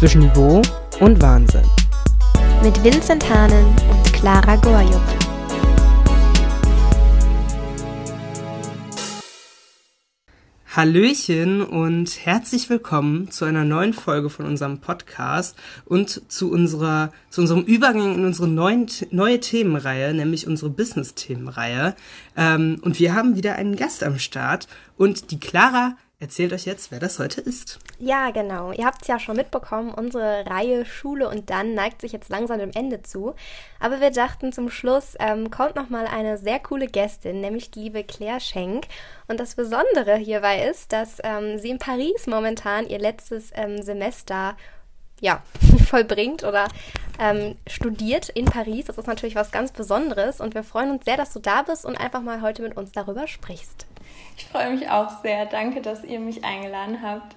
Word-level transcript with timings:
zwischen 0.00 0.22
Niveau 0.22 0.62
und 1.00 1.20
Wahnsinn. 1.20 1.60
Mit 2.62 2.82
Vincent 2.82 3.28
Hahnen 3.28 3.66
und 3.66 4.12
Clara 4.14 4.56
Gorjuk. 4.56 4.98
Hallöchen 10.74 11.60
und 11.60 12.24
herzlich 12.24 12.70
willkommen 12.70 13.30
zu 13.30 13.44
einer 13.44 13.66
neuen 13.66 13.92
Folge 13.92 14.30
von 14.30 14.46
unserem 14.46 14.78
Podcast 14.78 15.54
und 15.84 16.32
zu 16.32 16.50
unserer, 16.50 17.12
zu 17.28 17.42
unserem 17.42 17.64
Übergang 17.64 18.14
in 18.14 18.24
unsere 18.24 18.48
neuen, 18.48 18.86
neue 19.10 19.38
Themenreihe, 19.38 20.14
nämlich 20.14 20.46
unsere 20.46 20.70
Business-Themenreihe. 20.70 21.94
Ähm, 22.38 22.78
und 22.80 22.98
wir 22.98 23.14
haben 23.14 23.36
wieder 23.36 23.56
einen 23.56 23.76
Gast 23.76 24.02
am 24.02 24.18
Start 24.18 24.66
und 24.96 25.30
die 25.30 25.38
Clara 25.38 25.98
erzählt 26.20 26.52
euch 26.52 26.66
jetzt, 26.66 26.90
wer 26.90 27.00
das 27.00 27.18
heute 27.18 27.40
ist. 27.40 27.80
Ja, 27.98 28.30
genau. 28.30 28.72
Ihr 28.72 28.84
habt 28.84 29.02
es 29.02 29.08
ja 29.08 29.18
schon 29.18 29.36
mitbekommen, 29.36 29.92
unsere 29.92 30.46
Reihe 30.46 30.84
Schule 30.84 31.28
und 31.28 31.50
dann 31.50 31.74
neigt 31.74 32.02
sich 32.02 32.12
jetzt 32.12 32.28
langsam 32.28 32.58
dem 32.58 32.70
Ende 32.72 33.02
zu. 33.02 33.34
Aber 33.80 34.00
wir 34.00 34.10
dachten, 34.10 34.52
zum 34.52 34.70
Schluss 34.70 35.16
ähm, 35.18 35.50
kommt 35.50 35.76
noch 35.76 35.88
mal 35.88 36.06
eine 36.06 36.36
sehr 36.38 36.60
coole 36.60 36.86
Gästin, 36.86 37.40
nämlich 37.40 37.70
die 37.70 37.80
liebe 37.80 38.04
Claire 38.04 38.40
Schenk. 38.40 38.86
Und 39.28 39.40
das 39.40 39.54
Besondere 39.54 40.16
hierbei 40.16 40.68
ist, 40.68 40.92
dass 40.92 41.16
ähm, 41.24 41.58
sie 41.58 41.70
in 41.70 41.78
Paris 41.78 42.26
momentan 42.26 42.86
ihr 42.86 42.98
letztes 42.98 43.50
ähm, 43.54 43.82
Semester 43.82 44.56
ja, 45.20 45.42
vollbringt 45.86 46.44
oder 46.44 46.68
ähm, 47.18 47.56
studiert 47.66 48.28
in 48.28 48.44
Paris. 48.44 48.86
Das 48.86 48.98
ist 48.98 49.06
natürlich 49.06 49.34
was 49.34 49.52
ganz 49.52 49.72
Besonderes 49.72 50.40
und 50.40 50.54
wir 50.54 50.64
freuen 50.64 50.90
uns 50.90 51.04
sehr, 51.04 51.16
dass 51.16 51.32
du 51.32 51.38
da 51.38 51.62
bist 51.62 51.84
und 51.84 51.96
einfach 51.96 52.22
mal 52.22 52.42
heute 52.42 52.62
mit 52.62 52.76
uns 52.76 52.92
darüber 52.92 53.26
sprichst. 53.26 53.86
Ich 54.40 54.46
freue 54.46 54.70
mich 54.70 54.88
auch 54.88 55.20
sehr. 55.22 55.44
Danke, 55.44 55.82
dass 55.82 56.02
ihr 56.02 56.18
mich 56.18 56.44
eingeladen 56.44 57.02
habt. 57.02 57.36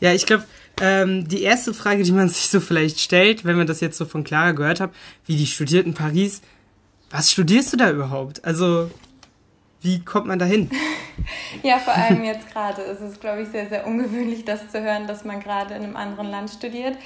Ja, 0.00 0.12
ich 0.12 0.26
glaube, 0.26 0.44
ähm, 0.80 1.28
die 1.28 1.42
erste 1.42 1.72
Frage, 1.72 2.02
die 2.02 2.10
man 2.10 2.28
sich 2.28 2.48
so 2.48 2.58
vielleicht 2.60 2.98
stellt, 2.98 3.44
wenn 3.44 3.56
man 3.56 3.68
das 3.68 3.80
jetzt 3.80 3.96
so 3.96 4.04
von 4.04 4.24
Clara 4.24 4.50
gehört 4.50 4.80
hat, 4.80 4.90
wie 5.26 5.36
die 5.36 5.46
studiert 5.46 5.86
in 5.86 5.94
Paris, 5.94 6.42
was 7.10 7.30
studierst 7.30 7.72
du 7.72 7.76
da 7.76 7.90
überhaupt? 7.90 8.44
Also, 8.44 8.90
wie 9.80 10.04
kommt 10.04 10.26
man 10.26 10.40
da 10.40 10.44
hin? 10.44 10.68
ja, 11.62 11.78
vor 11.78 11.94
allem 11.94 12.24
jetzt 12.24 12.50
gerade 12.52 12.82
ist 12.82 13.00
es, 13.00 13.20
glaube 13.20 13.42
ich, 13.42 13.48
sehr, 13.48 13.68
sehr 13.68 13.86
ungewöhnlich, 13.86 14.44
das 14.44 14.72
zu 14.72 14.82
hören, 14.82 15.06
dass 15.06 15.24
man 15.24 15.38
gerade 15.38 15.74
in 15.74 15.84
einem 15.84 15.96
anderen 15.96 16.30
Land 16.30 16.50
studiert. 16.50 16.96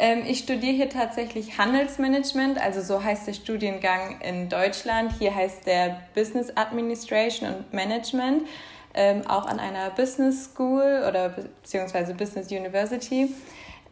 Ähm, 0.00 0.22
ich 0.26 0.38
studiere 0.38 0.74
hier 0.74 0.88
tatsächlich 0.88 1.58
Handelsmanagement, 1.58 2.62
also 2.62 2.80
so 2.80 3.02
heißt 3.02 3.26
der 3.26 3.32
Studiengang 3.32 4.20
in 4.20 4.48
Deutschland. 4.48 5.12
Hier 5.18 5.34
heißt 5.34 5.66
der 5.66 6.00
Business 6.14 6.56
Administration 6.56 7.52
und 7.52 7.72
Management, 7.72 8.46
ähm, 8.94 9.22
auch 9.26 9.46
an 9.46 9.58
einer 9.58 9.90
Business 9.90 10.44
School 10.44 11.04
oder 11.08 11.30
beziehungsweise 11.30 12.14
Business 12.14 12.48
University. 12.52 13.34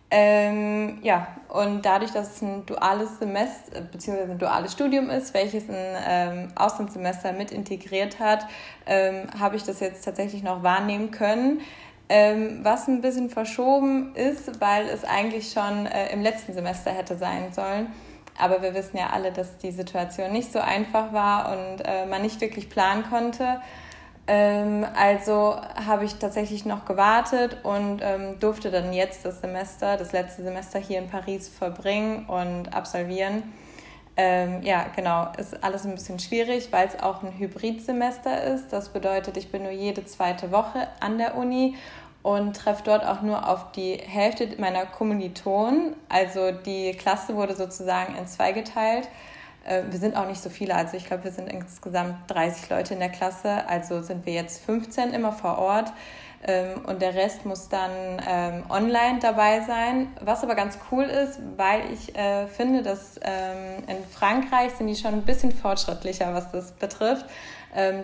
Ähm, 0.09 0.99
ja, 1.03 1.27
und 1.49 1.85
dadurch, 1.85 2.13
dass 2.13 2.37
es 2.37 2.43
ein 2.43 2.65
duales 2.65 3.19
Semester 3.19 3.81
bzw. 3.81 4.31
ein 4.31 4.39
duales 4.39 4.73
Studium 4.73 5.11
ist, 5.11 5.35
welches 5.35 5.69
ein 5.69 5.97
ähm, 6.07 6.49
Auslandssemester 6.55 7.33
mit 7.33 7.51
integriert 7.51 8.21
hat, 8.21 8.47
ähm, 8.87 9.27
habe 9.37 9.57
ich 9.57 9.65
das 9.65 9.81
jetzt 9.81 10.05
tatsächlich 10.05 10.45
noch 10.45 10.63
wahrnehmen 10.63 11.11
können. 11.11 11.61
Ähm, 12.09 12.61
was 12.63 12.87
ein 12.87 13.01
bisschen 13.01 13.31
verschoben 13.31 14.15
ist, 14.15 14.61
weil 14.61 14.87
es 14.87 15.05
eigentlich 15.05 15.51
schon 15.51 15.87
äh, 15.87 16.13
im 16.13 16.23
letzten 16.23 16.55
Semester 16.55 16.93
hätte 16.93 17.17
sein 17.17 17.53
sollen. 17.53 17.89
Aber 18.39 18.63
wir 18.63 18.75
wissen 18.75 18.97
ja 18.97 19.11
alle, 19.11 19.33
dass 19.33 19.59
die 19.59 19.73
Situation 19.73 20.31
nicht 20.31 20.53
so 20.53 20.61
einfach 20.61 21.13
war 21.13 21.53
und 21.53 21.81
äh, 21.85 22.07
man 22.07 22.23
nicht 22.23 22.41
wirklich 22.41 22.69
planen 22.69 23.05
konnte. 23.09 23.61
Ähm, 24.29 24.87
also 24.97 25.57
habe 25.85 26.05
ich 26.05 26.17
tatsächlich 26.17 26.65
noch 26.65 26.85
gewartet 26.85 27.59
und 27.63 28.01
ähm, 28.03 28.39
durfte 28.41 28.71
dann 28.71 28.93
jetzt 28.93 29.25
das 29.25 29.41
Semester, 29.41 29.97
das 29.97 30.13
letzte 30.13 30.43
Semester 30.43 30.79
hier 30.79 30.99
in 30.99 31.09
Paris 31.09 31.49
verbringen 31.49 32.27
und 32.27 32.75
absolvieren. 32.75 33.43
Ähm, 34.17 34.63
ja, 34.63 34.87
genau, 34.97 35.29
ist 35.37 35.63
alles 35.63 35.85
ein 35.85 35.95
bisschen 35.95 36.19
schwierig, 36.19 36.69
weil 36.71 36.89
es 36.89 36.99
auch 37.03 37.23
ein 37.23 37.39
Hybridsemester 37.39 38.45
ist. 38.45 38.73
Das 38.73 38.89
bedeutet, 38.89 39.37
ich 39.37 39.51
bin 39.51 39.63
nur 39.63 39.73
jede 39.73 40.07
zweite 40.07 40.51
Woche 40.53 40.89
an 41.01 41.19
der 41.19 41.37
Uni 41.37 41.77
und 42.23 42.57
treffe 42.57 42.83
dort 42.85 43.05
auch 43.05 43.21
nur 43.21 43.49
auf 43.49 43.73
die 43.73 43.95
Hälfte 43.95 44.49
meiner 44.59 44.87
Kommilitonen. 44.87 45.95
Also 46.09 46.51
die 46.51 46.93
Klasse 46.93 47.37
wurde 47.37 47.55
sozusagen 47.55 48.17
in 48.17 48.27
zwei 48.27 48.53
geteilt. 48.53 49.09
Äh, 49.65 49.83
wir 49.91 49.99
sind 49.99 50.17
auch 50.17 50.27
nicht 50.27 50.41
so 50.41 50.49
viele, 50.49 50.75
also 50.75 50.97
ich 50.97 51.07
glaube, 51.07 51.25
wir 51.25 51.33
sind 51.33 51.53
insgesamt 51.53 52.17
30 52.29 52.71
Leute 52.71 52.95
in 52.95 53.01
der 53.01 53.11
Klasse, 53.11 53.69
also 53.69 54.01
sind 54.03 54.25
wir 54.25 54.33
jetzt 54.33 54.65
15 54.65 55.13
immer 55.13 55.33
vor 55.33 55.59
Ort 55.59 55.93
ähm, 56.47 56.85
und 56.87 57.03
der 57.03 57.15
Rest 57.15 57.45
muss 57.45 57.69
dann 57.69 57.91
ähm, 58.27 58.65
online 58.69 59.19
dabei 59.21 59.61
sein. 59.61 60.09
Was 60.21 60.43
aber 60.43 60.55
ganz 60.55 60.79
cool 60.91 61.05
ist, 61.05 61.41
weil 61.57 61.93
ich 61.93 62.17
äh, 62.17 62.47
finde, 62.47 62.83
dass 62.83 63.21
ähm, 63.23 63.85
in 63.89 64.05
Frankreich 64.11 64.73
sind 64.73 64.87
die 64.87 64.97
schon 64.97 65.13
ein 65.13 65.23
bisschen 65.23 65.53
fortschrittlicher, 65.53 66.33
was 66.33 66.51
das 66.53 66.73
betrifft. 66.73 67.27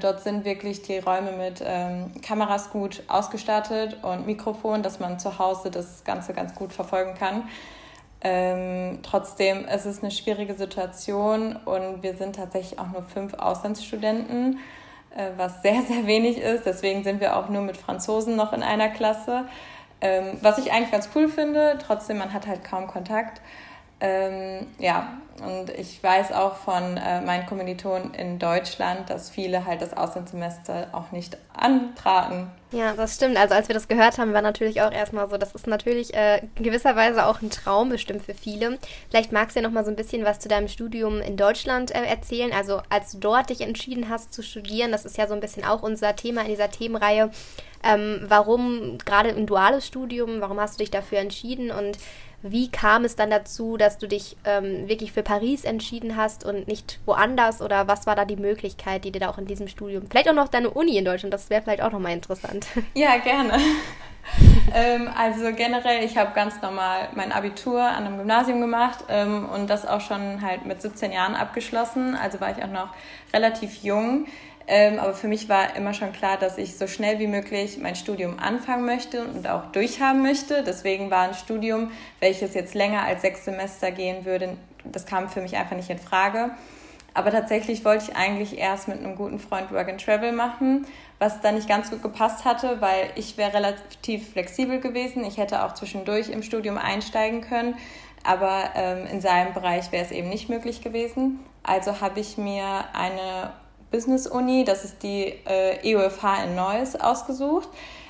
dort 0.00 0.20
sind 0.20 0.44
wirklich 0.44 0.82
die 0.82 0.98
Räume 0.98 1.32
mit 1.32 1.64
Kameras 2.20 2.70
gut 2.70 3.02
ausgestattet 3.08 3.96
und 4.02 4.26
Mikrofon, 4.26 4.82
dass 4.82 5.00
man 5.00 5.18
zu 5.18 5.38
Hause 5.38 5.70
das 5.70 6.04
Ganze 6.04 6.34
ganz 6.34 6.54
gut 6.54 6.74
verfolgen 6.74 7.14
kann. 7.14 7.44
Ähm, 8.24 9.00
trotzdem 9.02 9.64
es 9.66 9.84
ist 9.84 9.96
es 9.96 10.02
eine 10.02 10.12
schwierige 10.12 10.54
Situation 10.54 11.56
und 11.64 12.04
wir 12.04 12.16
sind 12.16 12.36
tatsächlich 12.36 12.78
auch 12.78 12.88
nur 12.88 13.02
fünf 13.02 13.34
Auslandsstudenten, 13.34 14.60
was 15.36 15.62
sehr, 15.62 15.82
sehr 15.82 16.06
wenig 16.06 16.38
ist. 16.38 16.66
Deswegen 16.66 17.04
sind 17.04 17.20
wir 17.20 17.36
auch 17.36 17.48
nur 17.48 17.62
mit 17.62 17.76
Franzosen 17.76 18.36
noch 18.36 18.52
in 18.52 18.62
einer 18.62 18.88
Klasse. 18.88 19.46
Ähm, 20.00 20.38
was 20.40 20.58
ich 20.58 20.72
eigentlich 20.72 20.90
ganz 20.90 21.10
cool 21.14 21.28
finde, 21.28 21.78
trotzdem, 21.84 22.18
man 22.18 22.32
hat 22.32 22.46
halt 22.46 22.64
kaum 22.64 22.86
Kontakt. 22.88 23.40
Ähm, 24.04 24.66
ja, 24.80 25.16
und 25.46 25.70
ich 25.70 26.02
weiß 26.02 26.32
auch 26.32 26.56
von 26.56 26.96
äh, 26.96 27.20
meinen 27.20 27.46
Kommilitonen 27.46 28.14
in 28.14 28.40
Deutschland, 28.40 29.08
dass 29.08 29.30
viele 29.30 29.64
halt 29.64 29.80
das 29.80 29.96
Auslandssemester 29.96 30.88
auch 30.90 31.12
nicht 31.12 31.38
antraten. 31.54 32.50
Ja, 32.72 32.94
das 32.94 33.14
stimmt. 33.14 33.36
Also 33.36 33.54
als 33.54 33.68
wir 33.68 33.74
das 33.74 33.86
gehört 33.86 34.18
haben, 34.18 34.32
war 34.32 34.42
natürlich 34.42 34.82
auch 34.82 34.90
erstmal 34.90 35.30
so, 35.30 35.36
das 35.36 35.54
ist 35.54 35.68
natürlich 35.68 36.14
äh, 36.14 36.38
in 36.56 36.64
gewisser 36.64 36.96
Weise 36.96 37.26
auch 37.26 37.42
ein 37.42 37.50
Traum 37.50 37.90
bestimmt 37.90 38.24
für 38.24 38.34
viele. 38.34 38.78
Vielleicht 39.08 39.30
magst 39.30 39.54
du 39.54 39.60
ja 39.60 39.66
noch 39.66 39.72
mal 39.72 39.84
so 39.84 39.90
ein 39.90 39.96
bisschen 39.96 40.24
was 40.24 40.40
zu 40.40 40.48
deinem 40.48 40.66
Studium 40.66 41.20
in 41.20 41.36
Deutschland 41.36 41.94
äh, 41.94 42.02
erzählen. 42.02 42.52
Also 42.52 42.82
als 42.90 43.12
du 43.12 43.18
dort 43.18 43.50
dich 43.50 43.60
entschieden 43.60 44.08
hast 44.08 44.34
zu 44.34 44.42
studieren, 44.42 44.90
das 44.90 45.04
ist 45.04 45.16
ja 45.16 45.28
so 45.28 45.34
ein 45.34 45.40
bisschen 45.40 45.64
auch 45.64 45.82
unser 45.82 46.16
Thema 46.16 46.40
in 46.40 46.48
dieser 46.48 46.72
Themenreihe. 46.72 47.30
Ähm, 47.84 48.20
warum 48.24 48.98
gerade 48.98 49.30
ein 49.30 49.46
duales 49.46 49.86
Studium, 49.86 50.40
warum 50.40 50.58
hast 50.60 50.74
du 50.74 50.82
dich 50.82 50.90
dafür 50.90 51.18
entschieden 51.18 51.70
und 51.70 51.98
wie 52.42 52.70
kam 52.70 53.04
es 53.04 53.16
dann 53.16 53.30
dazu, 53.30 53.76
dass 53.76 53.98
du 53.98 54.08
dich 54.08 54.36
ähm, 54.44 54.88
wirklich 54.88 55.12
für 55.12 55.22
Paris 55.22 55.64
entschieden 55.64 56.16
hast 56.16 56.44
und 56.44 56.66
nicht 56.66 56.98
woanders? 57.06 57.62
Oder 57.62 57.88
was 57.88 58.06
war 58.06 58.16
da 58.16 58.24
die 58.24 58.36
Möglichkeit, 58.36 59.04
die 59.04 59.12
dir 59.12 59.20
da 59.20 59.30
auch 59.30 59.38
in 59.38 59.46
diesem 59.46 59.68
Studium, 59.68 60.08
vielleicht 60.10 60.28
auch 60.28 60.34
noch 60.34 60.48
deine 60.48 60.70
Uni 60.70 60.96
in 60.96 61.04
Deutschland, 61.04 61.32
das 61.32 61.50
wäre 61.50 61.62
vielleicht 61.62 61.82
auch 61.82 61.92
nochmal 61.92 62.12
interessant. 62.12 62.66
Ja, 62.94 63.16
gerne. 63.18 63.54
ähm, 64.74 65.08
also 65.16 65.52
generell, 65.54 66.04
ich 66.04 66.16
habe 66.16 66.32
ganz 66.34 66.60
normal 66.60 67.08
mein 67.14 67.32
Abitur 67.32 67.80
an 67.82 68.04
einem 68.04 68.18
Gymnasium 68.18 68.60
gemacht 68.60 69.04
ähm, 69.08 69.48
und 69.48 69.68
das 69.68 69.86
auch 69.86 70.00
schon 70.00 70.42
halt 70.42 70.66
mit 70.66 70.82
17 70.82 71.12
Jahren 71.12 71.34
abgeschlossen. 71.34 72.14
Also 72.14 72.40
war 72.40 72.50
ich 72.50 72.62
auch 72.62 72.70
noch 72.70 72.88
relativ 73.32 73.82
jung. 73.82 74.26
Ähm, 74.68 74.98
aber 74.98 75.14
für 75.14 75.28
mich 75.28 75.48
war 75.48 75.74
immer 75.76 75.92
schon 75.92 76.12
klar, 76.12 76.36
dass 76.36 76.58
ich 76.58 76.76
so 76.76 76.86
schnell 76.86 77.18
wie 77.18 77.26
möglich 77.26 77.78
mein 77.78 77.96
Studium 77.96 78.38
anfangen 78.38 78.84
möchte 78.84 79.24
und 79.24 79.48
auch 79.48 79.72
durchhaben 79.72 80.22
möchte. 80.22 80.62
Deswegen 80.62 81.10
war 81.10 81.28
ein 81.28 81.34
Studium, 81.34 81.90
welches 82.20 82.54
jetzt 82.54 82.74
länger 82.74 83.02
als 83.02 83.22
sechs 83.22 83.44
Semester 83.44 83.90
gehen 83.90 84.24
würde, 84.24 84.56
das 84.84 85.06
kam 85.06 85.28
für 85.28 85.40
mich 85.40 85.56
einfach 85.56 85.76
nicht 85.76 85.90
in 85.90 85.98
Frage. 85.98 86.50
Aber 87.14 87.30
tatsächlich 87.30 87.84
wollte 87.84 88.04
ich 88.08 88.16
eigentlich 88.16 88.56
erst 88.58 88.88
mit 88.88 88.98
einem 88.98 89.16
guten 89.16 89.38
Freund 89.38 89.70
Work 89.70 89.88
and 89.90 90.02
Travel 90.02 90.32
machen, 90.32 90.86
was 91.18 91.40
dann 91.40 91.56
nicht 91.56 91.68
ganz 91.68 91.90
gut 91.90 92.02
gepasst 92.02 92.44
hatte, 92.44 92.80
weil 92.80 93.10
ich 93.16 93.36
wäre 93.36 93.54
relativ 93.54 94.30
flexibel 94.32 94.80
gewesen. 94.80 95.24
Ich 95.24 95.36
hätte 95.36 95.64
auch 95.64 95.74
zwischendurch 95.74 96.30
im 96.30 96.42
Studium 96.42 96.78
einsteigen 96.78 97.42
können, 97.42 97.76
aber 98.24 98.70
ähm, 98.76 99.06
in 99.06 99.20
seinem 99.20 99.52
Bereich 99.52 99.92
wäre 99.92 100.04
es 100.04 100.10
eben 100.10 100.30
nicht 100.30 100.48
möglich 100.48 100.80
gewesen. 100.80 101.40
Also 101.62 102.00
habe 102.00 102.20
ich 102.20 102.38
mir 102.38 102.64
eine 102.94 103.52
Business 103.92 104.26
Uni, 104.26 104.64
das 104.64 104.84
ist 104.84 105.02
die 105.02 105.34
äh, 105.44 105.94
EUFH 105.94 106.24
in 106.44 106.56
Neuss, 106.56 106.96
ausgesucht, 106.96 107.68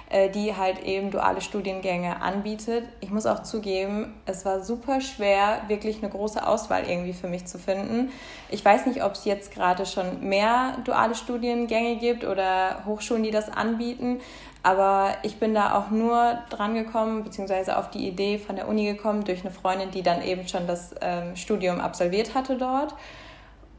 äh, 0.08 0.30
die 0.30 0.56
halt 0.56 0.84
eben 0.84 1.10
duale 1.10 1.40
Studiengänge 1.40 2.22
anbietet. 2.22 2.84
Ich 3.00 3.10
muss 3.10 3.26
auch 3.26 3.42
zugeben, 3.42 4.14
es 4.24 4.44
war 4.44 4.62
super 4.62 5.00
schwer, 5.00 5.62
wirklich 5.68 5.98
eine 5.98 6.10
große 6.10 6.46
Auswahl 6.46 6.88
irgendwie 6.88 7.12
für 7.12 7.28
mich 7.28 7.46
zu 7.46 7.58
finden. 7.58 8.12
Ich 8.48 8.64
weiß 8.64 8.86
nicht, 8.86 9.02
ob 9.02 9.12
es 9.12 9.24
jetzt 9.24 9.52
gerade 9.52 9.84
schon 9.84 10.26
mehr 10.26 10.78
duale 10.84 11.14
Studiengänge 11.14 11.96
gibt 11.96 12.24
oder 12.24 12.84
Hochschulen, 12.86 13.22
die 13.22 13.30
das 13.30 13.50
anbieten. 13.50 14.20
Aber 14.62 15.16
ich 15.22 15.38
bin 15.38 15.54
da 15.54 15.76
auch 15.76 15.90
nur 15.90 16.38
dran 16.50 16.74
gekommen, 16.74 17.24
beziehungsweise 17.24 17.76
auf 17.76 17.90
die 17.90 18.06
Idee 18.06 18.38
von 18.38 18.54
der 18.54 18.68
Uni 18.68 18.84
gekommen, 18.84 19.24
durch 19.24 19.40
eine 19.40 19.50
Freundin, 19.50 19.90
die 19.90 20.02
dann 20.02 20.22
eben 20.22 20.46
schon 20.46 20.68
das 20.68 20.94
ähm, 21.00 21.34
Studium 21.34 21.80
absolviert 21.80 22.34
hatte 22.34 22.56
dort. 22.56 22.94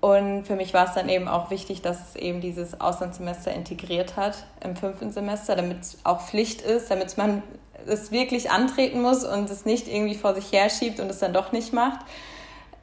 Und 0.03 0.43
für 0.43 0.57
mich 0.57 0.73
war 0.73 0.85
es 0.85 0.95
dann 0.95 1.07
eben 1.07 1.29
auch 1.29 1.49
wichtig, 1.49 1.81
dass 1.81 2.09
es 2.09 2.15
eben 2.17 2.41
dieses 2.41 2.81
Auslandssemester 2.81 3.53
integriert 3.53 4.17
hat 4.17 4.35
im 4.61 4.75
fünften 4.75 5.11
Semester, 5.11 5.55
damit 5.55 5.79
es 5.79 5.97
auch 6.03 6.19
Pflicht 6.19 6.59
ist, 6.59 6.91
damit 6.91 7.17
man 7.17 7.41
es 7.87 8.11
wirklich 8.11 8.51
antreten 8.51 9.01
muss 9.01 9.23
und 9.23 9.49
es 9.49 9.63
nicht 9.63 9.87
irgendwie 9.87 10.15
vor 10.15 10.35
sich 10.35 10.51
herschiebt 10.51 10.99
und 10.99 11.09
es 11.09 11.19
dann 11.19 11.31
doch 11.31 11.53
nicht 11.53 11.71
macht. 11.71 12.05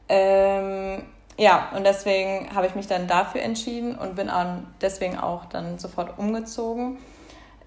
Ähm, 0.08 1.02
ja, 1.36 1.68
und 1.76 1.84
deswegen 1.84 2.54
habe 2.54 2.68
ich 2.68 2.74
mich 2.74 2.86
dann 2.86 3.06
dafür 3.06 3.42
entschieden 3.42 3.96
und 3.96 4.16
bin 4.16 4.30
auch 4.30 4.54
deswegen 4.80 5.18
auch 5.18 5.44
dann 5.44 5.78
sofort 5.78 6.18
umgezogen. 6.18 6.96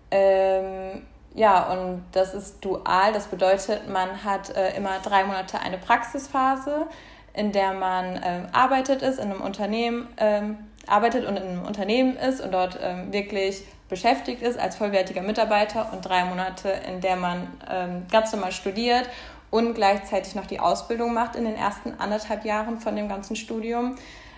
Ähm, 0.10 1.04
ja, 1.36 1.72
und 1.72 2.04
das 2.12 2.34
ist 2.34 2.66
dual. 2.66 3.14
Das 3.14 3.28
bedeutet, 3.28 3.88
man 3.88 4.24
hat 4.24 4.50
äh, 4.56 4.76
immer 4.76 4.98
drei 5.04 5.26
Monate 5.26 5.60
eine 5.60 5.78
Praxisphase, 5.78 6.88
in 7.34 7.52
der 7.52 7.74
man 7.74 8.22
ähm, 8.24 8.48
arbeitet 8.52 9.02
ist, 9.02 9.20
in 9.20 9.32
einem 9.32 9.42
Unternehmen 9.42 10.08
ähm, 10.18 10.58
arbeitet 10.88 11.26
und 11.26 11.38
in 11.38 11.44
einem 11.44 11.66
Unternehmen 11.66 12.18
ist 12.18 12.42
und 12.42 12.52
dort 12.52 12.78
ähm, 12.82 13.12
wirklich 13.12 13.64
beschäftigt 13.90 14.42
ist 14.42 14.60
als 14.60 14.76
vollwertiger 14.76 15.22
Mitarbeiter 15.22 15.92
und 15.94 16.02
drei 16.02 16.26
Monate, 16.26 16.70
in 16.88 17.02
der 17.02 17.16
man 17.16 17.48
ähm, 17.70 18.06
ganz 18.12 18.32
normal 18.34 18.52
studiert 18.52 19.10
und 19.50 19.76
gleichzeitig 19.76 20.36
noch 20.36 20.48
die 20.48 20.60
Ausbildung 20.60 21.14
macht 21.14 21.36
in 21.36 21.46
den 21.46 21.56
ersten 21.56 21.94
anderthalb 22.00 22.44
Jahren 22.44 22.80
von 22.80 22.96
dem 22.96 23.08
ganzen 23.08 23.36
Studium. 23.36 23.96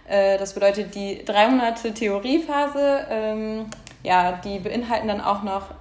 Äh, 0.08 0.38
das 0.38 0.54
bedeutet, 0.54 0.94
die 0.94 1.24
drei 1.24 1.48
Monate 1.48 1.94
Theoriephase, 1.94 3.08
ähm, 3.10 3.66
ja, 4.04 4.34
die 4.34 4.60
beinhalten 4.60 5.08
dann 5.08 5.22
auch 5.22 5.44
noch 5.44 5.72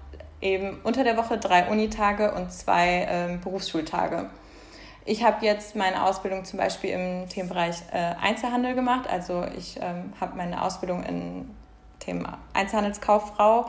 eben 0.40 0.80
unter 0.84 1.04
der 1.04 1.16
Woche 1.16 1.38
drei 1.38 1.66
Unitage 1.68 2.32
und 2.32 2.52
zwei 2.52 3.06
ähm, 3.10 3.40
Berufsschultage. 3.40 4.30
Ich 5.04 5.22
habe 5.22 5.44
jetzt 5.44 5.76
meine 5.76 6.04
Ausbildung 6.04 6.44
zum 6.44 6.58
Beispiel 6.58 6.90
im 6.90 7.28
Themenbereich 7.28 7.76
äh, 7.92 8.14
Einzelhandel 8.22 8.74
gemacht. 8.74 9.08
Also 9.08 9.44
ich 9.56 9.78
ähm, 9.80 10.12
habe 10.20 10.36
meine 10.36 10.62
Ausbildung 10.62 11.04
in 11.04 11.50
Thema 11.98 12.38
Einzelhandelskauffrau 12.54 13.66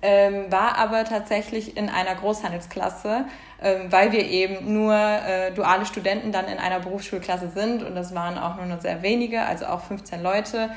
ähm, 0.00 0.50
war 0.50 0.76
aber 0.78 1.04
tatsächlich 1.04 1.76
in 1.76 1.88
einer 1.88 2.14
Großhandelsklasse, 2.14 3.24
ähm, 3.60 3.90
weil 3.90 4.12
wir 4.12 4.24
eben 4.24 4.72
nur 4.72 4.94
äh, 4.94 5.52
duale 5.52 5.86
Studenten 5.86 6.30
dann 6.30 6.46
in 6.46 6.58
einer 6.58 6.80
Berufsschulklasse 6.80 7.48
sind 7.48 7.82
und 7.82 7.96
das 7.96 8.14
waren 8.14 8.38
auch 8.38 8.56
nur 8.56 8.66
noch 8.66 8.80
sehr 8.80 9.02
wenige, 9.02 9.42
also 9.42 9.66
auch 9.66 9.80
15 9.80 10.22
Leute. 10.22 10.70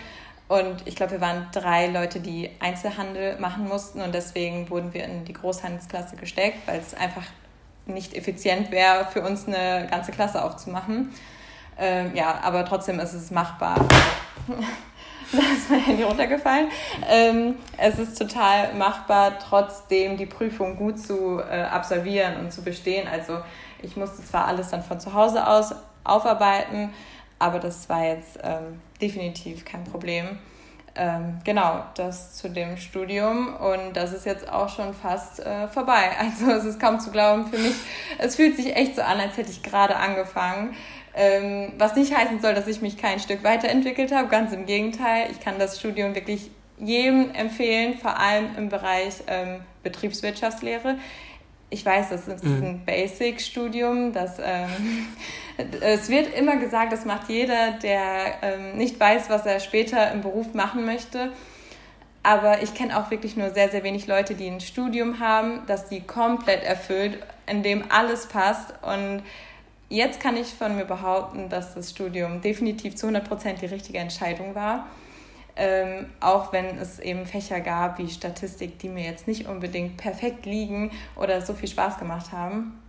Und 0.48 0.86
ich 0.86 0.96
glaube, 0.96 1.14
wir 1.14 1.22
waren 1.22 1.48
drei 1.54 1.88
Leute, 1.88 2.20
die 2.20 2.50
Einzelhandel 2.60 3.38
machen 3.40 3.68
mussten 3.68 4.02
und 4.02 4.14
deswegen 4.14 4.70
wurden 4.70 4.94
wir 4.94 5.06
in 5.06 5.24
die 5.24 5.34
Großhandelsklasse 5.34 6.16
gesteckt, 6.18 6.68
weil 6.68 6.80
es 6.80 6.94
einfach 6.94 7.24
nicht 7.86 8.16
effizient 8.16 8.72
wäre, 8.72 9.06
für 9.12 9.22
uns 9.22 9.48
eine 9.48 9.88
ganze 9.90 10.12
Klasse 10.12 10.44
aufzumachen. 10.44 11.14
Ähm, 11.78 12.16
ja, 12.16 12.40
aber 12.44 12.66
trotzdem 12.66 13.00
ist 13.00 13.14
es 13.14 13.32
machbar. 13.32 13.76
da 15.32 15.38
ist 15.38 15.70
mein 15.70 15.80
Handy 15.80 16.04
runtergefallen. 16.04 16.68
Ähm, 17.10 17.56
es 17.78 17.98
ist 17.98 18.18
total 18.18 18.74
machbar, 18.74 19.40
trotzdem 19.40 20.18
die 20.18 20.26
Prüfung 20.26 20.76
gut 20.78 21.00
zu 21.00 21.40
äh, 21.40 21.64
absolvieren 21.64 22.38
und 22.38 22.52
zu 22.52 22.64
bestehen. 22.64 23.08
Also 23.08 23.40
ich 23.82 23.96
musste 23.96 24.24
zwar 24.24 24.46
alles 24.46 24.70
dann 24.70 24.84
von 24.84 25.00
zu 25.00 25.14
Hause 25.14 25.48
aus 25.48 25.74
aufarbeiten, 26.04 26.94
aber 27.40 27.60
das 27.60 27.88
war 27.90 28.04
jetzt 28.04 28.40
ähm, 28.44 28.82
definitiv 29.02 29.66
kein 29.66 29.84
Problem. 29.84 30.40
Ähm, 30.94 31.40
genau, 31.46 31.86
das 31.96 32.36
zu 32.36 32.50
dem 32.50 32.76
Studium 32.76 33.56
und 33.56 33.94
das 33.94 34.12
ist 34.12 34.26
jetzt 34.26 34.50
auch 34.52 34.68
schon 34.68 34.94
fast 34.94 35.40
äh, 35.40 35.68
vorbei. 35.68 36.12
Also 36.20 36.52
es 36.52 36.66
ist 36.66 36.80
kaum 36.80 37.00
zu 37.00 37.12
glauben 37.12 37.48
für 37.48 37.58
mich. 37.58 37.76
Es 38.18 38.36
fühlt 38.36 38.58
sich 38.58 38.76
echt 38.76 38.96
so 38.96 39.02
an, 39.02 39.20
als 39.20 39.38
hätte 39.38 39.52
ich 39.52 39.64
gerade 39.64 39.96
angefangen. 39.96 40.76
Ähm, 41.14 41.74
was 41.78 41.96
nicht 41.96 42.16
heißen 42.16 42.42
soll, 42.42 42.54
dass 42.54 42.68
ich 42.68 42.82
mich 42.82 42.98
kein 42.98 43.20
Stück 43.20 43.44
weiterentwickelt 43.44 44.14
habe, 44.14 44.28
ganz 44.28 44.54
im 44.54 44.66
Gegenteil. 44.66 45.28
Ich 45.32 45.40
kann 45.40 45.60
das 45.60 45.80
Studium 45.80 46.16
wirklich 46.16 46.52
jedem 46.78 47.34
empfehlen, 47.36 47.98
vor 47.98 48.18
allem 48.18 48.56
im 48.58 48.70
Bereich 48.70 49.16
ähm, 49.28 49.62
Betriebswirtschaftslehre. 49.84 50.98
Ich 51.74 51.86
weiß, 51.86 52.10
das 52.10 52.28
ist 52.28 52.44
mhm. 52.44 52.64
ein 52.64 52.86
Basic-Studium. 52.86 54.14
ähm, 54.14 55.08
es 55.82 56.10
wird 56.10 56.38
immer 56.38 56.58
gesagt, 56.58 56.92
das 56.92 57.06
macht 57.06 57.30
jeder, 57.30 57.72
der 57.82 58.36
ähm, 58.42 58.78
nicht 58.78 59.00
weiß, 59.00 59.30
was 59.30 59.46
er 59.46 59.62
später 59.62 60.12
im 60.12 60.22
Beruf 60.22 60.54
machen 60.54 60.86
möchte. 60.86 61.32
Aber 62.24 62.62
ich 62.62 62.74
kenne 62.74 63.00
auch 63.00 63.10
wirklich 63.10 63.38
nur 63.38 63.52
sehr, 63.52 63.70
sehr 63.70 63.84
wenig 63.84 64.06
Leute, 64.06 64.36
die 64.36 64.48
ein 64.48 64.60
Studium 64.60 65.20
haben, 65.20 65.62
das 65.66 65.88
die 65.88 66.02
komplett 66.02 66.64
erfüllt, 66.64 67.18
in 67.48 67.64
dem 67.64 67.86
alles 67.90 68.28
passt. 68.28 68.74
Und 68.82 69.24
jetzt 69.90 70.20
kann 70.20 70.36
ich 70.36 70.48
von 70.48 70.76
mir 70.76 70.86
behaupten, 70.86 71.48
dass 71.48 71.74
das 71.74 71.90
Studium 71.90 72.42
definitiv 72.42 72.96
zu 72.96 73.08
100 73.08 73.28
Prozent 73.28 73.62
die 73.62 73.68
richtige 73.68 73.98
Entscheidung 73.98 74.56
war. 74.56 74.88
Ähm, 75.64 76.08
auch 76.22 76.52
wenn 76.54 76.80
es 76.80 76.98
eben 76.98 77.28
Fächer 77.28 77.62
gab 77.62 78.00
wie 78.00 78.10
Statistik, 78.10 78.80
die 78.80 78.90
mir 78.90 79.04
jetzt 79.04 79.28
nicht 79.28 79.48
unbedingt 79.48 79.96
perfekt 79.96 80.48
liegen 80.48 80.90
oder 81.16 81.40
so 81.42 81.54
viel 81.54 81.70
Spaß 81.70 82.00
gemacht 82.00 82.32
haben. 82.32 82.82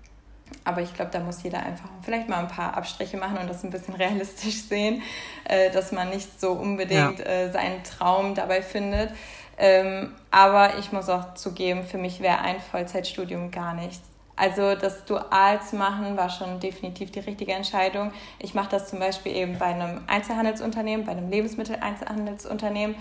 Aber 0.65 0.81
ich 0.81 0.95
glaube, 0.95 1.11
da 1.11 1.21
muss 1.21 1.43
jeder 1.43 1.63
einfach 1.63 1.91
vielleicht 2.01 2.31
mal 2.31 2.39
ein 2.39 2.49
paar 2.49 2.75
Abstriche 2.75 3.19
machen 3.19 3.37
und 3.37 3.51
das 3.51 3.63
ein 3.63 3.69
bisschen 3.69 3.95
realistisch 3.99 4.63
sehen, 4.63 5.03
äh, 5.45 5.71
dass 5.71 5.93
man 5.93 6.09
nicht 6.09 6.41
so 6.41 6.53
unbedingt 6.53 7.19
ja. 7.19 7.25
äh, 7.27 7.53
seinen 7.53 7.85
Traum 7.85 8.35
dabei 8.35 8.63
findet. 8.63 9.11
Ähm, 9.59 10.15
aber 10.31 10.79
ich 10.79 10.93
muss 10.93 11.11
auch 11.11 11.35
zugeben, 11.35 11.85
für 11.85 11.99
mich 11.99 12.21
wäre 12.21 12.39
ein 12.39 12.59
Vollzeitstudium 12.59 13.51
gar 13.51 13.75
nichts. 13.75 14.01
Also 14.37 14.75
das 14.75 15.05
Dual 15.05 15.61
zu 15.63 15.77
machen 15.77 16.17
war 16.17 16.31
schon 16.31 16.59
definitiv 16.59 17.11
die 17.11 17.21
richtige 17.21 17.53
Entscheidung. 17.53 18.13
Ich 18.39 18.55
mache 18.55 18.71
das 18.71 18.89
zum 18.89 18.99
Beispiel 18.99 19.37
eben 19.37 19.59
bei 19.59 19.67
einem 19.67 20.03
Einzelhandelsunternehmen, 20.07 21.05
bei 21.05 21.13
einem 21.13 21.31
Lebensmitteleinzelhandelsunternehmen. 21.31 22.97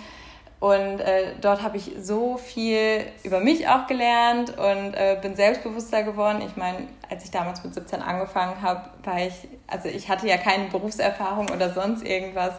Und 0.62 1.00
äh, 1.00 1.34
dort 1.42 1.64
habe 1.64 1.78
ich 1.78 1.92
so 2.00 2.38
viel 2.38 3.04
über 3.24 3.40
mich 3.40 3.68
auch 3.68 3.88
gelernt 3.88 4.52
und 4.60 4.94
äh, 4.94 5.18
bin 5.20 5.36
selbstbewusster 5.36 6.04
geworden. 6.04 6.44
Ich 6.46 6.56
meine, 6.56 6.88
als 7.10 7.24
ich 7.24 7.32
damals 7.32 7.64
mit 7.64 7.74
17 7.74 8.00
angefangen 8.00 8.62
habe, 8.62 8.90
war 9.04 9.20
ich, 9.20 9.34
also 9.66 9.90
ich 9.90 10.08
hatte 10.08 10.28
ja 10.28 10.38
keine 10.38 10.66
Berufserfahrung 10.66 11.50
oder 11.50 11.74
sonst 11.74 12.06
irgendwas 12.06 12.54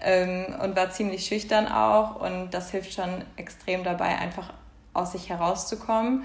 ähm, 0.00 0.54
und 0.62 0.76
war 0.76 0.90
ziemlich 0.90 1.26
schüchtern 1.26 1.66
auch. 1.66 2.20
Und 2.20 2.50
das 2.50 2.70
hilft 2.70 2.92
schon 2.92 3.24
extrem 3.36 3.82
dabei, 3.82 4.16
einfach 4.16 4.52
aus 4.94 5.10
sich 5.10 5.28
herauszukommen. 5.28 6.22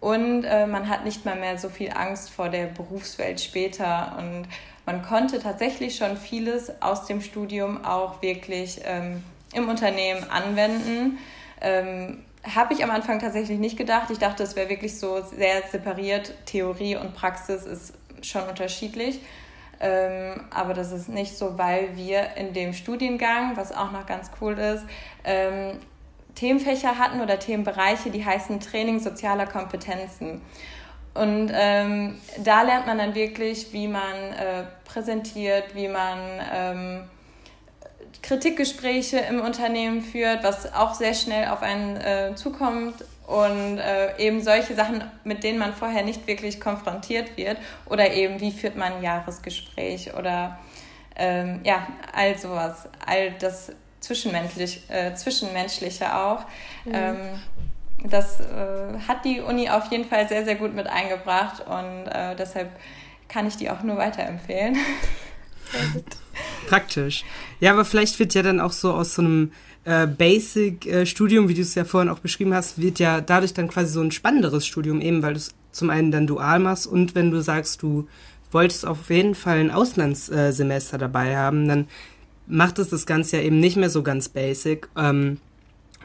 Und 0.00 0.44
äh, 0.44 0.66
man 0.66 0.88
hat 0.88 1.04
nicht 1.04 1.24
mal 1.26 1.36
mehr 1.36 1.58
so 1.58 1.68
viel 1.68 1.92
Angst 1.92 2.30
vor 2.30 2.48
der 2.48 2.66
Berufswelt 2.66 3.40
später. 3.40 4.16
Und 4.18 4.46
man 4.86 5.02
konnte 5.02 5.38
tatsächlich 5.38 5.96
schon 5.96 6.16
vieles 6.16 6.72
aus 6.80 7.06
dem 7.06 7.20
Studium 7.20 7.84
auch 7.84 8.22
wirklich 8.22 8.80
ähm, 8.84 9.22
im 9.52 9.68
Unternehmen 9.68 10.24
anwenden. 10.30 11.18
Ähm, 11.60 12.24
Habe 12.42 12.72
ich 12.72 12.82
am 12.82 12.90
Anfang 12.90 13.18
tatsächlich 13.18 13.58
nicht 13.58 13.76
gedacht. 13.76 14.10
Ich 14.10 14.18
dachte, 14.18 14.42
es 14.42 14.56
wäre 14.56 14.70
wirklich 14.70 14.98
so 14.98 15.22
sehr 15.22 15.62
separiert. 15.70 16.32
Theorie 16.46 16.96
und 16.96 17.14
Praxis 17.14 17.66
ist 17.66 17.92
schon 18.22 18.48
unterschiedlich. 18.48 19.20
Ähm, 19.80 20.42
aber 20.50 20.74
das 20.74 20.92
ist 20.92 21.08
nicht 21.08 21.36
so, 21.36 21.56
weil 21.56 21.96
wir 21.96 22.36
in 22.36 22.52
dem 22.52 22.74
Studiengang, 22.74 23.56
was 23.56 23.72
auch 23.72 23.92
noch 23.92 24.04
ganz 24.06 24.30
cool 24.40 24.58
ist, 24.58 24.84
ähm, 25.24 25.78
Themenfächer 26.40 26.98
hatten 26.98 27.20
oder 27.20 27.38
Themenbereiche, 27.38 28.10
die 28.10 28.24
heißen 28.24 28.60
Training 28.60 28.98
sozialer 28.98 29.46
Kompetenzen. 29.46 30.40
Und 31.12 31.52
ähm, 31.52 32.18
da 32.42 32.62
lernt 32.62 32.86
man 32.86 32.96
dann 32.96 33.14
wirklich, 33.14 33.74
wie 33.74 33.88
man 33.88 34.14
äh, 34.14 34.64
präsentiert, 34.86 35.74
wie 35.74 35.88
man 35.88 36.18
ähm, 36.50 37.02
Kritikgespräche 38.22 39.18
im 39.18 39.40
Unternehmen 39.40 40.00
führt, 40.00 40.42
was 40.42 40.72
auch 40.72 40.94
sehr 40.94 41.12
schnell 41.12 41.48
auf 41.48 41.60
einen 41.60 41.96
äh, 41.96 42.34
zukommt 42.36 43.04
und 43.26 43.78
äh, 43.78 44.16
eben 44.18 44.42
solche 44.42 44.74
Sachen, 44.74 45.04
mit 45.24 45.44
denen 45.44 45.58
man 45.58 45.74
vorher 45.74 46.04
nicht 46.04 46.26
wirklich 46.26 46.58
konfrontiert 46.58 47.36
wird 47.36 47.58
oder 47.86 48.12
eben 48.12 48.40
wie 48.40 48.50
führt 48.50 48.76
man 48.76 48.94
ein 48.94 49.02
Jahresgespräch 49.02 50.14
oder 50.14 50.58
ähm, 51.16 51.60
ja, 51.64 51.86
all 52.14 52.38
sowas. 52.38 52.88
All 53.04 53.32
das 53.32 53.72
zwischenmenschlich, 54.00 54.82
äh, 54.88 55.14
zwischenmenschliche 55.14 56.16
auch. 56.16 56.40
Mhm. 56.84 56.92
Ähm, 56.92 57.16
das 58.04 58.40
äh, 58.40 58.98
hat 59.06 59.24
die 59.24 59.40
Uni 59.40 59.68
auf 59.68 59.90
jeden 59.90 60.06
Fall 60.06 60.28
sehr, 60.28 60.44
sehr 60.44 60.54
gut 60.54 60.74
mit 60.74 60.86
eingebracht 60.86 61.62
und 61.66 62.06
äh, 62.06 62.34
deshalb 62.36 62.70
kann 63.28 63.46
ich 63.46 63.56
die 63.56 63.70
auch 63.70 63.82
nur 63.82 63.96
weiterempfehlen. 63.96 64.76
Praktisch. 66.68 67.24
Ja, 67.60 67.72
aber 67.72 67.84
vielleicht 67.84 68.18
wird 68.18 68.34
ja 68.34 68.42
dann 68.42 68.60
auch 68.60 68.72
so 68.72 68.92
aus 68.92 69.14
so 69.14 69.22
einem 69.22 69.52
äh, 69.84 70.06
Basic-Studium, 70.06 71.48
wie 71.48 71.54
du 71.54 71.62
es 71.62 71.74
ja 71.74 71.84
vorhin 71.84 72.08
auch 72.08 72.18
beschrieben 72.18 72.54
hast, 72.54 72.80
wird 72.80 72.98
ja 72.98 73.20
dadurch 73.20 73.54
dann 73.54 73.68
quasi 73.68 73.92
so 73.92 74.00
ein 74.00 74.10
spannenderes 74.10 74.66
Studium, 74.66 75.00
eben 75.00 75.22
weil 75.22 75.34
du 75.34 75.38
es 75.38 75.54
zum 75.70 75.90
einen 75.90 76.10
dann 76.10 76.26
dual 76.26 76.58
machst 76.58 76.86
und 76.86 77.14
wenn 77.14 77.30
du 77.30 77.40
sagst, 77.40 77.82
du 77.82 78.08
wolltest 78.50 78.86
auf 78.86 79.10
jeden 79.10 79.34
Fall 79.34 79.58
ein 79.58 79.70
Auslandssemester 79.70 80.98
dabei 80.98 81.36
haben, 81.36 81.68
dann 81.68 81.86
macht 82.50 82.78
es 82.78 82.90
das 82.90 83.06
Ganze 83.06 83.38
ja 83.38 83.42
eben 83.42 83.60
nicht 83.60 83.76
mehr 83.76 83.90
so 83.90 84.02
ganz 84.02 84.28
basic. 84.28 84.88
Ähm, 84.96 85.38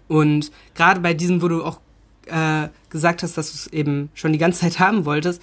und 0.07 0.51
gerade 0.75 1.01
bei 1.01 1.13
diesem, 1.13 1.41
wo 1.41 1.47
du 1.47 1.63
auch 1.63 1.79
äh, 2.27 2.69
gesagt 2.89 3.23
hast, 3.23 3.37
dass 3.37 3.51
du 3.51 3.55
es 3.55 3.67
eben 3.67 4.09
schon 4.13 4.33
die 4.33 4.39
ganze 4.39 4.59
Zeit 4.61 4.79
haben 4.79 5.05
wolltest, 5.05 5.41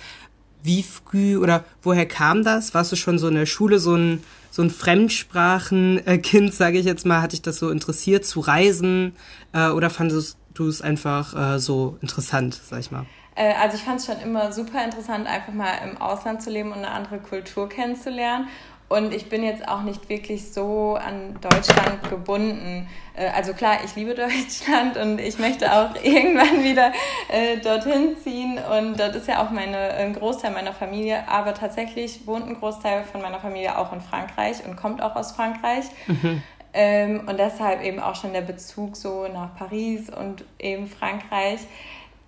wie 0.63 0.83
früh 0.83 1.37
oder 1.39 1.65
woher 1.83 2.07
kam 2.07 2.45
das? 2.45 2.73
Warst 2.73 2.93
du 2.93 2.97
schon 2.97 3.19
so 3.19 3.29
in 3.29 3.35
der 3.35 3.47
Schule 3.47 3.81
so 3.81 3.97
ein, 3.97 4.23
so 4.51 4.63
ein 4.63 4.71
Fremdsprachenkind, 4.71 6.55
sage 6.55 6.79
ich 6.79 6.87
jetzt 6.87 7.05
mal? 7.05 7.21
Hat 7.21 7.33
dich 7.33 7.43
das 7.43 7.59
so 7.59 7.71
interessiert 7.71 8.25
zu 8.25 8.41
reisen? 8.41 9.17
Äh, 9.53 9.71
oder 9.71 9.91
fandest 9.91 10.39
du 10.55 10.69
es 10.69 10.81
einfach 10.81 11.55
äh, 11.55 11.59
so 11.59 11.99
interessant, 12.01 12.61
sag 12.65 12.81
ich 12.81 12.91
mal? 12.93 13.07
Äh, 13.35 13.55
also 13.55 13.77
ich 13.77 13.83
fand 13.83 14.01
es 14.01 14.07
schon 14.07 14.21
immer 14.21 14.53
super 14.53 14.85
interessant, 14.85 15.27
einfach 15.27 15.53
mal 15.53 15.73
im 15.85 15.97
Ausland 16.01 16.43
zu 16.43 16.51
leben 16.51 16.71
und 16.71 16.79
eine 16.79 16.91
andere 16.91 17.19
Kultur 17.19 17.69
kennenzulernen. 17.69 18.49
Und 18.93 19.15
ich 19.15 19.31
bin 19.31 19.43
jetzt 19.43 19.67
auch 19.67 19.83
nicht 19.83 20.09
wirklich 20.11 20.53
so 20.53 20.99
an 21.01 21.39
Deutschland 21.41 22.11
gebunden. 22.11 22.89
Äh, 23.17 23.29
also 23.29 23.55
klar, 23.55 23.79
ich 23.85 23.97
liebe 23.97 24.15
Deutschland 24.15 24.99
und 24.99 25.19
ich 25.19 25.39
möchte 25.39 25.73
auch 25.73 25.95
irgendwann 26.03 26.63
wieder 26.63 26.93
äh, 27.29 27.57
dorthin 27.59 28.17
ziehen. 28.23 28.59
Und 28.59 29.01
dort 29.01 29.17
ist 29.17 29.29
ja 29.29 29.43
auch 29.43 29.51
meine, 29.51 29.79
ein 29.79 30.13
Großteil 30.13 30.51
meiner 30.51 30.75
Familie. 30.75 31.27
Aber 31.27 31.55
tatsächlich 31.55 32.27
wohnt 32.27 32.47
ein 32.47 32.59
Großteil 32.59 33.05
von 33.05 33.23
meiner 33.23 33.41
Familie 33.41 33.79
auch 33.79 33.93
in 33.93 34.03
Frankreich 34.03 34.59
und 34.67 34.77
kommt 34.77 35.03
auch 35.03 35.17
aus 35.17 35.33
Frankreich. 35.33 35.85
Mhm. 36.07 36.43
Ähm, 36.75 37.21
und 37.27 37.39
deshalb 37.39 37.83
eben 37.83 37.99
auch 37.99 38.15
schon 38.15 38.35
der 38.35 38.41
Bezug 38.43 38.97
so 38.97 39.27
nach 39.27 39.57
Paris 39.57 40.11
und 40.11 40.45
eben 40.59 40.87
Frankreich. 40.87 41.61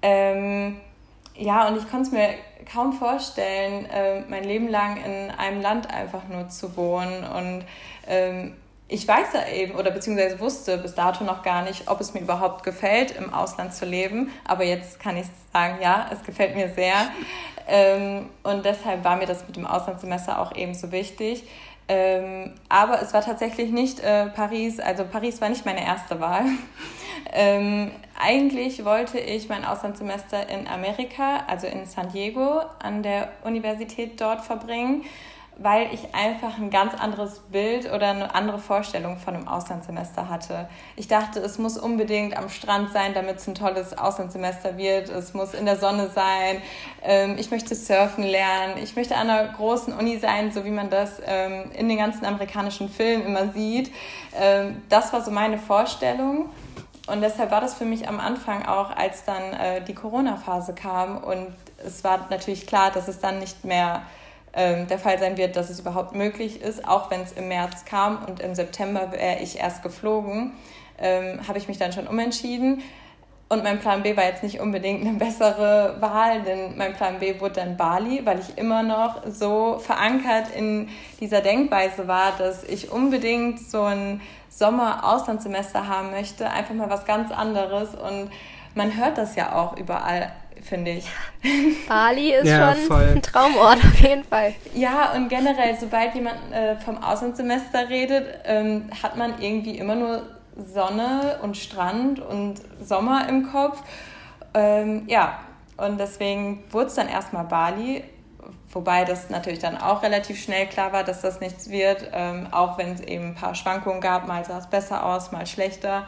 Ähm, 0.00 0.80
ja, 1.36 1.68
und 1.68 1.76
ich 1.76 1.88
konnte 1.90 2.08
es 2.08 2.12
mir 2.12 2.34
kaum 2.72 2.92
vorstellen, 2.92 3.86
äh, 3.86 4.20
mein 4.28 4.44
Leben 4.44 4.68
lang 4.68 4.96
in 5.04 5.30
einem 5.30 5.60
Land 5.60 5.92
einfach 5.92 6.28
nur 6.28 6.48
zu 6.48 6.76
wohnen. 6.76 7.24
Und 7.24 7.64
ähm, 8.06 8.54
ich 8.86 9.06
weiß 9.08 9.28
ja 9.34 9.48
eben, 9.48 9.74
oder 9.74 9.90
beziehungsweise 9.90 10.38
wusste 10.38 10.78
bis 10.78 10.94
dato 10.94 11.24
noch 11.24 11.42
gar 11.42 11.62
nicht, 11.62 11.88
ob 11.88 12.00
es 12.00 12.14
mir 12.14 12.20
überhaupt 12.20 12.62
gefällt, 12.62 13.10
im 13.12 13.32
Ausland 13.32 13.74
zu 13.74 13.84
leben. 13.84 14.30
Aber 14.44 14.64
jetzt 14.64 15.00
kann 15.00 15.16
ich 15.16 15.26
sagen, 15.52 15.78
ja, 15.82 16.06
es 16.12 16.22
gefällt 16.22 16.54
mir 16.54 16.68
sehr. 16.68 16.94
Ähm, 17.66 18.28
und 18.42 18.64
deshalb 18.64 19.04
war 19.04 19.16
mir 19.16 19.26
das 19.26 19.46
mit 19.46 19.56
dem 19.56 19.66
Auslandssemester 19.66 20.40
auch 20.40 20.54
eben 20.54 20.74
so 20.74 20.92
wichtig. 20.92 21.44
Ähm, 21.86 22.54
aber 22.68 23.02
es 23.02 23.12
war 23.12 23.22
tatsächlich 23.22 23.70
nicht 23.70 24.00
äh, 24.00 24.26
Paris, 24.26 24.80
also 24.80 25.04
Paris 25.04 25.40
war 25.40 25.50
nicht 25.50 25.66
meine 25.66 25.84
erste 25.84 26.18
Wahl. 26.20 26.44
ähm, 27.32 27.90
eigentlich 28.20 28.84
wollte 28.84 29.18
ich 29.18 29.48
mein 29.48 29.64
Auslandssemester 29.64 30.48
in 30.48 30.66
Amerika, 30.66 31.44
also 31.46 31.66
in 31.66 31.86
San 31.86 32.10
Diego, 32.10 32.62
an 32.78 33.02
der 33.02 33.32
Universität 33.44 34.20
dort 34.20 34.42
verbringen 34.42 35.04
weil 35.56 35.88
ich 35.92 36.14
einfach 36.14 36.58
ein 36.58 36.70
ganz 36.70 36.94
anderes 36.94 37.40
Bild 37.50 37.90
oder 37.92 38.08
eine 38.08 38.34
andere 38.34 38.58
Vorstellung 38.58 39.18
von 39.18 39.34
einem 39.34 39.48
Auslandssemester 39.48 40.28
hatte. 40.28 40.68
Ich 40.96 41.06
dachte, 41.06 41.40
es 41.40 41.58
muss 41.58 41.78
unbedingt 41.78 42.36
am 42.36 42.48
Strand 42.48 42.92
sein, 42.92 43.14
damit 43.14 43.36
es 43.36 43.46
ein 43.46 43.54
tolles 43.54 43.96
Auslandssemester 43.96 44.76
wird. 44.76 45.08
Es 45.08 45.32
muss 45.32 45.54
in 45.54 45.64
der 45.64 45.76
Sonne 45.76 46.08
sein. 46.08 46.60
Ähm, 47.02 47.36
ich 47.38 47.50
möchte 47.50 47.74
surfen 47.74 48.24
lernen. 48.24 48.74
Ich 48.82 48.96
möchte 48.96 49.16
an 49.16 49.30
einer 49.30 49.52
großen 49.52 49.92
Uni 49.92 50.18
sein, 50.18 50.50
so 50.50 50.64
wie 50.64 50.70
man 50.70 50.90
das 50.90 51.20
ähm, 51.24 51.70
in 51.76 51.88
den 51.88 51.98
ganzen 51.98 52.24
amerikanischen 52.24 52.88
Filmen 52.88 53.24
immer 53.26 53.52
sieht. 53.52 53.92
Ähm, 54.36 54.82
das 54.88 55.12
war 55.12 55.22
so 55.22 55.30
meine 55.30 55.58
Vorstellung. 55.58 56.50
Und 57.06 57.20
deshalb 57.20 57.50
war 57.50 57.60
das 57.60 57.74
für 57.74 57.84
mich 57.84 58.08
am 58.08 58.18
Anfang 58.18 58.64
auch, 58.64 58.90
als 58.96 59.24
dann 59.24 59.52
äh, 59.52 59.82
die 59.82 59.94
Corona-Phase 59.94 60.74
kam. 60.74 61.18
Und 61.18 61.48
es 61.84 62.02
war 62.02 62.26
natürlich 62.30 62.66
klar, 62.66 62.90
dass 62.90 63.08
es 63.08 63.20
dann 63.20 63.38
nicht 63.40 63.64
mehr 63.64 64.02
ähm, 64.54 64.86
der 64.86 64.98
Fall 64.98 65.18
sein 65.18 65.36
wird, 65.36 65.56
dass 65.56 65.68
es 65.68 65.80
überhaupt 65.80 66.14
möglich 66.14 66.62
ist, 66.62 66.86
auch 66.88 67.10
wenn 67.10 67.20
es 67.20 67.32
im 67.32 67.48
März 67.48 67.84
kam 67.84 68.24
und 68.24 68.40
im 68.40 68.54
September 68.54 69.12
wäre 69.12 69.40
ich 69.40 69.58
erst 69.58 69.82
geflogen, 69.82 70.52
ähm, 70.98 71.46
habe 71.46 71.58
ich 71.58 71.68
mich 71.68 71.78
dann 71.78 71.92
schon 71.92 72.06
umentschieden. 72.06 72.82
Und 73.50 73.62
mein 73.62 73.78
Plan 73.78 74.02
B 74.02 74.16
war 74.16 74.24
jetzt 74.24 74.42
nicht 74.42 74.60
unbedingt 74.60 75.06
eine 75.06 75.18
bessere 75.18 75.96
Wahl, 76.00 76.42
denn 76.42 76.78
mein 76.78 76.94
Plan 76.94 77.18
B 77.18 77.40
wurde 77.40 77.56
dann 77.56 77.76
Bali, 77.76 78.24
weil 78.24 78.40
ich 78.40 78.56
immer 78.56 78.82
noch 78.82 79.22
so 79.28 79.78
verankert 79.78 80.46
in 80.56 80.88
dieser 81.20 81.42
Denkweise 81.42 82.08
war, 82.08 82.32
dass 82.38 82.64
ich 82.64 82.90
unbedingt 82.90 83.60
so 83.60 83.82
ein 83.82 84.22
Sommer-Auslandssemester 84.58 85.88
haben 85.88 86.10
möchte, 86.10 86.48
einfach 86.50 86.74
mal 86.74 86.90
was 86.90 87.04
ganz 87.04 87.30
anderes. 87.32 87.94
Und 87.94 88.30
man 88.74 88.96
hört 88.96 89.18
das 89.18 89.36
ja 89.36 89.54
auch 89.54 89.76
überall 89.76 90.32
finde 90.64 90.92
ich. 90.92 91.06
Bali 91.88 92.32
ist 92.32 92.46
ja, 92.46 92.74
schon 92.74 92.84
voll. 92.84 93.08
ein 93.16 93.22
Traumort 93.22 93.76
auf 93.76 94.00
jeden 94.00 94.24
Fall. 94.24 94.54
Ja, 94.74 95.12
und 95.12 95.28
generell, 95.28 95.76
sobald 95.78 96.14
jemand 96.14 96.36
äh, 96.52 96.76
vom 96.76 97.02
Auslandssemester 97.02 97.88
redet, 97.88 98.26
ähm, 98.44 98.90
hat 99.02 99.16
man 99.16 99.40
irgendwie 99.40 99.78
immer 99.78 99.94
nur 99.94 100.22
Sonne 100.56 101.38
und 101.42 101.56
Strand 101.56 102.20
und 102.20 102.60
Sommer 102.82 103.28
im 103.28 103.50
Kopf. 103.50 103.82
Ähm, 104.54 105.04
ja, 105.06 105.38
und 105.76 105.98
deswegen 105.98 106.64
wurde 106.70 106.86
es 106.86 106.94
dann 106.94 107.08
erstmal 107.08 107.44
Bali, 107.44 108.04
wobei 108.74 109.04
das 109.04 109.30
natürlich 109.30 109.60
dann 109.60 109.78
auch 109.78 110.02
relativ 110.02 110.42
schnell 110.42 110.66
klar 110.66 110.92
war, 110.92 111.04
dass 111.04 111.22
das 111.22 111.40
nichts 111.40 111.70
wird, 111.70 112.10
ähm, 112.12 112.48
auch 112.50 112.76
wenn 112.76 112.92
es 112.92 113.00
eben 113.00 113.28
ein 113.28 113.34
paar 113.34 113.54
Schwankungen 113.54 114.00
gab, 114.00 114.26
mal 114.26 114.44
sah 114.44 114.58
es 114.58 114.66
besser 114.66 115.06
aus, 115.06 115.32
mal 115.32 115.46
schlechter. 115.46 116.06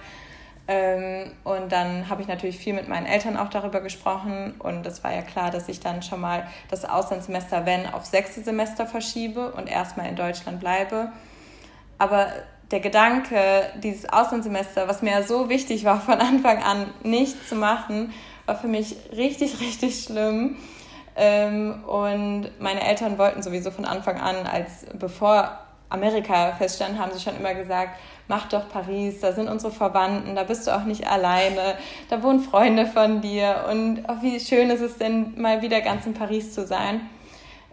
Ähm, 0.69 1.31
und 1.45 1.71
dann 1.71 2.09
habe 2.09 2.23
ich 2.23 2.29
natürlich 2.29 2.59
viel 2.59 2.75
mit 2.75 2.89
meinen 2.89 3.07
Eltern 3.07 3.37
auch 3.37 3.49
darüber 3.49 3.81
gesprochen. 3.81 4.55
Und 4.59 4.85
es 4.87 5.05
war 5.05 5.15
ja 5.15 5.23
klar, 5.23 5.51
dass 5.51 5.69
ich 5.69 5.81
dann 5.81 6.03
schon 6.03 6.21
mal 6.21 6.47
das 6.69 6.85
Auslandssemester, 6.85 7.67
wenn, 7.67 7.87
auf 7.87 8.05
sechste 8.05 8.43
Semester 8.43 8.87
verschiebe 8.87 9.53
und 9.53 9.69
erstmal 9.69 10.09
in 10.09 10.17
Deutschland 10.17 10.59
bleibe. 10.61 11.13
Aber 11.99 12.27
der 12.73 12.81
Gedanke, 12.81 13.39
dieses 13.83 14.09
Auslandssemester, 14.09 14.89
was 14.89 15.03
mir 15.03 15.13
ja 15.13 15.23
so 15.23 15.49
wichtig 15.49 15.85
war, 15.85 16.01
von 16.01 16.21
Anfang 16.21 16.63
an 16.63 16.93
nicht 17.05 17.49
zu 17.49 17.55
machen, 17.55 18.13
war 18.47 18.57
für 18.57 18.69
mich 18.69 18.97
richtig, 19.17 19.61
richtig 19.61 20.03
schlimm. 20.03 20.57
Ähm, 21.17 21.85
und 21.87 22.51
meine 22.59 22.87
Eltern 22.87 23.19
wollten 23.19 23.43
sowieso 23.43 23.71
von 23.71 23.85
Anfang 23.87 24.21
an, 24.21 24.47
als 24.47 24.87
bevor 24.99 25.59
Amerika 25.89 26.53
feststand, 26.53 26.99
haben 26.99 27.13
sie 27.13 27.21
schon 27.21 27.37
immer 27.37 27.55
gesagt, 27.55 27.99
mach 28.29 28.49
doch 28.49 28.69
Paris, 28.69 29.21
da 29.21 29.33
sind 29.33 29.49
unsere 29.49 29.73
Verwandten, 29.73 30.35
da 30.35 30.43
bist 30.43 30.67
du 30.67 30.77
auch 30.77 30.85
nicht 30.85 31.07
alleine, 31.07 31.77
da 32.11 32.23
wohnen 32.23 32.41
Freunde 32.41 32.87
von 32.87 33.21
dir 33.21 33.65
und 33.71 34.05
oh, 34.09 34.17
wie 34.21 34.41
schön 34.41 34.71
ist 34.71 34.81
es 34.81 34.99
denn, 34.99 35.41
mal 35.41 35.63
wieder 35.63 35.81
ganz 35.81 36.05
in 36.07 36.15
Paris 36.15 36.53
zu 36.53 36.67
sein. 36.67 37.09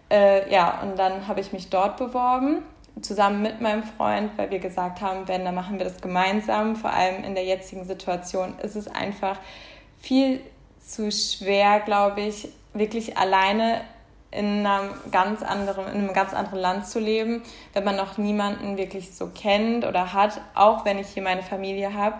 Äh, 0.09 0.51
ja, 0.51 0.79
und 0.83 0.97
dann 0.97 1.27
habe 1.27 1.39
ich 1.39 1.53
mich 1.53 1.69
dort 1.69 1.97
beworben, 1.97 2.61
zusammen 3.01 3.41
mit 3.41 3.61
meinem 3.61 3.83
Freund, 3.83 4.31
weil 4.37 4.51
wir 4.51 4.59
gesagt 4.59 5.01
haben, 5.01 5.27
wenn, 5.27 5.43
dann 5.43 5.55
machen 5.55 5.79
wir 5.79 5.85
das 5.85 5.99
gemeinsam. 5.99 6.75
Vor 6.75 6.91
allem 6.91 7.23
in 7.23 7.33
der 7.33 7.43
jetzigen 7.43 7.85
Situation 7.85 8.59
ist 8.59 8.75
es 8.75 8.87
einfach 8.87 9.39
viel 9.97 10.39
zu 10.79 11.11
schwer, 11.11 11.79
glaube 11.79 12.21
ich, 12.21 12.49
wirklich 12.73 13.17
alleine 13.17 13.81
in 14.31 14.65
einem 14.65 14.93
ganz 15.11 15.43
anderen, 15.43 15.87
in 15.87 15.99
einem 15.99 16.13
ganz 16.13 16.33
anderen 16.33 16.59
Land 16.59 16.87
zu 16.87 16.99
leben, 16.99 17.43
wenn 17.73 17.83
man 17.83 17.95
noch 17.95 18.17
niemanden 18.17 18.77
wirklich 18.77 19.13
so 19.13 19.27
kennt 19.27 19.85
oder 19.85 20.13
hat, 20.13 20.41
auch 20.55 20.85
wenn 20.85 20.97
ich 20.97 21.07
hier 21.09 21.23
meine 21.23 21.43
Familie 21.43 21.93
habe. 21.93 22.15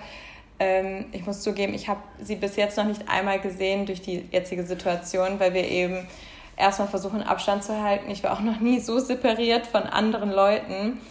Ähm, 0.59 1.05
ich 1.11 1.25
muss 1.25 1.41
zugeben, 1.41 1.73
ich 1.73 1.87
habe 1.87 2.01
sie 2.21 2.35
bis 2.35 2.55
jetzt 2.55 2.77
noch 2.77 2.85
nicht 2.85 3.09
einmal 3.09 3.39
gesehen 3.39 3.85
durch 3.85 4.01
die 4.01 4.25
jetzige 4.31 4.63
Situation, 4.63 5.39
weil 5.39 5.53
wir 5.53 5.67
eben 5.67 6.07
erstmal 6.55 6.87
versuchen, 6.87 7.23
Abstand 7.23 7.63
zu 7.63 7.81
halten. 7.81 8.11
Ich 8.11 8.23
war 8.23 8.33
auch 8.33 8.41
noch 8.41 8.59
nie 8.59 8.79
so 8.79 8.99
separiert 8.99 9.65
von 9.65 9.83
anderen 9.83 10.31
Leuten. 10.31 11.01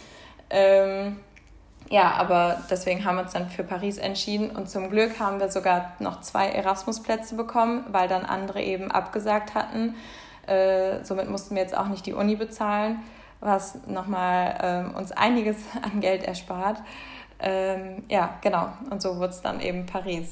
Ähm, 0.49 1.17
ja, 1.93 2.11
aber 2.15 2.57
deswegen 2.71 3.05
haben 3.05 3.17
wir 3.17 3.21
uns 3.21 3.33
dann 3.33 3.51
für 3.51 3.63
Paris 3.63 3.99
entschieden 3.99 4.49
und 4.49 4.67
zum 4.67 4.89
Glück 4.89 5.19
haben 5.19 5.39
wir 5.39 5.51
sogar 5.51 5.93
noch 5.99 6.21
zwei 6.21 6.47
Erasmus-Plätze 6.49 7.35
bekommen, 7.35 7.85
weil 7.91 8.07
dann 8.07 8.25
andere 8.25 8.63
eben 8.63 8.89
abgesagt 8.89 9.53
hatten. 9.53 9.93
Äh, 10.47 11.03
somit 11.03 11.29
mussten 11.29 11.53
wir 11.53 11.61
jetzt 11.61 11.77
auch 11.77 11.89
nicht 11.89 12.07
die 12.07 12.13
Uni 12.13 12.35
bezahlen, 12.35 13.03
was 13.41 13.77
nochmal 13.85 14.57
ähm, 14.63 14.95
uns 14.95 15.11
einiges 15.11 15.57
an 15.83 16.01
Geld 16.01 16.23
erspart. 16.23 16.81
Ähm, 17.39 18.03
ja, 18.09 18.39
genau. 18.41 18.69
Und 18.89 19.03
so 19.03 19.17
wurde 19.17 19.29
es 19.29 19.43
dann 19.43 19.59
eben 19.59 19.85
Paris. 19.85 20.31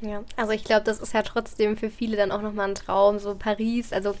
Ja, 0.00 0.22
also 0.38 0.52
ich 0.52 0.64
glaube, 0.64 0.84
das 0.84 1.00
ist 1.00 1.12
ja 1.12 1.20
trotzdem 1.20 1.76
für 1.76 1.90
viele 1.90 2.16
dann 2.16 2.32
auch 2.32 2.40
nochmal 2.40 2.70
ein 2.70 2.74
Traum, 2.74 3.18
so 3.18 3.34
Paris. 3.34 3.92
Also 3.92 4.14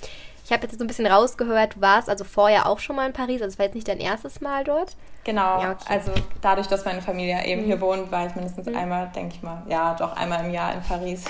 ich 0.46 0.52
habe 0.52 0.62
jetzt 0.62 0.78
so 0.78 0.84
ein 0.84 0.86
bisschen 0.86 1.08
rausgehört, 1.08 1.74
du 1.74 1.80
warst 1.80 2.08
also 2.08 2.22
vorher 2.22 2.66
auch 2.66 2.78
schon 2.78 2.94
mal 2.94 3.04
in 3.04 3.12
Paris, 3.12 3.42
also 3.42 3.52
es 3.52 3.58
war 3.58 3.66
jetzt 3.66 3.74
nicht 3.74 3.88
dein 3.88 3.98
erstes 3.98 4.40
Mal 4.40 4.62
dort? 4.62 4.96
Genau, 5.24 5.60
ja, 5.60 5.72
okay. 5.72 5.84
also 5.88 6.12
dadurch, 6.40 6.68
dass 6.68 6.84
meine 6.84 7.02
Familie 7.02 7.44
eben 7.44 7.62
mhm. 7.62 7.66
hier 7.66 7.80
wohnt, 7.80 8.12
war 8.12 8.28
ich 8.28 8.34
mindestens 8.36 8.68
mhm. 8.68 8.76
einmal, 8.76 9.08
denke 9.08 9.34
ich 9.34 9.42
mal, 9.42 9.64
ja, 9.68 9.94
doch 9.94 10.16
einmal 10.16 10.44
im 10.44 10.52
Jahr 10.52 10.72
in 10.72 10.82
Paris. 10.82 11.24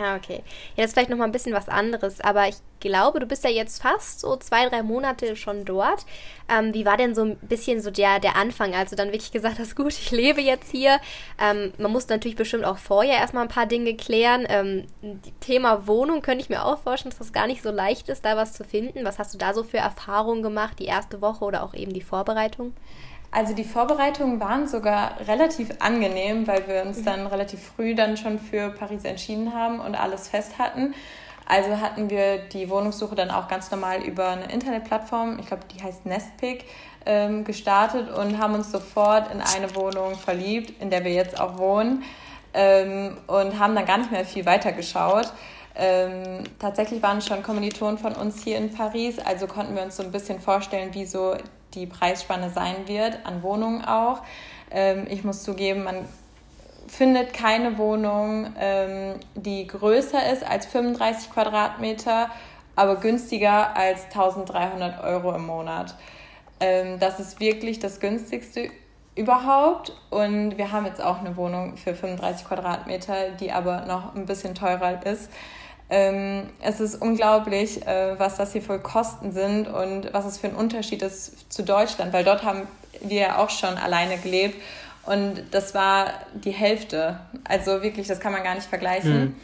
Ah, 0.00 0.14
okay. 0.14 0.44
Ja, 0.76 0.82
das 0.82 0.86
ist 0.86 0.92
vielleicht 0.92 1.10
nochmal 1.10 1.26
ein 1.26 1.32
bisschen 1.32 1.54
was 1.54 1.68
anderes, 1.68 2.20
aber 2.20 2.46
ich 2.46 2.56
glaube, 2.78 3.18
du 3.18 3.26
bist 3.26 3.42
ja 3.42 3.50
jetzt 3.50 3.82
fast 3.82 4.20
so 4.20 4.36
zwei, 4.36 4.68
drei 4.68 4.84
Monate 4.84 5.34
schon 5.34 5.64
dort. 5.64 6.06
Ähm, 6.48 6.72
wie 6.72 6.86
war 6.86 6.96
denn 6.96 7.16
so 7.16 7.22
ein 7.22 7.36
bisschen 7.38 7.80
so 7.80 7.90
der, 7.90 8.20
der 8.20 8.36
Anfang, 8.36 8.74
als 8.74 8.90
du 8.90 8.96
dann 8.96 9.08
wirklich 9.08 9.32
gesagt 9.32 9.58
hast, 9.58 9.74
gut, 9.74 9.92
ich 9.92 10.12
lebe 10.12 10.40
jetzt 10.40 10.70
hier. 10.70 11.00
Ähm, 11.40 11.72
man 11.78 11.90
muss 11.90 12.06
natürlich 12.08 12.36
bestimmt 12.36 12.64
auch 12.64 12.78
vorher 12.78 13.16
erstmal 13.16 13.42
ein 13.42 13.48
paar 13.48 13.66
Dinge 13.66 13.96
klären. 13.96 14.46
Ähm, 14.48 14.86
Thema 15.40 15.88
Wohnung 15.88 16.22
könnte 16.22 16.42
ich 16.42 16.48
mir 16.48 16.64
auch 16.64 16.78
vorstellen, 16.78 17.10
dass 17.10 17.18
das 17.18 17.32
gar 17.32 17.48
nicht 17.48 17.62
so 17.62 17.72
leicht 17.72 18.08
ist, 18.08 18.24
da 18.24 18.36
was 18.36 18.52
zu 18.52 18.62
finden. 18.62 19.04
Was 19.04 19.18
hast 19.18 19.34
du 19.34 19.38
da 19.38 19.52
so 19.52 19.64
für 19.64 19.78
Erfahrungen 19.78 20.44
gemacht, 20.44 20.78
die 20.78 20.86
erste 20.86 21.20
Woche 21.20 21.44
oder 21.44 21.64
auch 21.64 21.74
eben 21.74 21.92
die 21.92 22.02
Vorbereitung? 22.02 22.72
Also 23.30 23.54
die 23.54 23.64
Vorbereitungen 23.64 24.40
waren 24.40 24.66
sogar 24.66 25.20
relativ 25.26 25.68
angenehm, 25.80 26.46
weil 26.46 26.66
wir 26.66 26.82
uns 26.82 27.02
dann 27.02 27.26
relativ 27.26 27.60
früh 27.62 27.94
dann 27.94 28.16
schon 28.16 28.38
für 28.38 28.70
Paris 28.70 29.04
entschieden 29.04 29.54
haben 29.54 29.80
und 29.80 29.94
alles 29.94 30.28
fest 30.28 30.58
hatten. 30.58 30.94
Also 31.46 31.80
hatten 31.80 32.10
wir 32.10 32.38
die 32.38 32.68
Wohnungssuche 32.68 33.14
dann 33.14 33.30
auch 33.30 33.48
ganz 33.48 33.70
normal 33.70 34.02
über 34.02 34.28
eine 34.28 34.52
Internetplattform, 34.52 35.38
ich 35.38 35.46
glaube, 35.46 35.62
die 35.74 35.82
heißt 35.82 36.04
Nestpick, 36.04 36.64
ähm, 37.06 37.44
gestartet 37.44 38.10
und 38.10 38.38
haben 38.38 38.54
uns 38.54 38.70
sofort 38.70 39.32
in 39.32 39.40
eine 39.40 39.74
Wohnung 39.74 40.14
verliebt, 40.16 40.80
in 40.82 40.90
der 40.90 41.04
wir 41.04 41.12
jetzt 41.12 41.40
auch 41.40 41.58
wohnen. 41.58 42.04
ähm, 42.54 43.16
und 43.26 43.58
haben 43.58 43.74
dann 43.74 43.86
gar 43.86 43.98
nicht 43.98 44.10
mehr 44.10 44.24
viel 44.24 44.46
weiter 44.46 44.72
geschaut. 44.72 45.32
Ähm, 45.78 46.42
tatsächlich 46.58 47.00
waren 47.02 47.22
schon 47.22 47.42
Kommilitonen 47.42 47.98
von 47.98 48.12
uns 48.14 48.42
hier 48.42 48.58
in 48.58 48.72
Paris, 48.72 49.18
also 49.20 49.46
konnten 49.46 49.76
wir 49.76 49.82
uns 49.82 49.96
so 49.96 50.02
ein 50.02 50.10
bisschen 50.10 50.40
vorstellen, 50.40 50.92
wie 50.92 51.06
so 51.06 51.36
die 51.74 51.86
Preisspanne 51.86 52.50
sein 52.50 52.88
wird, 52.88 53.24
an 53.24 53.42
Wohnungen 53.44 53.84
auch. 53.84 54.22
Ähm, 54.72 55.06
ich 55.08 55.22
muss 55.22 55.44
zugeben, 55.44 55.84
man 55.84 56.04
findet 56.88 57.32
keine 57.32 57.78
Wohnung, 57.78 58.52
ähm, 58.58 59.20
die 59.36 59.68
größer 59.68 60.32
ist 60.32 60.44
als 60.44 60.66
35 60.66 61.30
Quadratmeter, 61.30 62.30
aber 62.74 62.96
günstiger 62.96 63.76
als 63.76 64.04
1300 64.06 65.02
Euro 65.04 65.32
im 65.34 65.46
Monat. 65.46 65.94
Ähm, 66.58 66.98
das 66.98 67.20
ist 67.20 67.38
wirklich 67.38 67.78
das 67.78 68.00
günstigste 68.00 68.70
überhaupt. 69.18 69.92
Und 70.10 70.56
wir 70.56 70.72
haben 70.72 70.86
jetzt 70.86 71.02
auch 71.02 71.18
eine 71.18 71.36
Wohnung 71.36 71.76
für 71.76 71.94
35 71.94 72.46
Quadratmeter, 72.46 73.30
die 73.30 73.52
aber 73.52 73.84
noch 73.84 74.14
ein 74.14 74.26
bisschen 74.26 74.54
teurer 74.54 75.04
ist. 75.04 75.30
Ähm, 75.90 76.48
es 76.60 76.80
ist 76.80 77.00
unglaublich, 77.00 77.86
äh, 77.86 78.18
was 78.18 78.36
das 78.36 78.52
hier 78.52 78.62
für 78.62 78.78
Kosten 78.78 79.32
sind 79.32 79.68
und 79.68 80.12
was 80.12 80.26
es 80.26 80.38
für 80.38 80.48
ein 80.48 80.54
Unterschied 80.54 81.02
ist 81.02 81.50
zu 81.50 81.62
Deutschland, 81.62 82.12
weil 82.12 82.24
dort 82.24 82.42
haben 82.42 82.68
wir 83.00 83.20
ja 83.20 83.38
auch 83.38 83.50
schon 83.50 83.76
alleine 83.78 84.18
gelebt 84.18 84.60
und 85.06 85.42
das 85.52 85.74
war 85.74 86.12
die 86.34 86.50
Hälfte. 86.50 87.20
Also 87.44 87.82
wirklich, 87.82 88.06
das 88.06 88.20
kann 88.20 88.32
man 88.32 88.42
gar 88.42 88.54
nicht 88.54 88.66
vergleichen. 88.66 89.20
Mhm. 89.20 89.34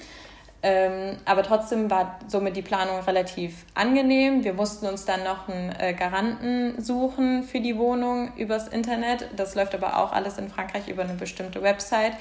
Ähm, 0.67 1.17
aber 1.27 1.43
trotzdem 1.43 1.91
war 1.91 2.19
somit 2.27 2.57
die 2.57 2.63
Planung 2.63 3.01
relativ 3.01 3.67
angenehm. 3.75 4.45
Wir 4.45 4.55
mussten 4.55 4.87
uns 4.87 5.05
dann 5.05 5.23
noch 5.23 5.49
einen 5.49 5.75
äh, 5.79 5.93
Garanten 5.93 6.83
suchen 6.83 7.43
für 7.43 7.61
die 7.61 7.77
Wohnung 7.77 8.33
übers 8.37 8.69
Internet. 8.69 9.29
Das 9.37 9.55
läuft 9.55 9.75
aber 9.75 9.99
auch 9.99 10.13
alles 10.13 10.39
in 10.39 10.49
Frankreich 10.49 10.89
über 10.89 11.03
eine 11.03 11.15
bestimmte 11.15 11.63
Website. 11.63 12.15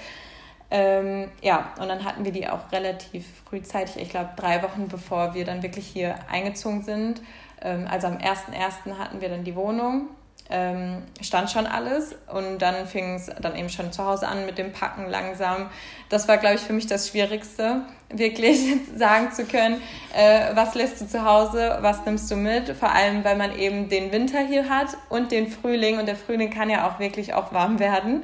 Ähm, 0.71 1.29
ja, 1.41 1.71
und 1.79 1.87
dann 1.87 2.03
hatten 2.03 2.25
wir 2.25 2.31
die 2.31 2.47
auch 2.47 2.71
relativ 2.71 3.25
frühzeitig, 3.47 3.97
ich 3.97 4.09
glaube 4.09 4.31
drei 4.35 4.63
Wochen 4.63 4.87
bevor 4.87 5.35
wir 5.35 5.45
dann 5.45 5.61
wirklich 5.61 5.85
hier 5.85 6.15
eingezogen 6.31 6.83
sind. 6.83 7.21
Ähm, 7.61 7.87
also 7.89 8.07
am 8.07 8.17
1.1. 8.17 8.97
hatten 8.97 9.21
wir 9.21 9.29
dann 9.29 9.43
die 9.43 9.55
Wohnung 9.55 10.09
ähm, 10.49 11.03
stand 11.21 11.49
schon 11.49 11.65
alles 11.65 12.15
und 12.31 12.59
dann 12.59 12.85
fing 12.85 13.15
es 13.15 13.31
dann 13.41 13.55
eben 13.55 13.69
schon 13.69 13.91
zu 13.91 14.05
Hause 14.05 14.27
an 14.27 14.45
mit 14.45 14.57
dem 14.57 14.71
Packen 14.73 15.09
langsam. 15.09 15.69
Das 16.09 16.27
war, 16.27 16.37
glaube 16.37 16.55
ich, 16.55 16.61
für 16.61 16.73
mich 16.73 16.85
das 16.85 17.09
Schwierigste, 17.09 17.81
wirklich 18.09 18.59
sagen 18.95 19.31
zu 19.31 19.45
können, 19.45 19.81
äh, 20.15 20.55
was 20.55 20.75
lässt 20.75 21.01
du 21.01 21.07
zu 21.07 21.25
Hause, 21.25 21.77
was 21.81 22.05
nimmst 22.05 22.29
du 22.29 22.35
mit, 22.35 22.69
vor 22.69 22.91
allem, 22.91 23.23
weil 23.23 23.37
man 23.37 23.57
eben 23.57 23.89
den 23.89 24.11
Winter 24.11 24.39
hier 24.39 24.69
hat 24.69 24.89
und 25.09 25.31
den 25.31 25.49
Frühling 25.49 25.97
und 25.97 26.07
der 26.07 26.15
Frühling 26.15 26.49
kann 26.49 26.69
ja 26.69 26.87
auch 26.87 26.99
wirklich 26.99 27.33
auch 27.33 27.53
warm 27.53 27.79
werden. 27.79 28.23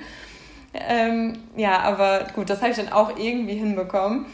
Ähm, 0.74 1.40
ja, 1.56 1.80
aber 1.80 2.28
gut, 2.36 2.50
das 2.50 2.62
habe 2.62 2.72
ich 2.72 2.78
dann 2.78 2.92
auch 2.92 3.18
irgendwie 3.18 3.56
hinbekommen. 3.56 4.26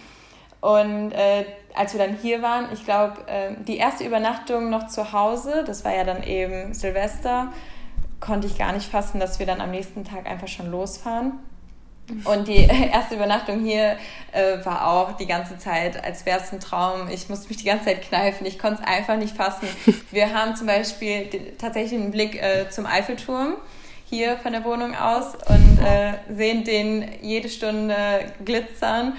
Und 0.62 1.12
äh, 1.12 1.46
als 1.76 1.94
wir 1.94 2.06
dann 2.06 2.18
hier 2.18 2.42
waren, 2.42 2.68
ich 2.74 2.84
glaube, 2.86 3.28
äh, 3.28 3.52
die 3.68 3.78
erste 3.78 4.04
Übernachtung 4.04 4.70
noch 4.70 4.88
zu 4.88 5.14
Hause, 5.14 5.64
das 5.66 5.86
war 5.86 5.96
ja 5.96 6.04
dann 6.04 6.24
eben 6.24 6.74
Silvester, 6.74 7.54
konnte 8.20 8.48
ich 8.48 8.58
gar 8.58 8.74
nicht 8.74 8.90
fassen, 8.90 9.20
dass 9.20 9.40
wir 9.40 9.46
dann 9.46 9.62
am 9.62 9.72
nächsten 9.72 10.04
Tag 10.04 10.26
einfach 10.26 10.48
schon 10.48 10.72
losfahren. 10.72 11.34
Und 12.24 12.48
die 12.48 12.58
erste 12.94 13.16
Übernachtung 13.16 13.64
hier 13.64 13.98
äh, 14.32 14.64
war 14.64 14.88
auch 14.88 15.14
die 15.14 15.26
ganze 15.26 15.58
Zeit, 15.58 16.04
als 16.04 16.26
wäre 16.26 16.40
es 16.40 16.52
ein 16.52 16.60
Traum. 16.60 17.10
Ich 17.10 17.30
musste 17.30 17.48
mich 17.48 17.58
die 17.58 17.66
ganze 17.66 17.86
Zeit 17.86 18.02
kneifen. 18.02 18.46
Ich 18.46 18.60
konnte 18.60 18.82
es 18.82 18.88
einfach 18.88 19.18
nicht 19.18 19.36
fassen. 19.36 19.68
Wir 20.12 20.34
haben 20.34 20.56
zum 20.56 20.68
Beispiel 20.68 21.30
tatsächlich 21.58 22.00
einen 22.00 22.12
Blick 22.12 22.42
äh, 22.42 22.70
zum 22.70 22.86
Eiffelturm 22.86 23.56
hier 24.06 24.38
von 24.38 24.52
der 24.52 24.64
Wohnung 24.64 24.96
aus 24.96 25.36
und 25.48 25.80
äh, 25.84 26.14
sehen 26.34 26.64
den 26.64 27.10
jede 27.22 27.50
Stunde 27.50 27.96
glitzern. 28.44 29.14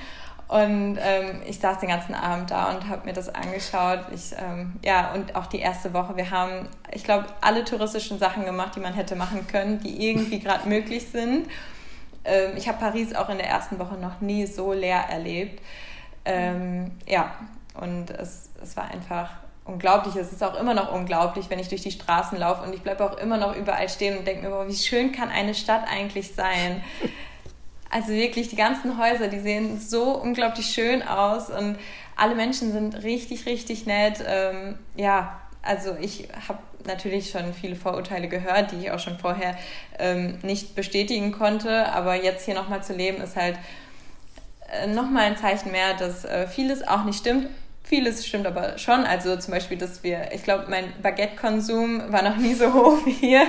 Und 0.49 0.97
ähm, 1.01 1.43
ich 1.49 1.59
saß 1.59 1.81
den 1.81 1.89
ganzen 1.89 2.15
Abend 2.15 2.53
da 2.53 2.71
und 2.71 2.89
habe 2.89 3.05
mir 3.05 3.13
das 3.13 3.29
angeschaut. 3.29 4.01
Ich, 4.15 4.33
ähm, 4.39 4.75
ja, 4.85 5.13
und 5.13 5.35
auch 5.35 5.47
die 5.47 5.59
erste 5.59 5.93
Woche. 5.93 6.17
Wir 6.17 6.31
haben, 6.31 6.69
ich 6.93 7.03
glaube, 7.03 7.27
alle 7.41 7.65
touristischen 7.65 8.21
Sachen 8.21 8.45
gemacht, 8.45 8.77
die 8.77 8.81
man 8.81 8.95
hätte 8.95 9.17
machen 9.17 9.49
können, 9.49 9.81
die 9.81 10.09
irgendwie 10.09 10.39
gerade 10.39 10.69
möglich 10.69 11.09
sind. 11.09 11.49
Ähm, 12.25 12.53
ich 12.57 12.69
habe 12.69 12.79
Paris 12.79 13.13
auch 13.13 13.29
in 13.29 13.39
der 13.39 13.49
ersten 13.49 13.81
Woche 13.81 13.97
noch 13.97 14.21
nie 14.21 14.47
so 14.47 14.73
leer 14.73 15.07
erlebt. 15.11 15.61
Ähm, 16.25 16.93
ja, 17.07 17.33
und 17.81 18.11
es, 18.11 18.51
es 18.63 18.77
war 18.77 18.89
einfach 18.91 19.31
unglaublich. 19.67 20.17
Es 20.17 20.33
ist 20.33 20.43
auch 20.43 20.59
immer 20.59 20.75
noch 20.75 20.93
unglaublich, 20.93 21.51
wenn 21.51 21.59
ich 21.59 21.69
durch 21.69 21.83
die 21.83 21.91
Straßen 21.91 22.39
laufe 22.39 22.63
und 22.63 22.75
ich 22.75 22.83
bleibe 22.83 23.05
auch 23.05 23.19
immer 23.19 23.37
noch 23.37 23.57
überall 23.57 23.89
stehen 23.89 24.19
und 24.19 24.27
denke 24.27 24.43
mir, 24.43 24.51
boah, 24.51 24.69
wie 24.69 24.75
schön 24.75 25.13
kann 25.13 25.29
eine 25.29 25.55
Stadt 25.55 25.85
eigentlich 25.91 26.35
sein? 26.35 26.83
Also 27.89 28.09
wirklich, 28.09 28.49
die 28.49 28.57
ganzen 28.57 28.99
Häuser, 28.99 29.29
die 29.29 29.39
sehen 29.39 29.79
so 29.79 30.11
unglaublich 30.11 30.67
schön 30.67 31.03
aus 31.05 31.51
und 31.51 31.79
alle 32.17 32.35
Menschen 32.35 32.73
sind 32.73 33.05
richtig, 33.05 33.47
richtig 33.47 33.87
nett. 33.87 34.25
Ähm, 34.27 34.77
ja, 34.97 35.41
also 35.63 35.97
ich 36.01 36.29
habe 36.49 36.59
natürlich 36.85 37.31
schon 37.31 37.55
viele 37.55 37.77
Vorurteile 37.77 38.29
gehört, 38.29 38.73
die 38.73 38.77
ich 38.77 38.91
auch 38.91 38.99
schon 38.99 39.19
vorher 39.19 39.57
ähm, 39.99 40.39
nicht 40.43 40.75
bestätigen 40.75 41.31
konnte, 41.31 41.87
aber 41.93 42.17
jetzt 42.17 42.45
hier 42.45 42.55
nochmal 42.55 42.83
zu 42.83 42.93
leben 42.93 43.23
ist 43.23 43.37
halt 43.37 43.57
äh, 44.73 44.89
nochmal 44.89 45.25
ein 45.25 45.37
Zeichen 45.37 45.71
mehr, 45.71 45.95
dass 45.95 46.25
äh, 46.25 46.49
vieles 46.49 46.87
auch 46.87 47.05
nicht 47.05 47.21
stimmt. 47.21 47.49
Vieles 47.87 48.27
stimmt 48.27 48.49
aber 48.49 48.79
schon. 48.79 49.05
Also 49.05 49.37
zum 49.37 49.55
Beispiel, 49.55 49.79
dass 49.79 50.03
wir, 50.03 50.33
ich 50.33 50.43
glaube, 50.43 50.67
mein 50.69 50.93
Baguette-Konsum 51.03 52.11
war 52.13 52.23
noch 52.23 52.37
nie 52.37 52.53
so 52.55 52.75
hoch 52.75 52.99
wie 53.07 53.13
hier. 53.13 53.47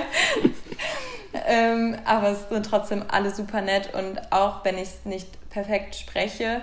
ähm, 1.48 1.96
aber 2.04 2.28
es 2.28 2.48
sind 2.48 2.64
trotzdem 2.64 3.04
alle 3.08 3.34
super 3.34 3.60
nett 3.62 3.92
und 3.94 4.32
auch 4.32 4.64
wenn 4.64 4.76
ich 4.76 4.90
es 4.90 5.04
nicht 5.04 5.26
perfekt 5.50 5.96
spreche, 5.96 6.62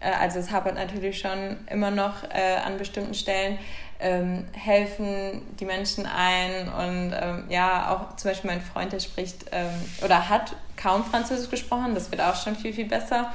äh, 0.00 0.10
also 0.20 0.38
es 0.38 0.50
hapert 0.50 0.74
natürlich 0.74 1.18
schon 1.18 1.56
immer 1.70 1.90
noch 1.90 2.24
äh, 2.24 2.56
an 2.62 2.76
bestimmten 2.76 3.14
Stellen, 3.14 3.58
ähm, 4.00 4.44
helfen 4.52 5.40
die 5.58 5.64
Menschen 5.64 6.04
ein 6.04 6.68
und 6.68 7.14
ähm, 7.18 7.44
ja, 7.48 7.90
auch 7.90 8.16
zum 8.16 8.32
Beispiel 8.32 8.50
mein 8.50 8.60
Freund, 8.60 8.92
der 8.92 9.00
spricht 9.00 9.46
ähm, 9.52 9.70
oder 10.04 10.28
hat 10.28 10.56
kaum 10.76 11.04
Französisch 11.04 11.48
gesprochen, 11.48 11.94
das 11.94 12.10
wird 12.10 12.20
auch 12.20 12.36
schon 12.36 12.54
viel, 12.54 12.74
viel 12.74 12.86
besser 12.86 13.32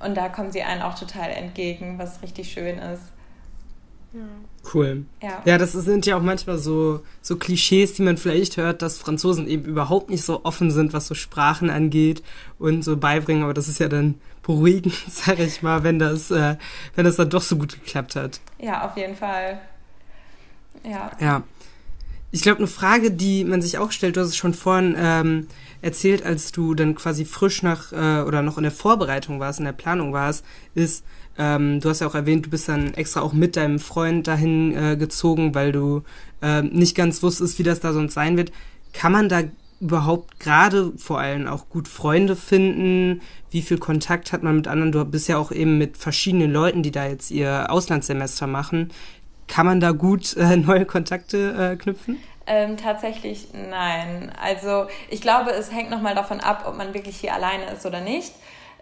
und 0.00 0.16
da 0.16 0.30
kommen 0.30 0.52
sie 0.52 0.62
einen 0.62 0.80
auch 0.80 0.98
total 0.98 1.30
entgegen, 1.32 1.98
was 1.98 2.22
richtig 2.22 2.50
schön 2.50 2.78
ist. 2.78 3.02
Cool. 4.72 5.04
Ja. 5.22 5.42
ja, 5.44 5.58
das 5.58 5.72
sind 5.72 6.06
ja 6.06 6.16
auch 6.16 6.22
manchmal 6.22 6.58
so, 6.58 7.00
so 7.22 7.36
Klischees, 7.36 7.94
die 7.94 8.02
man 8.02 8.16
vielleicht 8.16 8.56
hört, 8.56 8.82
dass 8.82 8.98
Franzosen 8.98 9.46
eben 9.46 9.64
überhaupt 9.64 10.10
nicht 10.10 10.24
so 10.24 10.44
offen 10.44 10.70
sind, 10.70 10.92
was 10.92 11.06
so 11.06 11.14
Sprachen 11.14 11.70
angeht 11.70 12.22
und 12.58 12.82
so 12.82 12.96
beibringen. 12.96 13.44
Aber 13.44 13.54
das 13.54 13.68
ist 13.68 13.78
ja 13.78 13.88
dann 13.88 14.16
beruhigend, 14.42 14.94
sag 15.08 15.38
ich 15.38 15.62
mal, 15.62 15.84
wenn 15.84 15.98
das, 15.98 16.30
äh, 16.30 16.56
wenn 16.94 17.04
das 17.04 17.16
dann 17.16 17.30
doch 17.30 17.42
so 17.42 17.56
gut 17.56 17.74
geklappt 17.74 18.16
hat. 18.16 18.40
Ja, 18.58 18.86
auf 18.86 18.96
jeden 18.96 19.16
Fall. 19.16 19.60
Ja. 20.84 21.10
Ja. 21.20 21.42
Ich 22.32 22.42
glaube, 22.42 22.58
eine 22.58 22.66
Frage, 22.66 23.12
die 23.12 23.44
man 23.44 23.62
sich 23.62 23.78
auch 23.78 23.92
stellt, 23.92 24.16
du 24.16 24.20
hast 24.20 24.28
es 24.28 24.36
schon 24.36 24.52
vorhin 24.52 24.94
ähm, 24.98 25.46
erzählt, 25.80 26.24
als 26.24 26.52
du 26.52 26.74
dann 26.74 26.94
quasi 26.94 27.24
frisch 27.24 27.62
nach 27.62 27.92
äh, 27.92 28.22
oder 28.22 28.42
noch 28.42 28.56
in 28.56 28.64
der 28.64 28.72
Vorbereitung 28.72 29.40
warst, 29.40 29.58
in 29.60 29.64
der 29.64 29.72
Planung 29.72 30.12
warst, 30.12 30.44
ist, 30.74 31.04
ähm, 31.38 31.80
du 31.80 31.88
hast 31.88 32.00
ja 32.00 32.06
auch 32.06 32.14
erwähnt, 32.14 32.46
du 32.46 32.50
bist 32.50 32.68
dann 32.68 32.94
extra 32.94 33.20
auch 33.20 33.32
mit 33.32 33.56
deinem 33.56 33.78
Freund 33.78 34.26
dahin 34.26 34.76
äh, 34.76 34.96
gezogen, 34.96 35.54
weil 35.54 35.72
du 35.72 36.02
äh, 36.42 36.62
nicht 36.62 36.96
ganz 36.96 37.22
wusstest, 37.22 37.58
wie 37.58 37.62
das 37.62 37.80
da 37.80 37.92
sonst 37.92 38.14
sein 38.14 38.36
wird. 38.36 38.52
Kann 38.92 39.12
man 39.12 39.28
da 39.28 39.42
überhaupt 39.80 40.40
gerade 40.40 40.92
vor 40.96 41.20
allem 41.20 41.46
auch 41.46 41.68
gut 41.68 41.88
Freunde 41.88 42.36
finden? 42.36 43.20
Wie 43.50 43.62
viel 43.62 43.78
Kontakt 43.78 44.32
hat 44.32 44.42
man 44.42 44.56
mit 44.56 44.68
anderen? 44.68 44.92
Du 44.92 45.04
bist 45.04 45.28
ja 45.28 45.36
auch 45.36 45.52
eben 45.52 45.78
mit 45.78 45.96
verschiedenen 45.96 46.50
Leuten, 46.50 46.82
die 46.82 46.90
da 46.90 47.06
jetzt 47.06 47.30
ihr 47.30 47.70
Auslandssemester 47.70 48.46
machen. 48.46 48.92
Kann 49.48 49.66
man 49.66 49.80
da 49.80 49.92
gut 49.92 50.36
äh, 50.36 50.56
neue 50.56 50.86
Kontakte 50.86 51.72
äh, 51.72 51.76
knüpfen? 51.76 52.18
Ähm, 52.46 52.76
tatsächlich 52.76 53.48
nein. 53.52 54.32
Also 54.40 54.86
ich 55.10 55.20
glaube, 55.20 55.50
es 55.50 55.72
hängt 55.72 55.90
nochmal 55.90 56.14
davon 56.14 56.40
ab, 56.40 56.64
ob 56.66 56.76
man 56.76 56.94
wirklich 56.94 57.16
hier 57.16 57.34
alleine 57.34 57.72
ist 57.72 57.84
oder 57.84 58.00
nicht. 58.00 58.32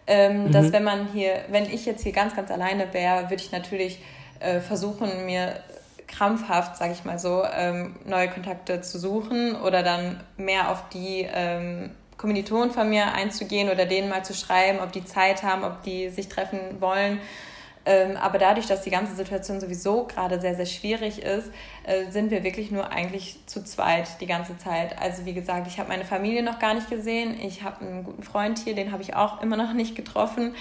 Ähm, 0.06 0.44
mhm. 0.44 0.52
Dass 0.52 0.72
wenn 0.72 0.84
man 0.84 1.08
hier, 1.12 1.44
wenn 1.48 1.64
ich 1.64 1.86
jetzt 1.86 2.02
hier 2.02 2.12
ganz, 2.12 2.36
ganz 2.36 2.50
alleine 2.50 2.92
wäre, 2.92 3.24
würde 3.24 3.42
ich 3.42 3.52
natürlich 3.52 3.98
äh, 4.40 4.60
versuchen, 4.60 5.26
mir 5.26 5.54
krampfhaft, 6.06 6.76
sage 6.76 6.92
ich 6.92 7.04
mal 7.04 7.18
so, 7.18 7.42
ähm, 7.44 7.96
neue 8.04 8.28
Kontakte 8.28 8.80
zu 8.82 8.98
suchen 8.98 9.56
oder 9.56 9.82
dann 9.82 10.20
mehr 10.36 10.70
auf 10.70 10.88
die 10.90 11.26
ähm, 11.32 11.90
Kommilitonen 12.16 12.70
von 12.70 12.88
mir 12.88 13.12
einzugehen 13.14 13.70
oder 13.70 13.86
denen 13.86 14.08
mal 14.08 14.24
zu 14.24 14.34
schreiben, 14.34 14.78
ob 14.80 14.92
die 14.92 15.04
Zeit 15.04 15.42
haben, 15.42 15.64
ob 15.64 15.82
die 15.82 16.10
sich 16.10 16.28
treffen 16.28 16.58
wollen. 16.80 17.20
Ähm, 17.86 18.16
aber 18.16 18.38
dadurch, 18.38 18.66
dass 18.66 18.82
die 18.82 18.90
ganze 18.90 19.14
Situation 19.14 19.60
sowieso 19.60 20.04
gerade 20.04 20.40
sehr, 20.40 20.54
sehr 20.54 20.66
schwierig 20.66 21.22
ist, 21.22 21.50
äh, 21.84 22.10
sind 22.10 22.30
wir 22.30 22.42
wirklich 22.42 22.70
nur 22.70 22.90
eigentlich 22.90 23.36
zu 23.46 23.62
zweit 23.62 24.20
die 24.20 24.26
ganze 24.26 24.56
Zeit. 24.56 24.98
Also 24.98 25.26
wie 25.26 25.34
gesagt, 25.34 25.66
ich 25.66 25.78
habe 25.78 25.90
meine 25.90 26.04
Familie 26.04 26.42
noch 26.42 26.58
gar 26.58 26.72
nicht 26.72 26.88
gesehen. 26.88 27.38
Ich 27.40 27.62
habe 27.62 27.84
einen 27.84 28.04
guten 28.04 28.22
Freund 28.22 28.58
hier, 28.58 28.74
den 28.74 28.90
habe 28.90 29.02
ich 29.02 29.14
auch 29.14 29.42
immer 29.42 29.56
noch 29.56 29.74
nicht 29.74 29.96
getroffen, 29.96 30.54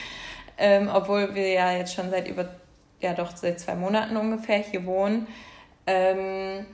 ähm, 0.57 0.89
obwohl 0.93 1.33
wir 1.33 1.49
ja 1.49 1.71
jetzt 1.71 1.93
schon 1.93 2.09
seit 2.09 2.27
über, 2.27 2.49
ja 2.99 3.13
doch 3.13 3.35
seit 3.35 3.59
zwei 3.59 3.75
Monaten 3.75 4.17
ungefähr 4.17 4.57
hier 4.57 4.85
wohnen. 4.85 5.27
Ähm, 5.87 6.65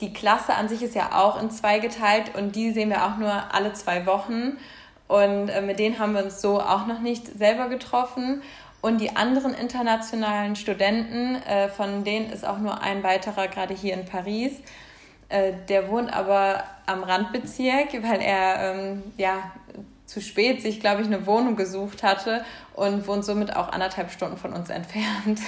die 0.00 0.12
Klasse 0.12 0.54
an 0.54 0.68
sich 0.68 0.82
ist 0.82 0.96
ja 0.96 1.10
auch 1.12 1.40
in 1.40 1.50
zwei 1.50 1.78
geteilt 1.78 2.34
und 2.36 2.56
die 2.56 2.72
sehen 2.72 2.88
wir 2.88 3.04
auch 3.04 3.18
nur 3.18 3.54
alle 3.54 3.72
zwei 3.74 4.04
Wochen. 4.06 4.56
Und 5.06 5.48
äh, 5.48 5.60
mit 5.60 5.78
denen 5.78 5.98
haben 5.98 6.14
wir 6.14 6.24
uns 6.24 6.40
so 6.40 6.60
auch 6.60 6.86
noch 6.86 7.00
nicht 7.00 7.26
selber 7.26 7.68
getroffen. 7.68 8.42
Und 8.80 9.00
die 9.00 9.14
anderen 9.14 9.54
internationalen 9.54 10.56
Studenten, 10.56 11.36
äh, 11.42 11.68
von 11.68 12.04
denen 12.04 12.30
ist 12.30 12.46
auch 12.46 12.58
nur 12.58 12.80
ein 12.80 13.02
weiterer 13.02 13.48
gerade 13.48 13.74
hier 13.74 13.94
in 13.94 14.06
Paris. 14.06 14.52
Äh, 15.28 15.52
der 15.68 15.88
wohnt 15.88 16.12
aber 16.12 16.64
am 16.86 17.02
Randbezirk, 17.02 17.92
weil 18.02 18.20
er 18.20 18.74
ähm, 18.74 19.02
ja 19.16 19.52
zu 20.06 20.20
spät 20.20 20.60
sich, 20.60 20.80
glaube 20.80 21.02
ich, 21.02 21.06
eine 21.06 21.24
Wohnung 21.26 21.54
gesucht 21.54 22.02
hatte 22.02 22.44
und 22.74 23.06
wohnt 23.06 23.24
somit 23.24 23.54
auch 23.54 23.70
anderthalb 23.70 24.10
Stunden 24.10 24.36
von 24.36 24.52
uns 24.52 24.68
entfernt. 24.68 25.40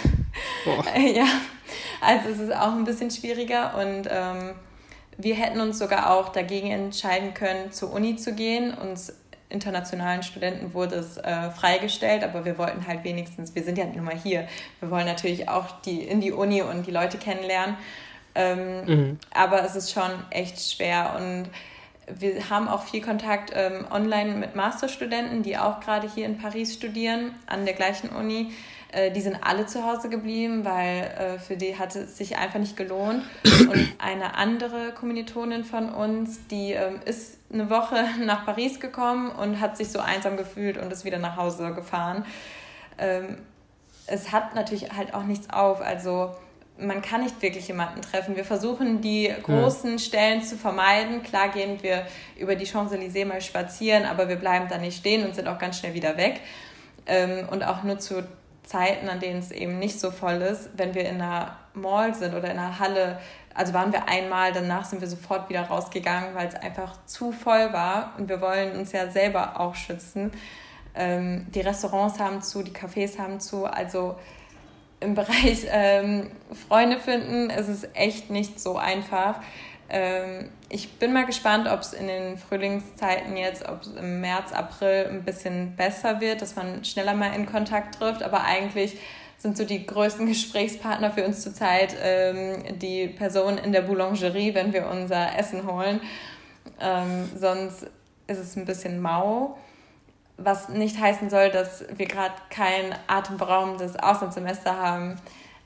ja, 1.14 1.27
also 2.01 2.29
es 2.29 2.38
ist 2.38 2.55
auch 2.55 2.73
ein 2.73 2.85
bisschen 2.85 3.11
schwieriger 3.11 3.77
und 3.77 4.09
ähm, 4.09 4.55
wir 5.18 5.35
hätten 5.35 5.61
uns 5.61 5.79
sogar 5.79 6.11
auch 6.11 6.29
dagegen 6.29 6.71
entscheiden 6.71 7.35
können, 7.35 7.73
zur 7.73 7.92
Uni 7.92 8.16
zu 8.16 8.35
gehen. 8.35 8.73
Uns 8.73 9.12
internationalen 9.52 10.22
Studenten 10.22 10.74
wurde 10.74 10.96
es 10.96 11.16
äh, 11.18 11.50
freigestellt, 11.50 12.24
aber 12.24 12.44
wir 12.44 12.58
wollten 12.58 12.86
halt 12.86 13.04
wenigstens, 13.04 13.54
wir 13.54 13.62
sind 13.62 13.78
ja 13.78 13.84
nun 13.84 14.04
mal 14.04 14.16
hier, 14.16 14.48
wir 14.80 14.90
wollen 14.90 15.06
natürlich 15.06 15.48
auch 15.48 15.80
die, 15.82 16.02
in 16.02 16.20
die 16.20 16.32
Uni 16.32 16.62
und 16.62 16.86
die 16.86 16.90
Leute 16.90 17.18
kennenlernen. 17.18 17.76
Ähm, 18.34 18.84
mhm. 18.86 19.18
Aber 19.32 19.62
es 19.62 19.76
ist 19.76 19.92
schon 19.92 20.10
echt 20.30 20.60
schwer 20.60 21.14
und 21.16 21.50
wir 22.20 22.50
haben 22.50 22.68
auch 22.68 22.82
viel 22.82 23.00
Kontakt 23.00 23.52
ähm, 23.54 23.86
online 23.90 24.34
mit 24.34 24.56
Masterstudenten, 24.56 25.42
die 25.42 25.56
auch 25.56 25.80
gerade 25.80 26.08
hier 26.12 26.26
in 26.26 26.38
Paris 26.38 26.74
studieren, 26.74 27.34
an 27.46 27.64
der 27.64 27.74
gleichen 27.74 28.10
Uni. 28.10 28.52
Äh, 28.92 29.11
die 29.11 29.22
sind 29.22 29.38
alle 29.40 29.66
zu 29.66 29.85
Hause 29.85 30.09
geblieben, 30.09 30.64
weil 30.64 31.02
äh, 31.02 31.38
für 31.38 31.57
die 31.57 31.78
hat 31.78 31.96
es 31.96 32.16
sich 32.16 32.37
einfach 32.37 32.59
nicht 32.59 32.76
gelohnt. 32.76 33.24
Und 33.44 33.94
eine 33.98 34.37
andere 34.37 34.92
Kommilitonin 34.92 35.64
von 35.64 35.88
uns, 35.90 36.46
die 36.48 36.72
ähm, 36.72 37.00
ist 37.05 37.38
eine 37.52 37.70
Woche 37.70 38.05
nach 38.20 38.44
Paris 38.44 38.81
gekommen 38.81 39.31
und 39.31 39.61
hat 39.61 39.76
sich 39.76 39.90
so 39.90 39.98
einsam 39.98 40.37
gefühlt 40.37 40.76
und 40.76 40.92
ist 40.92 41.05
wieder 41.05 41.18
nach 41.18 41.37
Hause 41.37 41.72
gefahren. 41.72 42.26
Ähm, 42.98 43.38
es 44.07 44.31
hat 44.31 44.55
natürlich 44.55 44.92
halt 44.92 45.14
auch 45.14 45.24
nichts 45.24 45.48
auf. 45.50 45.81
Also 45.81 46.33
man 46.78 47.00
kann 47.00 47.22
nicht 47.22 47.40
wirklich 47.40 47.68
jemanden 47.68 48.02
treffen. 48.02 48.37
Wir 48.37 48.44
versuchen, 48.44 49.00
die 49.00 49.33
großen. 49.42 49.98
Stellen 49.98 50.42
zu 50.42 50.57
vermeiden. 50.57 51.22
Klar 51.22 51.48
gehen 51.48 51.83
wir 51.83 52.07
über 52.38 52.57
die 52.57 52.66
Champs-Élysées 52.66 53.24
mal 53.24 53.40
spazieren, 53.40 54.05
aber 54.05 54.28
wir 54.28 54.37
bleiben 54.37 54.66
da 54.68 54.76
nicht 54.76 54.98
stehen 54.98 55.24
und 55.24 55.35
sind 55.35 55.48
auch 55.48 55.59
ganz 55.59 55.78
schnell 55.78 55.94
wieder 55.94 56.18
weg. 56.18 56.40
Ähm, 57.07 57.48
und 57.50 57.62
auch 57.62 57.83
nur 57.85 57.98
zu 57.98 58.22
Zeiten, 58.64 59.09
an 59.09 59.20
denen 59.20 59.40
es 59.40 59.51
eben 59.51 59.79
nicht 59.79 59.98
so 59.98 60.11
voll 60.11 60.40
ist, 60.42 60.70
wenn 60.77 60.94
wir 60.94 61.09
in 61.09 61.20
einer 61.20 61.57
Mall 61.75 62.14
sind 62.14 62.35
oder 62.35 62.51
in 62.51 62.59
einer 62.59 62.79
Halle, 62.79 63.18
also 63.55 63.75
waren 63.75 63.92
wir 63.92 64.09
einmal, 64.09 64.53
danach 64.53 64.85
sind 64.85 65.01
wir 65.01 65.09
sofort 65.09 65.48
wieder 65.48 65.62
rausgegangen, 65.62 66.35
weil 66.35 66.48
es 66.48 66.55
einfach 66.55 67.05
zu 67.07 67.33
voll 67.33 67.72
war 67.72 68.12
und 68.18 68.29
wir 68.29 68.40
wollen 68.40 68.77
uns 68.77 68.92
ja 68.92 69.11
selber 69.11 69.59
auch 69.61 69.75
schützen. 69.75 70.33
Ähm, 70.94 71.46
die 71.55 71.61
Restaurants 71.61 72.20
haben 72.20 72.42
zu, 72.42 72.62
die 72.62 72.70
Cafés 72.70 73.18
haben 73.18 73.40
zu, 73.40 73.66
also 73.66 74.16
im 75.01 75.14
Bereich 75.14 75.66
ähm, 75.68 76.31
Freunde 76.68 76.98
finden 76.98 77.51
ist 77.51 77.68
es 77.68 77.88
echt 77.94 78.31
nicht 78.31 78.61
so 78.61 78.77
einfach. 78.77 79.40
Ähm, 79.92 80.48
ich 80.68 80.98
bin 80.98 81.12
mal 81.12 81.26
gespannt, 81.26 81.68
ob 81.68 81.81
es 81.81 81.92
in 81.92 82.09
den 82.09 82.38
Frühlingszeiten 82.38 83.37
jetzt, 83.37 83.68
ob 83.68 83.83
es 83.83 83.88
im 83.88 84.20
März, 84.20 84.52
April 84.52 85.07
ein 85.09 85.22
bisschen 85.22 85.76
besser 85.76 86.20
wird, 86.20 86.42
dass 86.42 86.57
man 86.57 86.85
schneller 86.85 87.14
mal 87.14 87.35
in 87.35 87.46
Kontakt 87.46 87.96
trifft. 87.96 88.22
Aber 88.22 88.42
eigentlich 88.42 88.98
sind 89.38 89.57
so 89.57 89.64
die 89.64 89.87
größten 89.87 90.26
Gesprächspartner 90.28 91.12
für 91.12 91.24
uns 91.24 91.42
zurzeit 91.42 91.94
ähm, 92.02 92.78
die 92.78 93.07
Personen 93.07 93.59
in 93.59 93.72
der 93.72 93.83
Boulangerie, 93.83 94.55
wenn 94.55 94.72
wir 94.72 94.88
unser 94.88 95.38
Essen 95.38 95.70
holen. 95.70 96.00
Ähm, 96.81 97.28
sonst 97.37 97.85
ist 98.26 98.38
es 98.38 98.57
ein 98.57 98.64
bisschen 98.64 99.00
mau 99.00 99.57
was 100.44 100.68
nicht 100.68 100.98
heißen 100.98 101.31
soll, 101.31 101.50
dass 101.50 101.85
wir 101.96 102.07
gerade 102.07 102.35
kein 102.50 102.94
atemberaubendes 103.07 103.96
Auslandssemester 103.96 104.76
haben. 104.76 105.16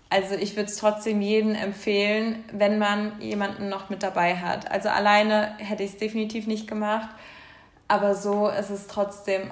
Also 0.09 0.35
ich 0.35 0.55
würde 0.55 0.71
es 0.71 0.77
trotzdem 0.77 1.21
jedem 1.21 1.55
empfehlen, 1.55 2.45
wenn 2.53 2.79
man 2.79 3.21
jemanden 3.21 3.69
noch 3.69 3.90
mit 3.90 4.03
dabei 4.03 4.37
hat. 4.37 4.71
Also 4.71 4.88
alleine 4.88 5.57
hätte 5.59 5.83
ich 5.83 5.92
es 5.92 5.97
definitiv 5.97 6.47
nicht 6.47 6.69
gemacht, 6.69 7.09
aber 7.88 8.14
so 8.14 8.49
ist 8.49 8.71
es 8.71 8.87
trotzdem 8.87 9.51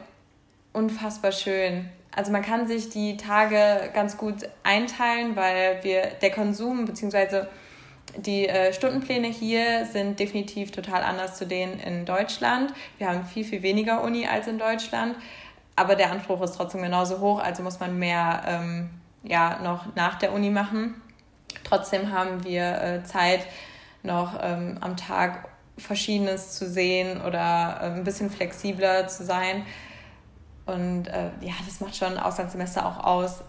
unfassbar 0.72 1.32
schön. 1.32 1.88
Also 2.14 2.30
man 2.30 2.42
kann 2.42 2.68
sich 2.68 2.90
die 2.90 3.16
Tage 3.16 3.90
ganz 3.92 4.16
gut 4.16 4.48
einteilen, 4.62 5.34
weil 5.34 5.82
wir 5.82 6.06
der 6.22 6.30
Konsum 6.30 6.84
bzw. 6.84 7.46
Die 8.16 8.46
äh, 8.46 8.72
Stundenpläne 8.72 9.26
hier 9.26 9.86
sind 9.86 10.20
definitiv 10.20 10.70
total 10.70 11.02
anders 11.02 11.36
zu 11.36 11.46
denen 11.46 11.80
in 11.80 12.04
Deutschland. 12.04 12.72
Wir 12.98 13.08
haben 13.08 13.24
viel, 13.24 13.44
viel 13.44 13.62
weniger 13.62 14.04
Uni 14.04 14.28
als 14.28 14.46
in 14.46 14.58
Deutschland, 14.58 15.16
aber 15.74 15.96
der 15.96 16.12
Anspruch 16.12 16.40
ist 16.42 16.52
trotzdem 16.52 16.82
genauso 16.82 17.18
hoch, 17.18 17.40
also 17.40 17.64
muss 17.64 17.80
man 17.80 17.98
mehr 17.98 18.42
ähm, 18.46 18.90
ja, 19.24 19.60
noch 19.62 19.94
nach 19.96 20.18
der 20.18 20.32
Uni 20.32 20.50
machen. 20.50 21.00
Trotzdem 21.64 22.12
haben 22.12 22.44
wir 22.44 22.80
äh, 22.80 23.04
Zeit, 23.04 23.46
noch 24.02 24.38
ähm, 24.40 24.78
am 24.80 24.96
Tag 24.96 25.48
Verschiedenes 25.76 26.52
zu 26.56 26.68
sehen 26.68 27.20
oder 27.22 27.78
äh, 27.80 27.86
ein 27.86 28.04
bisschen 28.04 28.30
flexibler 28.30 29.08
zu 29.08 29.24
sein. 29.24 29.66
Und 30.66 31.08
äh, 31.08 31.30
ja, 31.40 31.54
das 31.66 31.80
macht 31.80 31.96
schon 31.96 32.12
ein 32.12 32.18
Auslandssemester 32.18 32.86
auch 32.86 33.04
aus. 33.04 33.40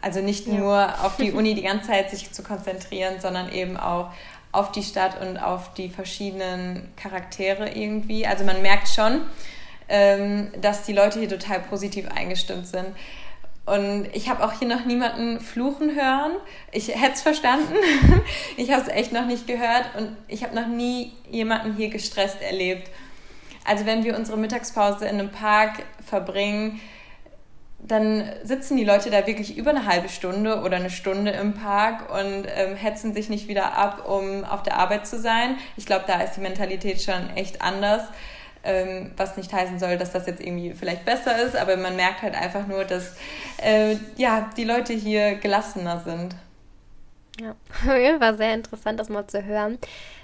Also 0.00 0.20
nicht 0.20 0.46
ja. 0.46 0.54
nur 0.54 1.04
auf 1.04 1.16
die 1.16 1.32
Uni 1.34 1.54
die 1.54 1.62
ganze 1.62 1.88
Zeit 1.88 2.10
sich 2.10 2.32
zu 2.32 2.42
konzentrieren, 2.42 3.20
sondern 3.20 3.50
eben 3.50 3.76
auch 3.76 4.10
auf 4.52 4.72
die 4.72 4.82
Stadt 4.82 5.20
und 5.20 5.36
auf 5.36 5.74
die 5.74 5.90
verschiedenen 5.90 6.88
Charaktere 6.96 7.70
irgendwie. 7.70 8.26
Also 8.26 8.44
man 8.44 8.62
merkt 8.62 8.88
schon, 8.88 9.20
ähm, 9.88 10.50
dass 10.60 10.84
die 10.84 10.92
Leute 10.92 11.18
hier 11.18 11.28
total 11.28 11.60
positiv 11.60 12.08
eingestimmt 12.08 12.66
sind. 12.66 12.88
Und 13.66 14.08
ich 14.12 14.28
habe 14.28 14.44
auch 14.44 14.52
hier 14.52 14.68
noch 14.68 14.84
niemanden 14.84 15.40
fluchen 15.40 15.96
hören. 15.96 16.32
Ich 16.70 16.88
hätte 16.88 17.14
es 17.14 17.22
verstanden. 17.22 17.74
ich 18.56 18.70
habe 18.70 18.82
es 18.82 18.88
echt 18.88 19.12
noch 19.12 19.26
nicht 19.26 19.48
gehört 19.48 19.86
und 19.98 20.16
ich 20.28 20.44
habe 20.44 20.54
noch 20.54 20.68
nie 20.68 21.12
jemanden 21.28 21.74
hier 21.76 21.88
gestresst 21.88 22.40
erlebt. 22.40 22.88
Also 23.64 23.84
wenn 23.84 24.04
wir 24.04 24.16
unsere 24.16 24.38
Mittagspause 24.38 25.06
in 25.06 25.18
einem 25.18 25.32
Park 25.32 25.82
verbringen, 26.06 26.80
dann 27.80 28.30
sitzen 28.44 28.76
die 28.76 28.84
Leute 28.84 29.10
da 29.10 29.26
wirklich 29.26 29.56
über 29.56 29.70
eine 29.70 29.86
halbe 29.86 30.08
Stunde 30.08 30.62
oder 30.62 30.76
eine 30.76 30.90
Stunde 30.90 31.32
im 31.32 31.54
Park 31.54 32.10
und 32.10 32.46
ähm, 32.56 32.76
hetzen 32.76 33.14
sich 33.14 33.28
nicht 33.28 33.48
wieder 33.48 33.76
ab, 33.76 34.08
um 34.08 34.44
auf 34.44 34.62
der 34.62 34.78
Arbeit 34.78 35.06
zu 35.06 35.18
sein. 35.18 35.56
Ich 35.76 35.86
glaube, 35.86 36.04
da 36.06 36.20
ist 36.20 36.36
die 36.36 36.40
Mentalität 36.40 37.02
schon 37.02 37.30
echt 37.36 37.62
anders. 37.62 38.02
Ähm, 38.66 39.12
was 39.16 39.36
nicht 39.36 39.52
heißen 39.52 39.78
soll, 39.78 39.96
dass 39.96 40.12
das 40.12 40.26
jetzt 40.26 40.40
irgendwie 40.40 40.74
vielleicht 40.74 41.04
besser 41.04 41.40
ist, 41.42 41.56
aber 41.56 41.76
man 41.76 41.96
merkt 41.96 42.22
halt 42.22 42.34
einfach 42.34 42.66
nur, 42.66 42.84
dass 42.84 43.14
äh, 43.62 43.96
ja, 44.16 44.50
die 44.56 44.64
Leute 44.64 44.92
hier 44.92 45.36
gelassener 45.36 46.02
sind. 46.04 46.34
Ja, 47.40 47.54
war 48.20 48.36
sehr 48.36 48.54
interessant, 48.54 48.98
das 48.98 49.08
mal 49.08 49.26
zu 49.26 49.44
hören 49.44 49.78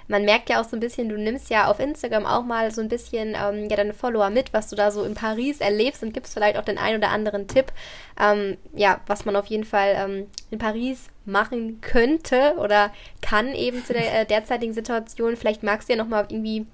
man 0.07 0.25
merkt 0.25 0.49
ja 0.49 0.61
auch 0.61 0.65
so 0.67 0.75
ein 0.75 0.79
bisschen, 0.79 1.09
du 1.09 1.17
nimmst 1.17 1.49
ja 1.49 1.67
auf 1.67 1.79
Instagram 1.79 2.25
auch 2.25 2.43
mal 2.43 2.71
so 2.71 2.81
ein 2.81 2.89
bisschen 2.89 3.35
ähm, 3.39 3.69
ja, 3.69 3.77
deine 3.77 3.93
Follower 3.93 4.29
mit, 4.29 4.53
was 4.53 4.69
du 4.69 4.75
da 4.75 4.91
so 4.91 5.03
in 5.03 5.13
Paris 5.13 5.59
erlebst 5.59 6.03
und 6.03 6.13
gibst 6.13 6.33
vielleicht 6.33 6.57
auch 6.57 6.65
den 6.65 6.77
einen 6.77 6.97
oder 6.97 7.09
anderen 7.09 7.47
Tipp, 7.47 7.71
ähm, 8.19 8.57
ja, 8.73 8.99
was 9.07 9.25
man 9.25 9.35
auf 9.35 9.47
jeden 9.47 9.63
Fall 9.63 9.95
ähm, 9.95 10.27
in 10.51 10.59
Paris 10.59 11.07
machen 11.25 11.79
könnte 11.81 12.55
oder 12.57 12.91
kann 13.21 13.53
eben 13.53 13.83
zu 13.85 13.93
der 13.93 14.21
äh, 14.21 14.25
derzeitigen 14.25 14.73
Situation. 14.73 15.37
Vielleicht 15.37 15.63
magst 15.63 15.87
du 15.87 15.93
ja 15.93 15.97
nochmal 15.97 16.25
irgendwie 16.29 16.65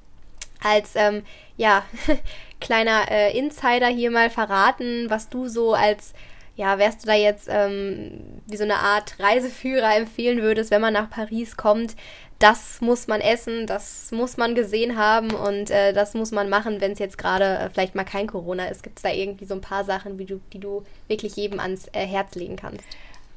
als 0.64 0.92
ähm, 0.96 1.24
ja 1.58 1.84
kleiner 2.60 3.10
äh, 3.10 3.38
Insider 3.38 3.88
hier 3.88 4.12
mal 4.12 4.30
verraten, 4.30 5.10
was 5.10 5.30
du 5.30 5.48
so 5.48 5.74
als 5.74 6.14
ja, 6.56 6.78
wärst 6.78 7.04
du 7.04 7.08
da 7.08 7.14
jetzt 7.14 7.48
ähm, 7.50 8.42
wie 8.46 8.58
so 8.58 8.66
eine 8.66 8.80
Art 8.80 9.18
Reiseführer 9.18 9.96
empfehlen 9.96 10.42
würdest, 10.42 10.72
wenn 10.72 10.82
man 10.82 10.92
nach 10.92 11.10
Paris 11.10 11.56
kommt, 11.56 11.96
das 12.40 12.80
muss 12.82 13.08
man 13.08 13.22
essen, 13.22 13.68
das 13.68 14.12
muss 14.12 14.38
man 14.38 14.56
gesehen 14.56 14.98
haben 14.98 15.32
und 15.32 15.70
äh, 15.72 15.94
das 15.94 16.14
muss 16.14 16.32
man 16.32 16.50
machen, 16.50 16.82
wenn 16.82 16.94
es 16.94 17.00
jetzt 17.00 17.18
gerade 17.18 17.46
äh, 17.46 17.70
vielleicht 17.70 17.96
mal 17.96 18.06
kein 18.06 18.28
Corona 18.28 18.66
ist. 18.66 18.82
Gibt 18.82 18.98
es 18.98 19.04
da 19.04 19.10
irgendwie 19.10 19.46
so 19.46 19.54
ein 19.54 19.62
paar 19.62 19.84
Sachen, 19.84 20.18
wie 20.18 20.26
du, 20.26 20.40
die 20.54 20.60
du 20.60 20.84
wirklich 21.08 21.36
jedem 21.36 21.60
ans 21.60 21.88
äh, 21.94 22.06
Herz 22.06 22.36
legen 22.36 22.56
kannst? 22.56 22.84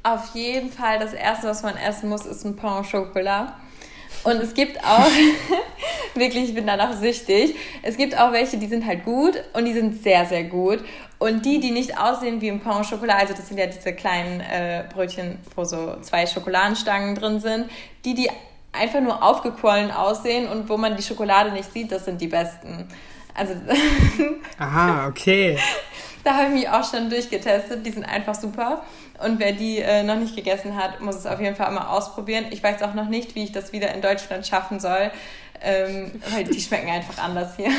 Auf 0.05 0.35
jeden 0.35 0.71
Fall, 0.71 0.99
das 0.99 1.13
Erste, 1.13 1.49
was 1.49 1.63
man 1.63 1.77
essen 1.77 2.09
muss, 2.09 2.27
ist 2.27 2.45
ein 2.45 2.57
Pain 2.57 2.71
au 2.71 2.83
Chocolat. 2.83 3.55
Und 4.25 4.37
es 4.37 4.55
gibt 4.55 4.83
auch, 4.85 5.09
wirklich, 6.15 6.45
ich 6.45 6.55
bin 6.55 6.67
danach 6.67 6.95
süchtig, 6.95 7.57
es 7.83 7.97
gibt 7.97 8.19
auch 8.19 8.33
welche, 8.33 8.57
die 8.57 8.67
sind 8.67 8.87
halt 8.87 9.05
gut 9.05 9.43
und 9.53 9.65
die 9.65 9.73
sind 9.73 10.03
sehr, 10.03 10.27
sehr 10.27 10.45
gut. 10.45 10.81
Und 11.19 11.45
die, 11.45 11.61
die 11.61 11.71
nicht 11.71 11.99
aussehen 11.99 12.41
wie 12.41 12.51
ein 12.51 12.61
Pain 12.61 12.73
au 12.73 12.83
Chocolat, 12.83 13.21
also 13.21 13.35
das 13.35 13.49
sind 13.49 13.59
ja 13.59 13.67
diese 13.67 13.93
kleinen 13.93 14.41
äh, 14.41 14.85
Brötchen, 14.93 15.39
wo 15.55 15.65
so 15.65 15.97
zwei 16.01 16.27
Schokoladenstangen 16.27 17.15
drin 17.15 17.41
sind, 17.41 17.71
die, 18.05 18.15
die 18.15 18.29
einfach 18.73 19.01
nur 19.01 19.23
aufgequollen 19.23 19.91
aussehen 19.91 20.49
und 20.49 20.69
wo 20.69 20.77
man 20.77 20.97
die 20.97 21.03
Schokolade 21.03 21.53
nicht 21.53 21.73
sieht, 21.73 21.93
das 21.93 22.07
sind 22.07 22.21
die 22.21 22.29
besten. 22.29 22.89
Also. 23.35 23.55
Aha, 24.59 25.09
okay. 25.09 25.59
Da 26.25 26.35
habe 26.35 26.49
ich 26.49 26.53
mich 26.53 26.69
auch 26.69 26.89
schon 26.89 27.11
durchgetestet. 27.11 27.85
Die 27.85 27.91
sind 27.91 28.05
einfach 28.05 28.35
super. 28.35 28.83
Und 29.23 29.39
wer 29.39 29.53
die 29.53 29.79
äh, 29.79 30.03
noch 30.03 30.17
nicht 30.17 30.35
gegessen 30.37 30.77
hat, 30.77 31.01
muss 31.01 31.17
es 31.17 31.27
auf 31.27 31.41
jeden 31.41 31.57
Fall 31.57 31.71
mal 31.73 31.89
ausprobieren. 31.89 32.47
Ich 32.51 32.63
weiß 32.63 32.83
auch 32.83 32.95
noch 32.95 33.09
nicht, 33.09 33.35
wie 33.35 33.45
ich 33.45 33.53
das 33.53 33.73
wieder 33.73 33.93
in 33.95 34.03
Deutschland 34.03 34.47
schaffen 34.47 34.81
soll. 34.81 35.11
ähm, 35.63 36.21
weil 36.31 36.45
die 36.45 36.61
schmecken 36.61 36.91
einfach 36.91 37.23
anders 37.23 37.57
hier. 37.57 37.71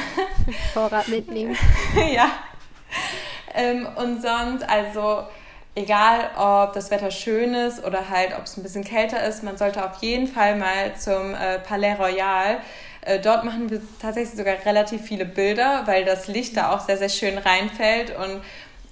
Vorrat 0.74 1.08
mitnehmen. 1.08 1.56
ja. 2.14 2.32
Ähm, 3.54 3.88
und 3.96 4.22
sonst, 4.22 4.68
also 4.68 5.24
egal 5.76 6.30
ob 6.38 6.74
das 6.74 6.92
Wetter 6.92 7.12
schön 7.12 7.54
ist 7.54 7.84
oder 7.84 8.10
halt 8.10 8.36
ob 8.38 8.44
es 8.44 8.58
ein 8.58 8.64
bisschen 8.64 8.84
kälter 8.84 9.24
ist, 9.24 9.44
man 9.44 9.58
sollte 9.58 9.84
auf 9.84 10.02
jeden 10.02 10.28
Fall 10.28 10.56
mal 10.56 10.96
zum 10.98 11.34
äh, 11.34 11.60
Palais 11.60 11.96
Royal. 11.96 12.58
Äh, 13.06 13.20
dort 13.20 13.44
machen 13.44 13.70
wir 13.70 13.82
tatsächlich 14.02 14.38
sogar 14.38 14.56
relativ 14.66 15.02
viele 15.02 15.26
Bilder, 15.26 15.84
weil 15.86 16.06
das 16.06 16.28
Licht 16.28 16.58
da 16.58 16.74
auch 16.74 16.82
sehr, 16.82 16.98
sehr 16.98 17.10
schön 17.10 17.38
reinfällt 17.38 18.16
und 18.16 18.42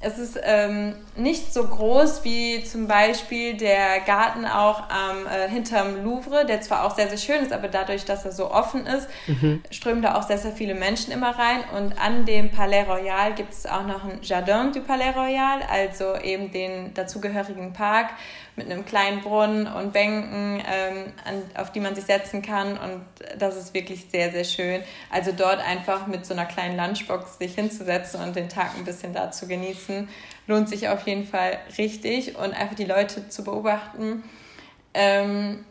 es 0.03 0.17
ist 0.17 0.39
ähm, 0.43 0.95
nicht 1.15 1.53
so 1.53 1.63
groß 1.63 2.23
wie 2.23 2.63
zum 2.63 2.87
Beispiel 2.87 3.55
der 3.55 3.99
Garten 3.99 4.45
auch 4.45 4.83
ähm, 4.89 5.27
äh, 5.27 5.47
hinterm 5.47 6.03
Louvre, 6.03 6.45
der 6.45 6.61
zwar 6.61 6.85
auch 6.85 6.95
sehr, 6.95 7.07
sehr 7.07 7.19
schön 7.19 7.43
ist, 7.43 7.53
aber 7.53 7.67
dadurch, 7.67 8.03
dass 8.03 8.25
er 8.25 8.31
so 8.31 8.49
offen 8.49 8.87
ist, 8.87 9.07
mhm. 9.27 9.61
strömen 9.69 10.01
da 10.01 10.15
auch 10.15 10.23
sehr, 10.23 10.39
sehr 10.39 10.53
viele 10.53 10.73
Menschen 10.73 11.13
immer 11.13 11.37
rein. 11.37 11.59
Und 11.77 11.99
an 11.99 12.25
dem 12.25 12.49
Palais 12.49 12.83
Royal 12.87 13.35
gibt 13.35 13.53
es 13.53 13.67
auch 13.67 13.85
noch 13.85 14.03
ein 14.03 14.19
Jardin 14.23 14.71
du 14.73 14.81
Palais 14.81 15.11
Royal, 15.15 15.59
also 15.69 16.15
eben 16.15 16.51
den 16.51 16.95
dazugehörigen 16.95 17.73
Park 17.73 18.07
mit 18.55 18.69
einem 18.69 18.85
kleinen 18.85 19.21
Brunnen 19.21 19.67
und 19.67 19.93
Bänken, 19.93 20.61
ähm, 20.69 21.13
an, 21.25 21.41
auf 21.55 21.71
die 21.71 21.79
man 21.79 21.95
sich 21.95 22.05
setzen 22.05 22.41
kann. 22.41 22.77
Und 22.77 23.05
das 23.37 23.55
ist 23.55 23.73
wirklich 23.73 24.05
sehr, 24.11 24.31
sehr 24.31 24.43
schön. 24.43 24.83
Also 25.09 25.31
dort 25.31 25.59
einfach 25.59 26.07
mit 26.07 26.25
so 26.25 26.33
einer 26.33 26.45
kleinen 26.45 26.77
Lunchbox 26.77 27.37
sich 27.37 27.55
hinzusetzen 27.55 28.21
und 28.21 28.35
den 28.35 28.49
Tag 28.49 28.75
ein 28.77 28.83
bisschen 28.83 29.13
da 29.13 29.31
zu 29.31 29.47
genießen, 29.47 30.09
lohnt 30.47 30.69
sich 30.69 30.89
auf 30.89 31.07
jeden 31.07 31.25
Fall 31.25 31.57
richtig. 31.77 32.35
Und 32.37 32.53
einfach 32.53 32.75
die 32.75 32.85
Leute 32.85 33.29
zu 33.29 33.43
beobachten. 33.43 34.23
Ähm, 34.93 35.65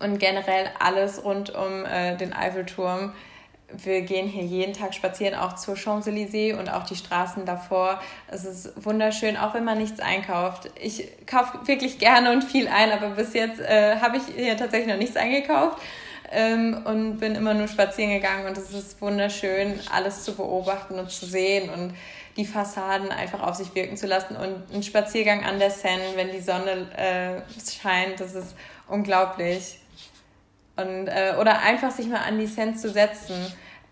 und 0.00 0.18
generell 0.18 0.70
alles 0.78 1.24
rund 1.24 1.54
um 1.54 1.84
äh, 1.86 2.16
den 2.16 2.32
Eiffelturm 2.32 3.12
wir 3.72 4.02
gehen 4.02 4.28
hier 4.28 4.44
jeden 4.44 4.72
Tag 4.72 4.94
spazieren, 4.94 5.34
auch 5.34 5.54
zur 5.54 5.74
Champs-Élysées 5.74 6.58
und 6.58 6.68
auch 6.68 6.84
die 6.84 6.96
Straßen 6.96 7.44
davor. 7.44 8.00
Es 8.28 8.44
ist 8.44 8.72
wunderschön, 8.84 9.36
auch 9.36 9.54
wenn 9.54 9.64
man 9.64 9.78
nichts 9.78 10.00
einkauft. 10.00 10.70
Ich 10.80 11.08
kaufe 11.26 11.66
wirklich 11.66 11.98
gerne 11.98 12.32
und 12.32 12.44
viel 12.44 12.68
ein, 12.68 12.92
aber 12.92 13.10
bis 13.10 13.32
jetzt 13.34 13.60
äh, 13.60 13.96
habe 13.96 14.18
ich 14.18 14.22
hier 14.36 14.56
tatsächlich 14.56 14.88
noch 14.88 14.98
nichts 14.98 15.16
eingekauft 15.16 15.78
ähm, 16.30 16.82
und 16.84 17.18
bin 17.18 17.34
immer 17.34 17.54
nur 17.54 17.68
spazieren 17.68 18.12
gegangen 18.12 18.46
und 18.46 18.56
es 18.58 18.72
ist 18.72 19.00
wunderschön, 19.00 19.80
alles 19.92 20.24
zu 20.24 20.34
beobachten 20.34 20.98
und 20.98 21.10
zu 21.10 21.26
sehen 21.26 21.70
und 21.70 21.94
die 22.36 22.44
Fassaden 22.44 23.10
einfach 23.10 23.42
auf 23.42 23.54
sich 23.54 23.74
wirken 23.74 23.96
zu 23.96 24.06
lassen 24.06 24.36
und 24.36 24.74
ein 24.74 24.82
Spaziergang 24.82 25.44
an 25.44 25.58
der 25.58 25.70
Seine, 25.70 26.02
wenn 26.16 26.32
die 26.32 26.40
Sonne 26.40 26.88
äh, 26.96 27.40
scheint, 27.80 28.20
das 28.20 28.34
ist 28.34 28.56
unglaublich. 28.88 29.78
Und, 30.76 31.06
äh, 31.06 31.34
oder 31.40 31.60
einfach 31.60 31.90
sich 31.90 32.08
mal 32.08 32.20
an 32.26 32.38
die 32.38 32.46
Seine 32.46 32.74
zu 32.74 32.90
setzen. 32.90 33.34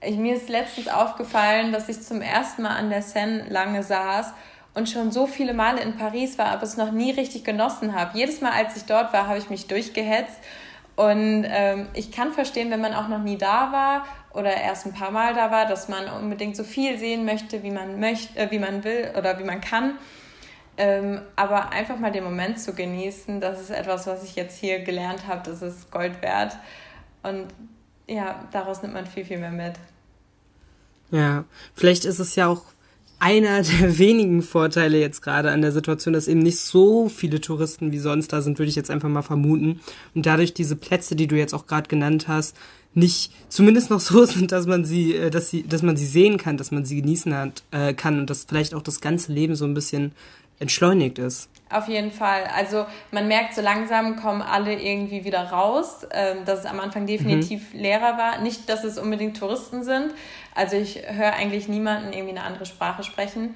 Ich, 0.00 0.16
mir 0.16 0.34
ist 0.34 0.48
letztens 0.48 0.88
aufgefallen, 0.88 1.72
dass 1.72 1.88
ich 1.88 2.02
zum 2.02 2.22
ersten 2.22 2.62
Mal 2.62 2.76
an 2.76 2.90
der 2.90 3.02
Seine 3.02 3.48
lange 3.48 3.82
saß 3.82 4.32
und 4.74 4.88
schon 4.88 5.12
so 5.12 5.26
viele 5.26 5.54
Male 5.54 5.80
in 5.80 5.96
Paris 5.96 6.38
war, 6.38 6.46
aber 6.46 6.62
es 6.62 6.76
noch 6.76 6.92
nie 6.92 7.12
richtig 7.12 7.44
genossen 7.44 7.94
habe. 7.94 8.18
Jedes 8.18 8.40
Mal, 8.40 8.52
als 8.52 8.76
ich 8.76 8.84
dort 8.84 9.12
war, 9.12 9.28
habe 9.28 9.38
ich 9.38 9.50
mich 9.50 9.66
durchgehetzt. 9.68 10.38
Und 10.96 11.46
ähm, 11.48 11.88
ich 11.94 12.12
kann 12.12 12.32
verstehen, 12.32 12.70
wenn 12.70 12.80
man 12.80 12.94
auch 12.94 13.08
noch 13.08 13.18
nie 13.18 13.38
da 13.38 13.72
war 13.72 14.04
oder 14.34 14.54
erst 14.54 14.86
ein 14.86 14.92
paar 14.92 15.10
Mal 15.10 15.34
da 15.34 15.50
war, 15.50 15.66
dass 15.66 15.88
man 15.88 16.06
unbedingt 16.08 16.56
so 16.56 16.64
viel 16.64 16.98
sehen 16.98 17.24
möchte, 17.24 17.62
wie 17.62 17.70
man 17.70 17.98
möchte, 17.98 18.38
äh, 18.38 18.50
wie 18.50 18.58
man 18.58 18.84
will 18.84 19.10
oder 19.16 19.38
wie 19.38 19.44
man 19.44 19.60
kann. 19.60 19.98
Ähm, 20.82 21.20
aber 21.36 21.70
einfach 21.70 21.96
mal 22.00 22.10
den 22.10 22.24
Moment 22.24 22.58
zu 22.58 22.74
genießen, 22.74 23.40
das 23.40 23.60
ist 23.60 23.70
etwas, 23.70 24.08
was 24.08 24.24
ich 24.24 24.34
jetzt 24.34 24.58
hier 24.58 24.80
gelernt 24.80 25.28
habe, 25.28 25.48
das 25.48 25.62
ist 25.62 25.92
Gold 25.92 26.20
wert. 26.22 26.56
Und 27.22 27.46
ja, 28.08 28.48
daraus 28.50 28.82
nimmt 28.82 28.94
man 28.94 29.06
viel, 29.06 29.24
viel 29.24 29.38
mehr 29.38 29.52
mit. 29.52 29.74
Ja, 31.12 31.44
vielleicht 31.72 32.04
ist 32.04 32.18
es 32.18 32.34
ja 32.34 32.48
auch 32.48 32.64
einer 33.20 33.62
der 33.80 33.96
wenigen 33.96 34.42
Vorteile 34.42 34.98
jetzt 34.98 35.22
gerade 35.22 35.52
an 35.52 35.62
der 35.62 35.70
Situation, 35.70 36.14
dass 36.14 36.26
eben 36.26 36.40
nicht 36.40 36.58
so 36.58 37.08
viele 37.08 37.40
Touristen 37.40 37.92
wie 37.92 38.00
sonst 38.00 38.32
da 38.32 38.42
sind, 38.42 38.58
würde 38.58 38.70
ich 38.70 38.74
jetzt 38.74 38.90
einfach 38.90 39.08
mal 39.08 39.22
vermuten. 39.22 39.80
Und 40.16 40.26
dadurch 40.26 40.52
diese 40.52 40.74
Plätze, 40.74 41.14
die 41.14 41.28
du 41.28 41.36
jetzt 41.36 41.54
auch 41.54 41.68
gerade 41.68 41.88
genannt 41.88 42.26
hast, 42.26 42.56
nicht 42.94 43.32
zumindest 43.48 43.88
noch 43.90 44.00
so 44.00 44.24
sind, 44.26 44.50
dass 44.50 44.66
man 44.66 44.84
sie, 44.84 45.14
äh, 45.14 45.30
dass 45.30 45.48
sie, 45.48 45.62
dass 45.62 45.82
man 45.82 45.96
sie 45.96 46.06
sehen 46.06 46.38
kann, 46.38 46.56
dass 46.56 46.72
man 46.72 46.84
sie 46.84 47.00
genießen 47.00 47.32
hat, 47.32 47.62
äh, 47.70 47.94
kann 47.94 48.18
und 48.18 48.30
dass 48.30 48.46
vielleicht 48.48 48.74
auch 48.74 48.82
das 48.82 49.00
ganze 49.00 49.32
Leben 49.32 49.54
so 49.54 49.64
ein 49.64 49.74
bisschen 49.74 50.10
entschleunigt 50.58 51.18
ist. 51.18 51.48
Auf 51.70 51.88
jeden 51.88 52.12
Fall. 52.12 52.44
Also 52.54 52.84
man 53.12 53.28
merkt, 53.28 53.54
so 53.54 53.62
langsam 53.62 54.16
kommen 54.16 54.42
alle 54.42 54.74
irgendwie 54.74 55.24
wieder 55.24 55.50
raus, 55.50 56.06
ähm, 56.12 56.44
dass 56.44 56.60
es 56.60 56.66
am 56.66 56.80
Anfang 56.80 57.06
definitiv 57.06 57.72
mhm. 57.72 57.80
leerer 57.80 58.18
war. 58.18 58.38
Nicht, 58.42 58.68
dass 58.68 58.84
es 58.84 58.98
unbedingt 58.98 59.38
Touristen 59.38 59.82
sind. 59.82 60.12
Also 60.54 60.76
ich 60.76 61.00
höre 61.06 61.32
eigentlich 61.32 61.68
niemanden 61.68 62.12
irgendwie 62.12 62.36
eine 62.36 62.44
andere 62.44 62.66
Sprache 62.66 63.02
sprechen. 63.04 63.54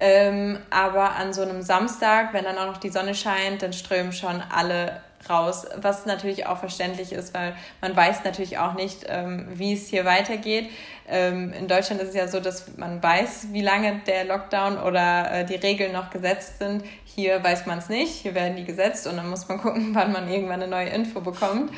Ähm, 0.00 0.58
aber 0.70 1.16
an 1.16 1.32
so 1.32 1.42
einem 1.42 1.62
Samstag, 1.62 2.32
wenn 2.32 2.44
dann 2.44 2.58
auch 2.58 2.66
noch 2.66 2.78
die 2.78 2.90
Sonne 2.90 3.14
scheint, 3.14 3.62
dann 3.62 3.72
strömen 3.72 4.12
schon 4.12 4.42
alle 4.54 5.02
raus, 5.28 5.66
was 5.76 6.06
natürlich 6.06 6.46
auch 6.46 6.58
verständlich 6.58 7.12
ist, 7.12 7.34
weil 7.34 7.54
man 7.80 7.96
weiß 7.96 8.24
natürlich 8.24 8.58
auch 8.58 8.74
nicht, 8.74 9.04
ähm, 9.08 9.46
wie 9.54 9.74
es 9.74 9.88
hier 9.88 10.04
weitergeht. 10.04 10.68
Ähm, 11.08 11.52
in 11.52 11.68
Deutschland 11.68 12.00
ist 12.00 12.10
es 12.10 12.14
ja 12.14 12.28
so, 12.28 12.40
dass 12.40 12.76
man 12.76 13.02
weiß, 13.02 13.48
wie 13.52 13.62
lange 13.62 14.00
der 14.06 14.24
Lockdown 14.24 14.78
oder 14.78 15.30
äh, 15.30 15.44
die 15.44 15.56
Regeln 15.56 15.92
noch 15.92 16.10
gesetzt 16.10 16.58
sind. 16.58 16.84
Hier 17.04 17.42
weiß 17.42 17.66
man 17.66 17.78
es 17.78 17.88
nicht, 17.88 18.12
hier 18.12 18.34
werden 18.34 18.56
die 18.56 18.64
gesetzt 18.64 19.06
und 19.06 19.16
dann 19.16 19.28
muss 19.28 19.48
man 19.48 19.58
gucken, 19.62 19.94
wann 19.94 20.12
man 20.12 20.28
irgendwann 20.28 20.62
eine 20.62 20.70
neue 20.70 20.88
Info 20.88 21.20
bekommt. 21.20 21.72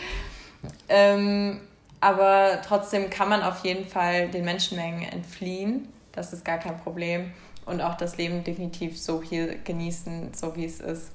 Ähm, 0.88 1.60
aber 2.00 2.60
trotzdem 2.66 3.10
kann 3.10 3.28
man 3.28 3.42
auf 3.42 3.64
jeden 3.64 3.86
Fall 3.86 4.28
den 4.28 4.44
Menschenmengen 4.44 5.02
entfliehen. 5.02 5.88
Das 6.12 6.32
ist 6.32 6.44
gar 6.44 6.58
kein 6.58 6.78
Problem. 6.78 7.32
Und 7.64 7.80
auch 7.80 7.96
das 7.96 8.16
Leben 8.16 8.44
definitiv 8.44 8.98
so 8.98 9.22
hier 9.22 9.56
genießen, 9.56 10.32
so 10.34 10.54
wie 10.54 10.64
es 10.64 10.80
ist. 10.80 11.10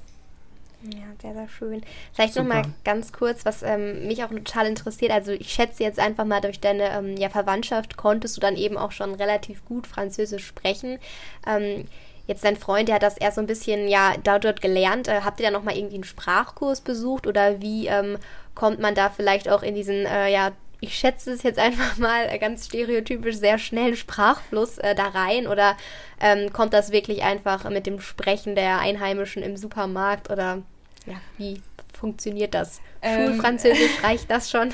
Ja, 0.84 1.04
sehr, 1.22 1.34
sehr 1.34 1.48
schön. 1.48 1.84
Vielleicht 2.13 2.36
nochmal 2.36 2.63
ganz 2.84 3.13
kurz, 3.13 3.46
was 3.46 3.62
ähm, 3.62 4.08
mich 4.08 4.24
auch 4.24 4.30
total 4.30 4.65
interessiert. 4.65 5.12
Also 5.12 5.32
ich 5.32 5.54
schätze 5.54 5.84
jetzt 5.84 6.00
einfach 6.00 6.26
mal 6.26 6.41
durch 6.41 6.60
deine 6.60 6.89
ähm, 6.89 7.17
ja, 7.17 7.30
Verwandtschaft 7.30 7.98
konntest 7.98 8.36
du 8.38 8.41
dann 8.41 8.56
eben 8.56 8.78
auch 8.78 8.91
schon 8.91 9.13
relativ 9.13 9.63
gut 9.65 9.86
Französisch 9.86 10.46
sprechen. 10.46 10.98
Ähm, 11.46 11.88
jetzt 12.26 12.44
dein 12.44 12.58
Freund, 12.58 12.88
der 12.88 12.96
hat 12.96 13.04
das 13.04 13.17
erst 13.17 13.36
so 13.36 13.41
ein 13.41 13.48
bisschen 13.48 13.88
ja 13.88 14.15
dort, 14.24 14.62
gelernt. 14.62 15.08
Äh, 15.08 15.22
habt 15.22 15.39
ihr 15.39 15.46
da 15.46 15.52
nochmal 15.52 15.78
irgendwie 15.78 15.96
einen 15.96 16.04
Sprachkurs 16.04 16.82
besucht 16.82 17.28
oder 17.28 17.62
wie 17.62 17.86
ähm, 17.88 18.17
kommt 18.56 18.80
man 18.80 18.96
da 18.96 19.10
vielleicht 19.10 19.50
auch 19.50 19.62
in 19.62 19.76
diesen 19.76 20.06
äh, 20.08 20.32
ja 20.32 20.52
ich 20.82 20.98
schätze 20.98 21.32
es 21.32 21.44
jetzt 21.44 21.60
einfach 21.60 21.98
mal 21.98 22.38
ganz 22.39 22.65
stereotypisch 22.65 23.38
sehr 23.38 23.58
schnell 23.60 23.96
Sprachfluss 23.96 24.80
äh, 24.80 24.96
da 24.96 25.08
rein 25.08 25.48
oder 25.48 25.78
ähm, 26.20 26.52
kommt 26.52 26.74
das 26.74 26.91
wirklich 26.91 27.24
einfach 27.24 27.70
mit 27.70 27.86
dem 27.86 28.02
Sprechen 28.02 28.56
der 28.56 28.80
Einheimischen 28.80 29.44
im 29.44 29.56
Supermarkt 29.56 30.30
oder 30.30 30.63
ja, 31.06 31.15
wie 31.38 31.62
funktioniert 31.94 32.56
das? 32.56 32.82
Ähm, 33.04 33.28
Schulfranzösisch 33.28 33.91
reicht 34.04 34.30
das 34.30 34.50
schon? 34.50 34.74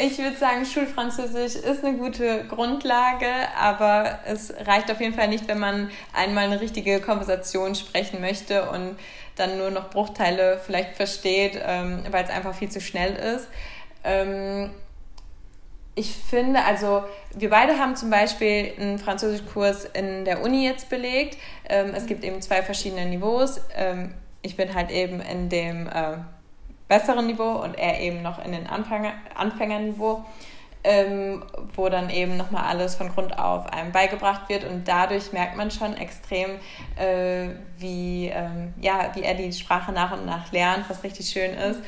Ich 0.00 0.18
würde 0.18 0.36
sagen, 0.36 0.64
Schulfranzösisch 0.64 1.54
ist 1.54 1.84
eine 1.84 1.98
gute 1.98 2.44
Grundlage, 2.48 3.30
aber 3.58 4.20
es 4.24 4.52
reicht 4.66 4.90
auf 4.90 5.00
jeden 5.00 5.14
Fall 5.14 5.28
nicht, 5.28 5.46
wenn 5.48 5.58
man 5.58 5.90
einmal 6.14 6.44
eine 6.44 6.60
richtige 6.60 7.00
Konversation 7.00 7.74
sprechen 7.74 8.20
möchte 8.22 8.70
und 8.70 8.96
dann 9.36 9.58
nur 9.58 9.70
noch 9.70 9.90
Bruchteile 9.90 10.60
vielleicht 10.64 10.96
versteht, 10.96 11.60
ähm, 11.62 12.04
weil 12.10 12.24
es 12.24 12.30
einfach 12.30 12.54
viel 12.54 12.70
zu 12.70 12.80
schnell 12.80 13.14
ist. 13.14 13.48
Ähm, 14.02 14.70
ich 15.96 16.12
finde, 16.12 16.64
also 16.64 17.04
wir 17.34 17.50
beide 17.50 17.78
haben 17.78 17.94
zum 17.94 18.10
Beispiel 18.10 18.72
einen 18.78 18.98
Französischkurs 18.98 19.84
in 19.84 20.24
der 20.24 20.42
Uni 20.42 20.64
jetzt 20.64 20.88
belegt. 20.88 21.38
Ähm, 21.68 21.92
es 21.94 22.06
gibt 22.06 22.24
eben 22.24 22.42
zwei 22.42 22.62
verschiedene 22.62 23.06
Niveaus. 23.06 23.60
Ähm, 23.76 24.14
ich 24.42 24.56
bin 24.56 24.74
halt 24.74 24.90
eben 24.90 25.20
in 25.20 25.48
dem 25.48 25.86
äh, 25.86 26.18
besseren 26.88 27.26
Niveau 27.26 27.62
und 27.62 27.78
er 27.78 28.00
eben 28.00 28.22
noch 28.22 28.44
in 28.44 28.52
den 28.52 28.66
Anfänger, 28.66 29.12
Anfängerniveau, 29.34 30.24
ähm, 30.82 31.44
wo 31.74 31.88
dann 31.88 32.10
eben 32.10 32.36
nochmal 32.36 32.64
alles 32.64 32.96
von 32.96 33.08
Grund 33.10 33.38
auf 33.38 33.72
einem 33.72 33.92
beigebracht 33.92 34.48
wird 34.48 34.64
und 34.64 34.86
dadurch 34.86 35.32
merkt 35.32 35.56
man 35.56 35.70
schon 35.70 35.96
extrem, 35.96 36.50
äh, 36.96 37.50
wie, 37.78 38.30
ähm, 38.34 38.74
ja, 38.80 39.12
wie 39.14 39.22
er 39.22 39.34
die 39.34 39.52
Sprache 39.52 39.92
nach 39.92 40.12
und 40.12 40.26
nach 40.26 40.52
lernt, 40.52 40.90
was 40.90 41.04
richtig 41.04 41.28
schön 41.28 41.52
ist. 41.54 41.80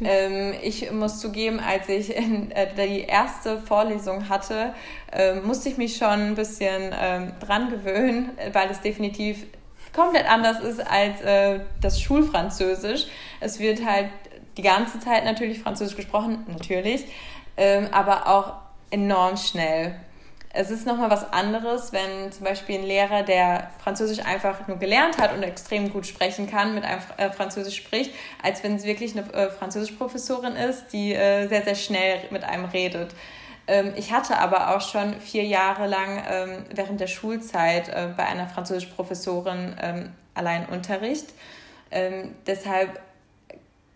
Ähm, 0.04 0.54
ich 0.62 0.90
muss 0.92 1.20
zugeben, 1.20 1.58
als 1.58 1.88
ich 1.88 2.14
in, 2.14 2.50
äh, 2.50 2.68
die 2.76 3.02
erste 3.02 3.58
Vorlesung 3.58 4.28
hatte, 4.28 4.74
äh, 5.12 5.34
musste 5.34 5.68
ich 5.68 5.78
mich 5.78 5.96
schon 5.96 6.08
ein 6.08 6.34
bisschen 6.34 6.94
ähm, 6.98 7.32
dran 7.40 7.70
gewöhnen, 7.70 8.30
weil 8.52 8.70
es 8.70 8.80
definitiv 8.80 9.46
komplett 9.94 10.30
anders 10.30 10.60
ist 10.60 10.80
als 10.86 11.20
äh, 11.22 11.60
das 11.80 12.00
Schulfranzösisch. 12.00 13.06
Es 13.40 13.58
wird 13.58 13.84
halt 13.84 14.10
die 14.56 14.62
ganze 14.62 15.00
Zeit 15.00 15.24
natürlich 15.24 15.60
Französisch 15.60 15.96
gesprochen, 15.96 16.44
natürlich, 16.48 17.06
ähm, 17.56 17.88
aber 17.92 18.26
auch 18.28 18.54
enorm 18.90 19.36
schnell. 19.36 19.94
Es 20.56 20.70
ist 20.70 20.86
nochmal 20.86 21.10
was 21.10 21.32
anderes, 21.32 21.92
wenn 21.92 22.32
zum 22.32 22.44
Beispiel 22.44 22.76
ein 22.76 22.86
Lehrer, 22.86 23.22
der 23.22 23.70
Französisch 23.78 24.24
einfach 24.24 24.66
nur 24.68 24.78
gelernt 24.78 25.18
hat 25.18 25.34
und 25.34 25.42
extrem 25.42 25.92
gut 25.92 26.06
sprechen 26.06 26.50
kann, 26.50 26.74
mit 26.74 26.84
einem 26.84 27.00
äh, 27.18 27.30
Französisch 27.30 27.76
spricht, 27.76 28.12
als 28.42 28.64
wenn 28.64 28.74
es 28.74 28.84
wirklich 28.84 29.16
eine 29.16 29.32
äh, 29.34 29.50
Französischprofessorin 29.50 30.56
ist, 30.56 30.92
die 30.92 31.12
äh, 31.12 31.46
sehr, 31.48 31.62
sehr 31.62 31.74
schnell 31.74 32.20
mit 32.30 32.42
einem 32.42 32.64
redet. 32.64 33.14
Ähm, 33.66 33.92
ich 33.96 34.12
hatte 34.12 34.38
aber 34.38 34.74
auch 34.74 34.80
schon 34.80 35.20
vier 35.20 35.44
Jahre 35.44 35.86
lang 35.86 36.22
ähm, 36.28 36.64
während 36.74 37.00
der 37.00 37.06
Schulzeit 37.06 38.16
bei 38.16 38.24
einer 38.24 38.46
Französischprofessorin 38.48 39.76
ähm, 39.80 40.12
allein 40.34 40.66
Unterricht. 40.66 41.26
Deshalb 42.46 43.00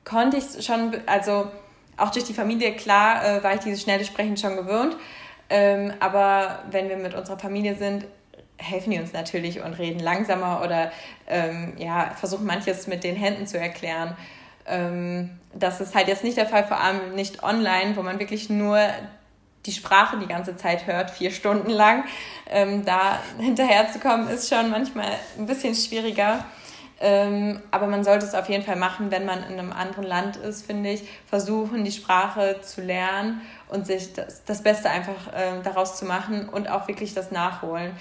konnte 0.05 0.37
ich 0.37 0.65
schon, 0.65 0.97
also 1.07 1.51
auch 1.97 2.11
durch 2.11 2.25
die 2.25 2.33
Familie, 2.33 2.73
klar, 2.77 3.43
war 3.43 3.55
ich 3.55 3.61
dieses 3.61 3.83
schnelle 3.83 4.05
Sprechen 4.05 4.37
schon 4.37 4.57
gewöhnt. 4.57 4.97
Ähm, 5.51 5.93
aber 6.01 6.61
wenn 6.71 6.89
wir 6.89 6.97
mit 6.97 7.15
unserer 7.15 7.39
Familie 7.39 7.75
sind, 7.75 8.07
helfen 8.57 8.91
die 8.91 8.99
uns 8.99 9.13
natürlich 9.13 9.63
und 9.63 9.75
reden 9.75 10.01
langsamer 10.01 10.63
oder 10.65 10.93
ähm, 11.27 11.75
ja, 11.77 12.13
versuchen 12.19 12.47
manches 12.47 12.87
mit 12.87 13.05
den 13.05 13.17
Händen 13.17 13.47
zu 13.47 13.59
erklären. 13.59 14.17
Ähm, 14.67 15.31
das 15.55 15.81
ist 15.81 15.95
halt 15.95 16.09
jetzt 16.09 16.25
nicht 16.25 16.37
der 16.37 16.47
Fall, 16.47 16.65
vor 16.65 16.81
allem 16.81 17.15
nicht 17.15 17.43
online, 17.43 17.97
wo 17.97 18.03
man 18.03 18.19
wirklich 18.19 18.51
nur 18.51 18.79
die 19.67 19.73
Sprache 19.73 20.19
die 20.19 20.27
ganze 20.27 20.57
Zeit 20.57 20.87
hört, 20.87 21.11
vier 21.11 21.31
Stunden 21.31 21.71
lang. 21.71 22.05
Ähm, 22.49 22.85
da 22.85 23.19
hinterherzukommen, 23.39 24.29
ist 24.29 24.49
schon 24.49 24.71
manchmal 24.71 25.11
ein 25.39 25.47
bisschen 25.47 25.75
schwieriger. 25.75 26.45
Ähm, 27.03 27.63
aber 27.71 27.87
man 27.87 28.05
sollte 28.05 28.27
es 28.27 28.35
auf 28.35 28.49
jeden 28.51 28.63
Fall 28.63 28.77
machen, 28.77 29.11
wenn 29.11 29.25
man 29.25 29.43
in 29.45 29.59
einem 29.59 29.73
anderen 29.73 30.05
Land 30.05 30.37
ist, 30.37 30.67
finde 30.67 30.91
ich. 30.91 31.09
Versuchen, 31.27 31.83
die 31.83 31.93
Sprache 31.93 32.61
zu 32.61 32.83
lernen 32.83 33.41
und 33.69 33.87
sich 33.87 34.13
das, 34.13 34.45
das 34.45 34.63
Beste 34.63 34.91
einfach 34.91 35.33
äh, 35.33 35.63
daraus 35.65 35.97
zu 35.97 36.05
machen 36.05 36.49
und 36.51 36.71
auch 36.71 36.89
wirklich 36.89 37.15
das 37.15 37.31
nachholen. 37.31 37.93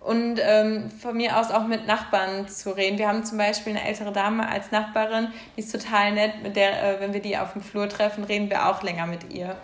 Und 0.00 0.40
ähm, 0.40 0.88
von 0.90 1.16
mir 1.16 1.36
aus 1.36 1.50
auch 1.50 1.66
mit 1.66 1.86
Nachbarn 1.86 2.48
zu 2.48 2.70
reden. 2.70 2.96
Wir 2.96 3.08
haben 3.08 3.24
zum 3.24 3.38
Beispiel 3.38 3.76
eine 3.76 3.86
ältere 3.86 4.12
Dame 4.12 4.48
als 4.48 4.70
Nachbarin, 4.70 5.28
die 5.56 5.60
ist 5.60 5.72
total 5.72 6.12
nett, 6.12 6.42
mit 6.42 6.56
der, 6.56 6.82
äh, 6.82 7.00
wenn 7.00 7.12
wir 7.12 7.20
die 7.20 7.36
auf 7.36 7.52
dem 7.52 7.60
Flur 7.60 7.88
treffen, 7.88 8.24
reden 8.24 8.48
wir 8.48 8.68
auch 8.68 8.82
länger 8.82 9.06
mit 9.06 9.34
ihr. 9.34 9.56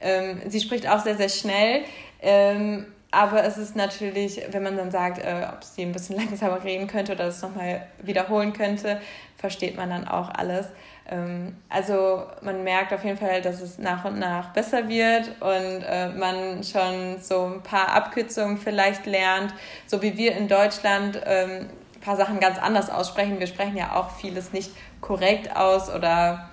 Ähm, 0.00 0.42
sie 0.48 0.60
spricht 0.60 0.86
auch 0.88 0.98
sehr, 0.98 1.16
sehr 1.16 1.28
schnell. 1.28 1.84
Ähm, 2.20 2.86
aber 3.14 3.44
es 3.44 3.56
ist 3.56 3.76
natürlich, 3.76 4.40
wenn 4.50 4.62
man 4.62 4.76
dann 4.76 4.90
sagt, 4.90 5.18
äh, 5.18 5.46
ob 5.52 5.62
sie 5.64 5.82
ein 5.82 5.92
bisschen 5.92 6.16
langsamer 6.24 6.62
reden 6.62 6.86
könnte 6.86 7.12
oder 7.12 7.26
das 7.26 7.42
nochmal 7.42 7.86
wiederholen 8.02 8.52
könnte, 8.52 9.00
versteht 9.38 9.76
man 9.76 9.90
dann 9.90 10.08
auch 10.08 10.30
alles. 10.30 10.66
Ähm, 11.08 11.56
also 11.68 12.24
man 12.42 12.64
merkt 12.64 12.92
auf 12.92 13.04
jeden 13.04 13.18
Fall, 13.18 13.42
dass 13.42 13.60
es 13.60 13.78
nach 13.78 14.04
und 14.04 14.18
nach 14.18 14.52
besser 14.52 14.88
wird 14.88 15.28
und 15.40 15.82
äh, 15.82 16.08
man 16.08 16.62
schon 16.64 17.20
so 17.20 17.44
ein 17.46 17.62
paar 17.62 17.92
Abkürzungen 17.94 18.58
vielleicht 18.58 19.06
lernt, 19.06 19.54
so 19.86 20.02
wie 20.02 20.16
wir 20.16 20.36
in 20.36 20.48
Deutschland 20.48 21.20
ähm, 21.24 21.68
ein 21.94 22.00
paar 22.00 22.16
Sachen 22.16 22.40
ganz 22.40 22.58
anders 22.58 22.90
aussprechen. 22.90 23.38
Wir 23.38 23.46
sprechen 23.46 23.76
ja 23.76 23.96
auch 23.96 24.10
vieles 24.10 24.52
nicht 24.52 24.70
korrekt 25.00 25.54
aus 25.54 25.90
oder 25.94 26.48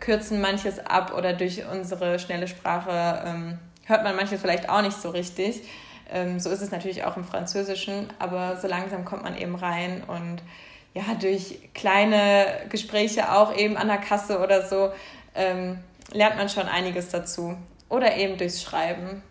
kürzen 0.00 0.40
manches 0.40 0.78
ab 0.78 1.12
oder 1.16 1.34
durch 1.34 1.62
unsere 1.70 2.18
schnelle 2.18 2.48
Sprache 2.48 3.22
ähm, 3.26 3.58
hört 3.84 4.04
man 4.04 4.16
manches 4.16 4.40
vielleicht 4.40 4.68
auch 4.68 4.82
nicht 4.82 4.96
so 4.96 5.10
richtig. 5.10 5.62
Ähm, 6.12 6.38
so 6.38 6.50
ist 6.50 6.60
es 6.60 6.70
natürlich 6.70 7.04
auch 7.04 7.16
im 7.16 7.24
Französischen, 7.24 8.08
aber 8.18 8.58
so 8.60 8.68
langsam 8.68 9.04
kommt 9.04 9.22
man 9.22 9.36
eben 9.36 9.54
rein 9.54 10.02
und 10.06 10.42
ja, 10.94 11.02
durch 11.18 11.58
kleine 11.74 12.46
Gespräche 12.68 13.32
auch 13.32 13.56
eben 13.56 13.76
an 13.78 13.88
der 13.88 13.96
Kasse 13.96 14.40
oder 14.40 14.68
so 14.68 14.92
ähm, 15.34 15.78
lernt 16.12 16.36
man 16.36 16.48
schon 16.48 16.66
einiges 16.66 17.08
dazu. 17.08 17.56
Oder 17.88 18.16
eben 18.16 18.38
durchs 18.38 18.62
Schreiben. 18.62 19.22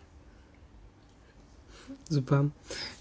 Super. 2.09 2.51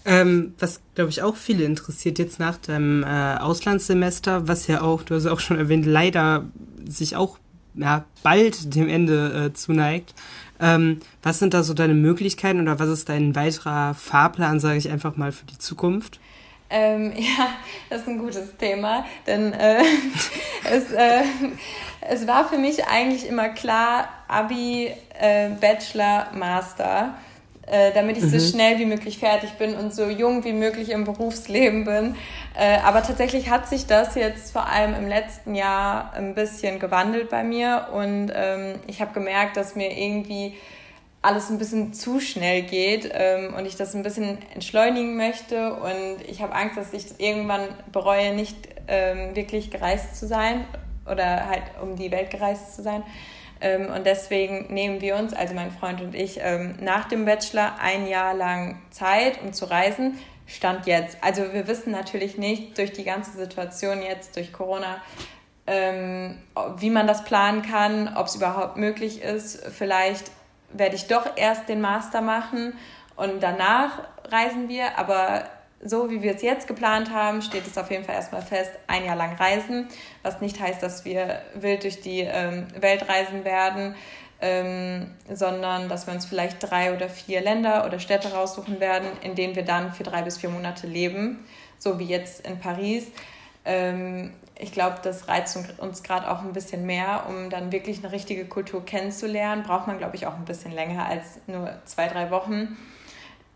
Ähm, 0.05 0.53
was, 0.57 0.79
glaube 0.95 1.09
ich, 1.09 1.21
auch 1.21 1.35
viele 1.35 1.65
interessiert 1.65 2.17
jetzt 2.17 2.39
nach 2.39 2.57
deinem 2.57 3.03
äh, 3.03 3.37
Auslandssemester, 3.37 4.47
was 4.47 4.67
ja 4.67 4.81
auch, 4.81 5.03
du 5.03 5.15
hast 5.15 5.27
auch 5.27 5.39
schon 5.39 5.57
erwähnt, 5.57 5.85
leider 5.85 6.45
sich 6.87 7.15
auch 7.15 7.37
ja, 7.75 8.05
bald 8.23 8.73
dem 8.75 8.89
Ende 8.89 9.47
äh, 9.47 9.53
zuneigt. 9.53 10.13
Ähm, 10.61 10.99
was 11.23 11.39
sind 11.39 11.53
da 11.53 11.63
so 11.63 11.73
deine 11.73 11.95
Möglichkeiten 11.95 12.61
oder 12.61 12.79
was 12.79 12.89
ist 12.89 13.09
dein 13.09 13.35
weiterer 13.35 13.95
Fahrplan, 13.95 14.59
sage 14.59 14.77
ich 14.77 14.89
einfach 14.89 15.17
mal, 15.17 15.31
für 15.31 15.45
die 15.45 15.57
Zukunft? 15.57 16.19
Ähm, 16.69 17.13
ja, 17.17 17.49
das 17.89 18.01
ist 18.01 18.07
ein 18.07 18.19
gutes 18.19 18.55
Thema, 18.57 19.05
denn 19.27 19.53
äh, 19.53 19.81
es, 20.71 20.91
äh, 20.91 21.23
es 22.01 22.27
war 22.27 22.47
für 22.47 22.57
mich 22.57 22.85
eigentlich 22.85 23.27
immer 23.27 23.49
klar, 23.49 24.07
Abi, 24.27 24.91
äh, 25.19 25.49
Bachelor, 25.49 26.27
Master, 26.33 27.15
äh, 27.67 27.91
damit 27.93 28.17
ich 28.17 28.23
mhm. 28.23 28.39
so 28.39 28.39
schnell 28.39 28.79
wie 28.79 28.85
möglich 28.85 29.19
fertig 29.19 29.51
bin 29.51 29.75
und 29.75 29.93
so 29.93 30.09
jung 30.09 30.43
wie 30.43 30.53
möglich 30.53 30.89
im 30.89 31.03
Berufsleben 31.03 31.85
bin. 31.85 32.15
Äh, 32.57 32.79
aber 32.83 33.03
tatsächlich 33.03 33.49
hat 33.49 33.67
sich 33.67 33.85
das 33.85 34.15
jetzt 34.15 34.51
vor 34.51 34.67
allem 34.67 34.95
im 34.95 35.07
letzten 35.07 35.55
Jahr 35.55 36.13
ein 36.13 36.33
bisschen 36.33 36.79
gewandelt 36.79 37.29
bei 37.29 37.43
mir 37.43 37.89
und 37.93 38.31
ähm, 38.35 38.75
ich 38.87 39.01
habe 39.01 39.13
gemerkt, 39.13 39.57
dass 39.57 39.75
mir 39.75 39.95
irgendwie 39.97 40.55
alles 41.21 41.49
ein 41.51 41.59
bisschen 41.59 41.93
zu 41.93 42.19
schnell 42.19 42.63
geht 42.63 43.09
ähm, 43.13 43.53
und 43.53 43.65
ich 43.65 43.75
das 43.75 43.93
ein 43.93 44.01
bisschen 44.01 44.39
entschleunigen 44.53 45.15
möchte 45.15 45.75
und 45.75 46.27
ich 46.27 46.41
habe 46.41 46.55
Angst, 46.55 46.77
dass 46.77 46.93
ich 46.93 47.19
irgendwann 47.19 47.67
bereue, 47.91 48.33
nicht 48.33 48.57
ähm, 48.87 49.35
wirklich 49.35 49.69
gereist 49.69 50.15
zu 50.15 50.27
sein 50.27 50.65
oder 51.05 51.47
halt 51.47 51.63
um 51.81 51.95
die 51.95 52.11
Welt 52.11 52.31
gereist 52.31 52.75
zu 52.75 52.81
sein. 52.81 53.03
Ähm, 53.61 53.87
und 53.87 54.05
deswegen 54.05 54.73
nehmen 54.73 55.01
wir 55.01 55.15
uns, 55.15 55.33
also 55.33 55.53
mein 55.53 55.71
Freund 55.71 56.01
und 56.01 56.15
ich, 56.15 56.39
ähm, 56.41 56.75
nach 56.81 57.07
dem 57.07 57.25
Bachelor 57.25 57.75
ein 57.79 58.07
Jahr 58.07 58.33
lang 58.33 58.81
Zeit, 58.89 59.41
um 59.41 59.53
zu 59.53 59.65
reisen. 59.65 60.19
Stand 60.47 60.85
jetzt. 60.85 61.17
Also 61.21 61.53
wir 61.53 61.67
wissen 61.67 61.91
natürlich 61.91 62.37
nicht 62.37 62.77
durch 62.77 62.91
die 62.91 63.03
ganze 63.03 63.31
Situation 63.31 64.01
jetzt, 64.01 64.35
durch 64.35 64.51
Corona, 64.51 65.01
ähm, 65.67 66.39
wie 66.77 66.89
man 66.89 67.07
das 67.07 67.23
planen 67.23 67.61
kann, 67.61 68.17
ob 68.17 68.27
es 68.27 68.35
überhaupt 68.35 68.75
möglich 68.75 69.21
ist. 69.21 69.63
Vielleicht 69.69 70.31
werde 70.73 70.95
ich 70.95 71.07
doch 71.07 71.37
erst 71.37 71.69
den 71.69 71.79
Master 71.79 72.21
machen 72.21 72.73
und 73.15 73.41
danach 73.41 73.99
reisen 74.29 74.67
wir. 74.67 74.97
Aber 74.97 75.43
so 75.83 76.09
wie 76.09 76.21
wir 76.21 76.35
es 76.35 76.41
jetzt 76.41 76.67
geplant 76.67 77.11
haben, 77.11 77.41
steht 77.41 77.65
es 77.65 77.77
auf 77.77 77.89
jeden 77.89 78.03
Fall 78.03 78.15
erstmal 78.15 78.41
fest, 78.41 78.71
ein 78.87 79.05
Jahr 79.05 79.15
lang 79.15 79.35
reisen, 79.35 79.87
was 80.23 80.41
nicht 80.41 80.59
heißt, 80.59 80.81
dass 80.83 81.05
wir 81.05 81.41
wild 81.55 81.83
durch 81.83 82.01
die 82.01 82.21
ähm, 82.21 82.67
Welt 82.79 83.07
reisen 83.09 83.45
werden 83.45 83.95
ähm, 84.41 85.11
sondern 85.31 85.87
dass 85.87 86.07
wir 86.07 86.13
uns 86.13 86.25
vielleicht 86.25 86.57
drei 86.59 86.93
oder 86.95 87.09
vier 87.09 87.41
Länder 87.41 87.85
oder 87.85 87.99
Städte 87.99 88.33
raussuchen 88.33 88.79
werden, 88.79 89.07
in 89.21 89.35
denen 89.35 89.55
wir 89.55 89.63
dann 89.63 89.93
für 89.93 90.03
drei 90.03 90.23
bis 90.23 90.39
vier 90.39 90.49
Monate 90.49 90.87
leben, 90.87 91.45
so 91.77 91.99
wie 91.99 92.05
jetzt 92.05 92.45
in 92.45 92.59
Paris. 92.59 93.07
Ähm, 93.65 94.33
ich 94.57 94.71
glaube, 94.71 94.97
das 95.03 95.27
reizt 95.27 95.57
uns 95.77 96.03
gerade 96.03 96.29
auch 96.29 96.41
ein 96.41 96.53
bisschen 96.53 96.85
mehr, 96.85 97.25
um 97.29 97.49
dann 97.49 97.71
wirklich 97.71 97.99
eine 97.99 98.11
richtige 98.11 98.45
Kultur 98.45 98.83
kennenzulernen. 98.83 99.63
Braucht 99.63 99.87
man, 99.87 99.97
glaube 99.97 100.15
ich, 100.15 100.25
auch 100.27 100.35
ein 100.35 100.45
bisschen 100.45 100.71
länger 100.71 101.05
als 101.05 101.39
nur 101.47 101.71
zwei, 101.85 102.07
drei 102.07 102.31
Wochen. 102.31 102.77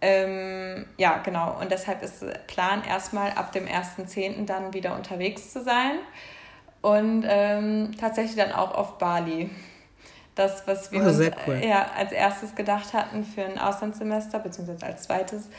Ähm, 0.02 0.86
ja, 0.98 1.20
genau. 1.20 1.58
Und 1.60 1.72
deshalb 1.72 2.04
ist 2.04 2.22
der 2.22 2.40
Plan 2.48 2.84
erstmal 2.84 3.32
ab 3.32 3.52
dem 3.52 3.66
1.10. 3.66 4.46
dann 4.46 4.74
wieder 4.74 4.96
unterwegs 4.96 5.54
zu 5.54 5.64
sein 5.64 6.00
und 6.82 7.26
ähm, 7.28 7.92
tatsächlich 8.00 8.36
dann 8.36 8.52
auch 8.52 8.76
auf 8.76 8.98
Bali 8.98 9.50
das, 10.36 10.68
was 10.68 10.92
wir 10.92 11.02
oh, 11.02 11.08
uns 11.08 11.20
cool. 11.48 11.62
ja, 11.66 11.88
als 11.98 12.12
erstes 12.12 12.56
gedacht 12.56 12.94
hatten 12.94 13.24
für 13.24 13.44
ein 13.44 13.58
Auslandssemester, 13.58 14.40
beziehungsweise 14.40 14.86
als 14.86 15.04
zweites. 15.04 15.50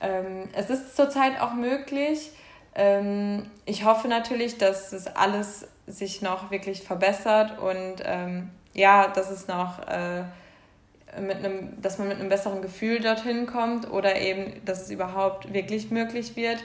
Ähm, 0.00 0.48
es 0.54 0.70
ist 0.70 0.96
zurzeit 0.96 1.40
auch 1.40 1.52
möglich. 1.52 2.30
Ähm, 2.74 3.50
ich 3.66 3.84
hoffe 3.84 4.08
natürlich, 4.08 4.56
dass 4.56 4.92
es 4.92 5.08
alles 5.08 5.66
sich 5.86 6.22
noch 6.22 6.50
wirklich 6.50 6.82
verbessert 6.82 7.58
und 7.58 7.96
ähm, 8.04 8.50
ja, 8.72 9.08
dass 9.08 9.30
es 9.30 9.48
noch 9.48 9.80
äh, 9.88 10.22
mit 11.18 11.38
einem, 11.38 11.80
dass 11.80 11.98
man 11.98 12.08
mit 12.08 12.20
einem 12.20 12.28
besseren 12.28 12.62
Gefühl 12.62 13.00
dorthin 13.00 13.46
kommt 13.46 13.90
oder 13.90 14.16
eben, 14.16 14.64
dass 14.64 14.82
es 14.82 14.90
überhaupt 14.90 15.52
wirklich 15.52 15.90
möglich 15.90 16.36
wird. 16.36 16.58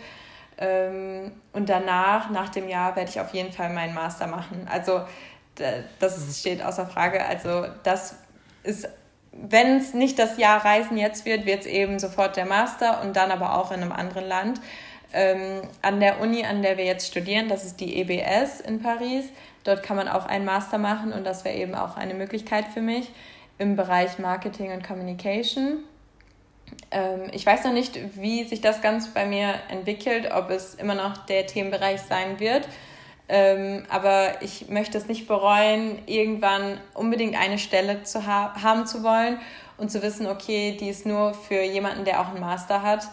Ähm, 0.58 1.32
und 1.52 1.70
danach, 1.70 2.30
nach 2.30 2.50
dem 2.50 2.70
Jahr, 2.70 2.96
werde 2.96 3.10
ich 3.10 3.20
auf 3.20 3.34
jeden 3.34 3.52
Fall 3.52 3.70
meinen 3.74 3.94
Master 3.94 4.28
machen. 4.28 4.68
Also 4.72 5.02
das 6.00 6.40
steht 6.40 6.64
außer 6.64 6.86
Frage. 6.86 7.26
Also 7.26 7.66
das 7.84 8.18
ist, 8.64 8.88
wenn 9.32 9.78
es 9.78 9.94
nicht 9.94 10.20
das 10.20 10.38
Jahr 10.38 10.64
Reisen 10.64 10.98
jetzt 10.98 11.26
wird, 11.26 11.46
wird 11.46 11.62
es 11.62 11.66
eben 11.66 12.00
sofort 12.00 12.38
der 12.38 12.46
Master 12.46 13.02
und 13.02 13.16
dann 13.16 13.32
aber 13.32 13.58
auch 13.58 13.72
in 13.72 13.82
einem 13.82 13.92
anderen 13.92 14.26
Land. 14.26 14.62
Ähm, 15.14 15.62
an 15.82 16.00
der 16.00 16.20
Uni, 16.20 16.46
an 16.46 16.62
der 16.62 16.78
wir 16.78 16.86
jetzt 16.86 17.08
studieren, 17.08 17.48
das 17.48 17.64
ist 17.64 17.80
die 17.80 18.02
EBS 18.02 18.60
in 18.60 18.82
Paris. 18.82 19.26
Dort 19.64 19.82
kann 19.82 19.96
man 19.96 20.08
auch 20.08 20.26
einen 20.26 20.46
Master 20.46 20.78
machen 20.78 21.14
und 21.14 21.24
das 21.24 21.46
wäre 21.46 21.56
eben 21.56 21.74
auch 21.74 21.96
eine 21.96 22.14
Möglichkeit 22.14 22.66
für 22.74 22.82
mich 22.82 23.12
im 23.58 23.76
Bereich 23.76 24.20
Marketing 24.20 24.72
und 24.72 24.84
Communication. 24.84 25.84
Ähm, 26.92 27.30
ich 27.32 27.46
weiß 27.46 27.64
noch 27.64 27.74
nicht, 27.74 28.00
wie 28.16 28.44
sich 28.44 28.62
das 28.62 28.82
ganz 28.82 29.14
bei 29.14 29.26
mir 29.26 29.54
entwickelt, 29.70 30.32
ob 30.32 30.50
es 30.50 30.76
immer 30.76 30.96
noch 30.96 31.26
der 31.26 31.46
Themenbereich 31.48 32.02
sein 32.02 32.40
wird 32.40 32.68
ähm, 33.28 33.84
aber 33.90 34.42
ich 34.42 34.70
möchte 34.70 34.98
es 34.98 35.08
nicht 35.08 35.28
bereuen, 35.28 36.00
irgendwann 36.06 36.80
unbedingt 36.94 37.36
eine 37.36 37.58
Stelle 37.58 38.04
zu 38.04 38.28
ha 38.28 38.54
haben 38.62 38.86
zu 38.86 39.04
wollen 39.04 39.40
und 39.78 39.92
zu 39.92 40.02
wissen, 40.04 40.28
okay, 40.28 40.78
die 40.80 40.90
ist 40.90 41.06
nur 41.06 41.34
für 41.34 41.62
jemanden, 41.62 42.06
der 42.06 42.22
auch 42.22 42.30
einen 42.30 42.40
Master 42.40 42.84
hat. 42.84 43.08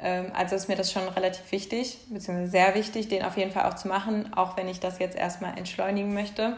Ähm, 0.00 0.32
also 0.34 0.56
ist 0.56 0.68
mir 0.68 0.76
das 0.76 0.90
schon 0.90 1.06
relativ 1.08 1.52
wichtig, 1.52 1.98
beziehungsweise 2.08 2.50
sehr 2.50 2.74
wichtig, 2.74 3.08
den 3.08 3.22
auf 3.22 3.36
jeden 3.36 3.50
Fall 3.50 3.68
auch 3.70 3.74
zu 3.74 3.88
machen, 3.88 4.32
auch 4.34 4.56
wenn 4.56 4.68
ich 4.68 4.80
das 4.80 4.98
jetzt 5.00 5.16
erstmal 5.16 5.58
entschleunigen 5.58 6.14
möchte. 6.14 6.56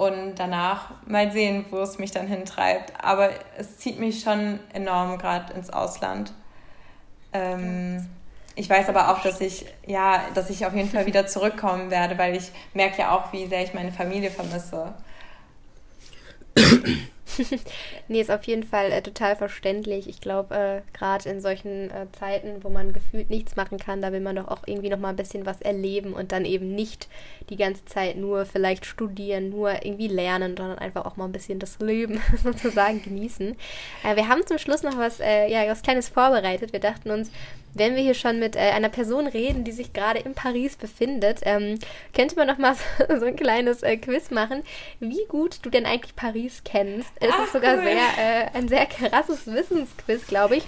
Und 0.00 0.36
danach 0.36 0.92
mal 1.04 1.30
sehen, 1.30 1.66
wo 1.68 1.76
es 1.80 1.98
mich 1.98 2.10
dann 2.10 2.26
hintreibt. 2.26 2.94
Aber 3.04 3.28
es 3.58 3.76
zieht 3.76 4.00
mich 4.00 4.22
schon 4.22 4.58
enorm 4.72 5.18
gerade 5.18 5.52
ins 5.52 5.68
Ausland. 5.68 6.32
Ähm, 7.34 8.08
ich 8.54 8.70
weiß 8.70 8.88
aber 8.88 9.10
auch, 9.10 9.22
dass 9.22 9.42
ich, 9.42 9.66
ja, 9.86 10.22
dass 10.32 10.48
ich 10.48 10.64
auf 10.64 10.74
jeden 10.74 10.88
Fall 10.88 11.04
wieder 11.04 11.26
zurückkommen 11.26 11.90
werde, 11.90 12.16
weil 12.16 12.34
ich 12.34 12.50
merke 12.72 13.00
ja 13.00 13.14
auch, 13.14 13.30
wie 13.34 13.46
sehr 13.46 13.62
ich 13.62 13.74
meine 13.74 13.92
Familie 13.92 14.30
vermisse. 14.30 14.94
nee, 18.08 18.20
ist 18.20 18.30
auf 18.30 18.44
jeden 18.44 18.64
Fall 18.64 18.92
äh, 18.92 19.02
total 19.02 19.36
verständlich. 19.36 20.08
Ich 20.08 20.20
glaube, 20.20 20.54
äh, 20.54 20.96
gerade 20.96 21.28
in 21.28 21.40
solchen 21.40 21.90
äh, 21.90 22.06
Zeiten, 22.12 22.62
wo 22.62 22.68
man 22.68 22.92
gefühlt 22.92 23.30
nichts 23.30 23.56
machen 23.56 23.78
kann, 23.78 24.02
da 24.02 24.12
will 24.12 24.20
man 24.20 24.36
doch 24.36 24.48
auch 24.48 24.62
irgendwie 24.66 24.88
noch 24.88 24.98
mal 24.98 25.10
ein 25.10 25.16
bisschen 25.16 25.46
was 25.46 25.60
erleben 25.60 26.12
und 26.12 26.32
dann 26.32 26.44
eben 26.44 26.74
nicht 26.74 27.08
die 27.48 27.56
ganze 27.56 27.84
Zeit 27.84 28.16
nur 28.16 28.46
vielleicht 28.46 28.86
studieren, 28.86 29.50
nur 29.50 29.84
irgendwie 29.84 30.08
lernen, 30.08 30.56
sondern 30.56 30.78
einfach 30.78 31.04
auch 31.04 31.16
mal 31.16 31.26
ein 31.26 31.32
bisschen 31.32 31.58
das 31.58 31.78
Leben 31.80 32.20
sozusagen 32.42 33.02
genießen. 33.02 33.56
Äh, 34.04 34.16
wir 34.16 34.28
haben 34.28 34.46
zum 34.46 34.58
Schluss 34.58 34.82
noch 34.82 34.96
was, 34.96 35.20
äh, 35.20 35.50
ja, 35.50 35.66
was 35.68 35.82
Kleines 35.82 36.08
vorbereitet. 36.08 36.72
Wir 36.72 36.80
dachten 36.80 37.10
uns, 37.10 37.30
wenn 37.74 37.94
wir 37.94 38.02
hier 38.02 38.14
schon 38.14 38.38
mit 38.40 38.56
äh, 38.56 38.70
einer 38.70 38.88
Person 38.88 39.26
reden, 39.26 39.64
die 39.64 39.72
sich 39.72 39.92
gerade 39.92 40.18
in 40.20 40.34
Paris 40.34 40.76
befindet, 40.76 41.40
ähm, 41.42 41.78
könnte 42.14 42.36
man 42.36 42.48
noch 42.48 42.58
mal 42.58 42.74
so, 43.08 43.18
so 43.18 43.26
ein 43.26 43.36
kleines 43.36 43.82
Quiz 44.02 44.30
machen, 44.30 44.62
wie 44.98 45.24
gut 45.28 45.60
du 45.62 45.70
denn 45.70 45.86
eigentlich 45.86 46.16
Paris 46.16 46.62
kennst. 46.64 47.10
Es 47.20 47.30
Ach, 47.32 47.44
ist 47.44 47.52
sogar 47.52 47.76
cool. 47.76 47.84
sehr, 47.84 47.96
äh, 48.18 48.46
ein 48.54 48.68
sehr 48.68 48.86
krasses 48.86 49.46
Wissensquiz, 49.46 50.26
glaube 50.26 50.56
ich. 50.56 50.64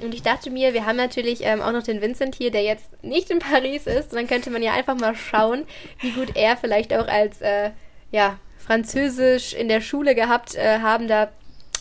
Und 0.00 0.14
ich 0.14 0.22
dachte 0.22 0.50
mir, 0.50 0.74
wir 0.74 0.86
haben 0.86 0.96
natürlich 0.96 1.40
ähm, 1.42 1.60
auch 1.60 1.72
noch 1.72 1.82
den 1.82 2.00
Vincent 2.00 2.36
hier, 2.36 2.52
der 2.52 2.62
jetzt 2.62 3.02
nicht 3.02 3.30
in 3.30 3.40
Paris 3.40 3.86
ist. 3.86 4.12
Und 4.12 4.14
dann 4.14 4.28
könnte 4.28 4.50
man 4.50 4.62
ja 4.62 4.72
einfach 4.72 4.96
mal 4.96 5.16
schauen, 5.16 5.66
wie 6.00 6.12
gut 6.12 6.36
er 6.36 6.56
vielleicht 6.56 6.94
auch 6.94 7.08
als 7.08 7.40
äh, 7.40 7.70
ja, 8.12 8.38
Französisch 8.58 9.54
in 9.54 9.68
der 9.68 9.80
Schule 9.80 10.14
gehabt 10.14 10.54
äh, 10.54 10.78
habender 10.80 11.32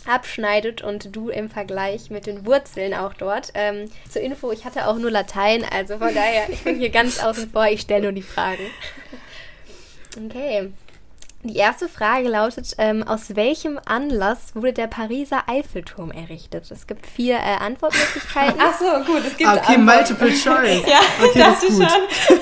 abschneidet 0.08 0.82
und 0.82 1.16
du 1.16 1.30
im 1.30 1.50
Vergleich 1.50 2.10
mit 2.10 2.26
den 2.26 2.46
Wurzeln 2.46 2.94
auch 2.94 3.14
dort. 3.14 3.52
Ähm, 3.54 3.92
zur 4.10 4.22
Info, 4.22 4.52
ich 4.52 4.66
hatte 4.66 4.88
auch 4.88 4.98
nur 4.98 5.12
Latein, 5.12 5.66
also 5.70 5.98
von 5.98 6.14
daher, 6.14 6.50
ich 6.50 6.64
bin 6.64 6.80
hier 6.80 6.90
ganz 6.90 7.22
außen 7.22 7.52
vor, 7.52 7.68
ich 7.68 7.82
stelle 7.82 8.04
nur 8.04 8.12
die 8.14 8.22
Fragen. 8.22 8.66
Okay. 10.26 10.72
Die 11.48 11.56
erste 11.56 11.88
Frage 11.88 12.28
lautet, 12.28 12.76
ähm, 12.78 13.04
aus 13.04 13.36
welchem 13.36 13.80
Anlass 13.86 14.54
wurde 14.54 14.74
der 14.74 14.88
Pariser 14.88 15.44
Eiffelturm 15.48 16.12
errichtet? 16.12 16.70
Es 16.70 16.88
gibt 16.88 17.08
vier 17.08 17.36
äh, 17.38 17.58
Antwortmöglichkeiten. 17.60 18.60
Ach 18.62 18.78
so, 18.78 18.86
gut, 19.12 19.24
es 19.26 19.38
gibt 19.38 19.50
Okay, 19.50 19.76
Antworten. 19.76 19.86
multiple 19.86 20.30
choice. 20.30 20.82
ja, 20.88 21.00
okay, 21.24 21.40
das 21.40 21.64
ist 21.64 21.80
gut. 21.80 21.90
schon. 21.90 22.40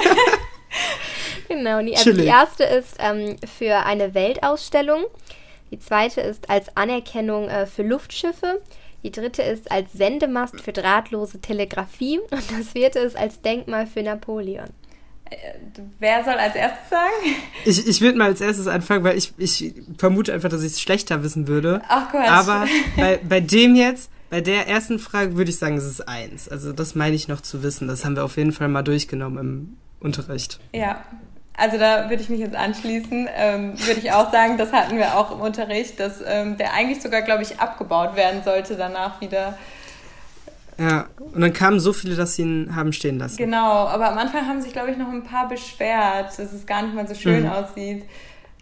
genau, 1.57 1.81
die, 1.81 1.95
also 1.95 2.13
die 2.13 2.25
erste 2.25 2.63
ist 2.63 2.95
ähm, 2.99 3.35
für 3.57 3.85
eine 3.85 4.13
Weltausstellung. 4.15 5.03
Die 5.71 5.79
zweite 5.79 6.21
ist 6.21 6.49
als 6.49 6.75
Anerkennung 6.75 7.47
äh, 7.47 7.67
für 7.67 7.83
Luftschiffe. 7.83 8.61
Die 9.03 9.11
dritte 9.11 9.43
ist 9.43 9.71
als 9.71 9.93
Sendemast 9.93 10.61
für 10.61 10.73
drahtlose 10.73 11.39
Telegrafie. 11.41 12.19
Und 12.31 12.43
das 12.57 12.69
vierte 12.73 12.99
ist 12.99 13.15
als 13.15 13.41
Denkmal 13.41 13.85
für 13.85 14.01
Napoleon. 14.01 14.69
Wer 15.99 16.23
soll 16.23 16.35
als 16.35 16.55
erstes 16.55 16.89
sagen? 16.89 17.35
Ich, 17.65 17.87
ich 17.87 18.01
würde 18.01 18.17
mal 18.17 18.25
als 18.25 18.41
erstes 18.41 18.67
anfangen, 18.67 19.03
weil 19.03 19.17
ich, 19.17 19.33
ich 19.37 19.73
vermute 19.97 20.33
einfach, 20.33 20.49
dass 20.49 20.61
ich 20.61 20.73
es 20.73 20.81
schlechter 20.81 21.23
wissen 21.23 21.47
würde. 21.47 21.81
Ach 21.87 22.11
Gott. 22.11 22.27
Aber 22.27 22.67
bei, 22.97 23.19
bei 23.27 23.39
dem 23.41 23.75
jetzt, 23.75 24.09
bei 24.29 24.41
der 24.41 24.67
ersten 24.67 24.99
Frage 24.99 25.35
würde 25.35 25.49
ich 25.49 25.57
sagen, 25.57 25.77
es 25.77 25.85
ist 25.85 26.07
eins. 26.07 26.47
Also 26.47 26.73
das 26.73 26.95
meine 26.95 27.15
ich 27.15 27.27
noch 27.27 27.41
zu 27.41 27.63
wissen. 27.63 27.87
Das 27.87 28.05
haben 28.05 28.15
wir 28.15 28.23
auf 28.23 28.37
jeden 28.37 28.51
Fall 28.51 28.67
mal 28.67 28.83
durchgenommen 28.83 29.37
im 29.37 29.77
Unterricht. 29.99 30.59
Ja, 30.73 31.03
also 31.57 31.77
da 31.77 32.09
würde 32.09 32.21
ich 32.21 32.29
mich 32.29 32.39
jetzt 32.39 32.55
anschließen. 32.55 33.29
Ähm, 33.35 33.73
würde 33.85 33.99
ich 33.99 34.11
auch 34.11 34.31
sagen, 34.31 34.57
das 34.57 34.73
hatten 34.73 34.97
wir 34.97 35.17
auch 35.17 35.31
im 35.31 35.39
Unterricht, 35.39 35.99
dass 35.99 36.21
ähm, 36.25 36.57
der 36.57 36.73
eigentlich 36.73 37.01
sogar, 37.01 37.21
glaube 37.21 37.43
ich, 37.43 37.59
abgebaut 37.59 38.15
werden 38.15 38.43
sollte 38.43 38.75
danach 38.75 39.21
wieder. 39.21 39.57
Ja, 40.77 41.07
und 41.17 41.41
dann 41.41 41.53
kamen 41.53 41.79
so 41.79 41.93
viele, 41.93 42.15
dass 42.15 42.35
sie 42.35 42.41
ihn 42.41 42.75
haben 42.75 42.91
stehen 42.91 43.17
lassen. 43.17 43.37
Genau, 43.37 43.87
aber 43.87 44.11
am 44.11 44.17
Anfang 44.17 44.47
haben 44.47 44.61
sich, 44.61 44.73
glaube 44.73 44.91
ich, 44.91 44.97
noch 44.97 45.09
ein 45.09 45.23
paar 45.23 45.47
beschwert, 45.47 46.37
dass 46.37 46.51
es 46.51 46.65
gar 46.65 46.81
nicht 46.81 46.93
mal 46.93 47.07
so 47.07 47.15
schön 47.15 47.43
mhm. 47.43 47.49
aussieht. 47.49 48.03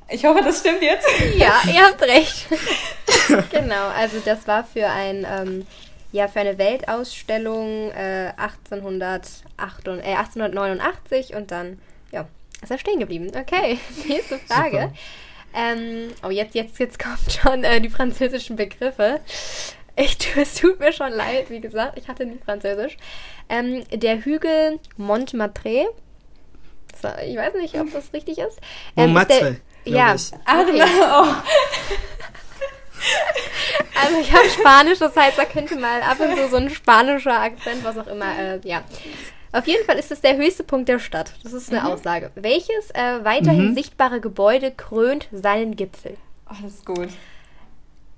Ich 0.09 0.25
hoffe, 0.25 0.41
das 0.43 0.59
stimmt 0.59 0.81
jetzt. 0.81 1.07
Ja, 1.37 1.53
ihr 1.65 1.81
habt 1.81 2.01
recht. 2.01 2.47
genau, 3.51 3.87
also 3.97 4.17
das 4.23 4.47
war 4.47 4.63
für 4.63 4.87
ein 4.87 5.25
ähm, 5.27 5.65
ja 6.11 6.27
für 6.27 6.41
eine 6.41 6.57
Weltausstellung 6.57 7.91
äh, 7.91 8.31
1808, 8.37 9.43
äh, 9.87 10.15
1889 10.15 11.35
und 11.35 11.49
dann 11.49 11.79
ja 12.11 12.27
ist 12.63 12.71
er 12.71 12.77
stehen 12.77 12.99
geblieben? 12.99 13.29
Okay, 13.35 13.77
nächste 14.07 14.39
Frage. 14.39 14.91
Ähm, 15.53 16.11
oh, 16.23 16.29
jetzt, 16.29 16.55
jetzt, 16.55 16.79
jetzt 16.79 16.97
kommen 16.97 17.17
schon 17.29 17.63
äh, 17.63 17.81
die 17.81 17.89
französischen 17.89 18.55
Begriffe. 18.55 19.19
Ich, 19.95 20.17
es 20.35 20.55
tut 20.55 20.79
mir 20.79 20.93
schon 20.93 21.11
leid, 21.11 21.49
wie 21.49 21.61
gesagt, 21.61 21.97
ich 21.97 22.07
hatte 22.07 22.25
nie 22.25 22.39
Französisch. 22.43 22.97
Ähm, 23.49 23.83
der 23.91 24.23
Hügel 24.23 24.79
Montmartre. 24.97 25.87
So, 27.01 27.09
ich 27.25 27.35
weiß 27.35 27.55
nicht, 27.55 27.79
ob 27.79 27.91
das 27.91 28.13
richtig 28.13 28.37
ist. 28.37 28.59
Ähm, 28.95 29.13
Montmartre. 29.13 29.49
Ist 29.49 29.61
der, 29.85 29.93
ja. 29.93 30.15
Ah, 30.45 30.61
okay. 30.61 30.83
oh. 31.11 31.35
Also 34.01 34.17
ich 34.19 34.31
habe 34.31 34.49
Spanisch, 34.49 34.99
das 34.99 35.15
heißt, 35.15 35.37
da 35.37 35.45
könnte 35.45 35.75
mal 35.75 36.01
ab 36.01 36.19
und 36.19 36.35
zu 36.37 36.47
so 36.49 36.57
ein 36.57 36.69
spanischer 36.69 37.39
Akzent, 37.39 37.83
was 37.83 37.97
auch 37.97 38.07
immer, 38.07 38.37
äh, 38.37 38.59
ja. 38.63 38.83
Auf 39.51 39.67
jeden 39.67 39.85
Fall 39.85 39.99
ist 39.99 40.11
es 40.11 40.21
der 40.21 40.35
höchste 40.35 40.63
Punkt 40.63 40.89
der 40.89 40.99
Stadt. 40.99 41.33
Das 41.43 41.53
ist 41.53 41.71
eine 41.71 41.81
mhm. 41.81 41.87
Aussage. 41.87 42.31
Welches 42.35 42.89
äh, 42.91 43.23
weiterhin 43.23 43.69
mhm. 43.69 43.75
sichtbare 43.75 44.19
Gebäude 44.19 44.71
krönt 44.71 45.27
seinen 45.31 45.75
Gipfel? 45.75 46.17
Ach, 46.45 46.59
das 46.61 46.73
ist 46.73 46.85
gut. 46.85 47.09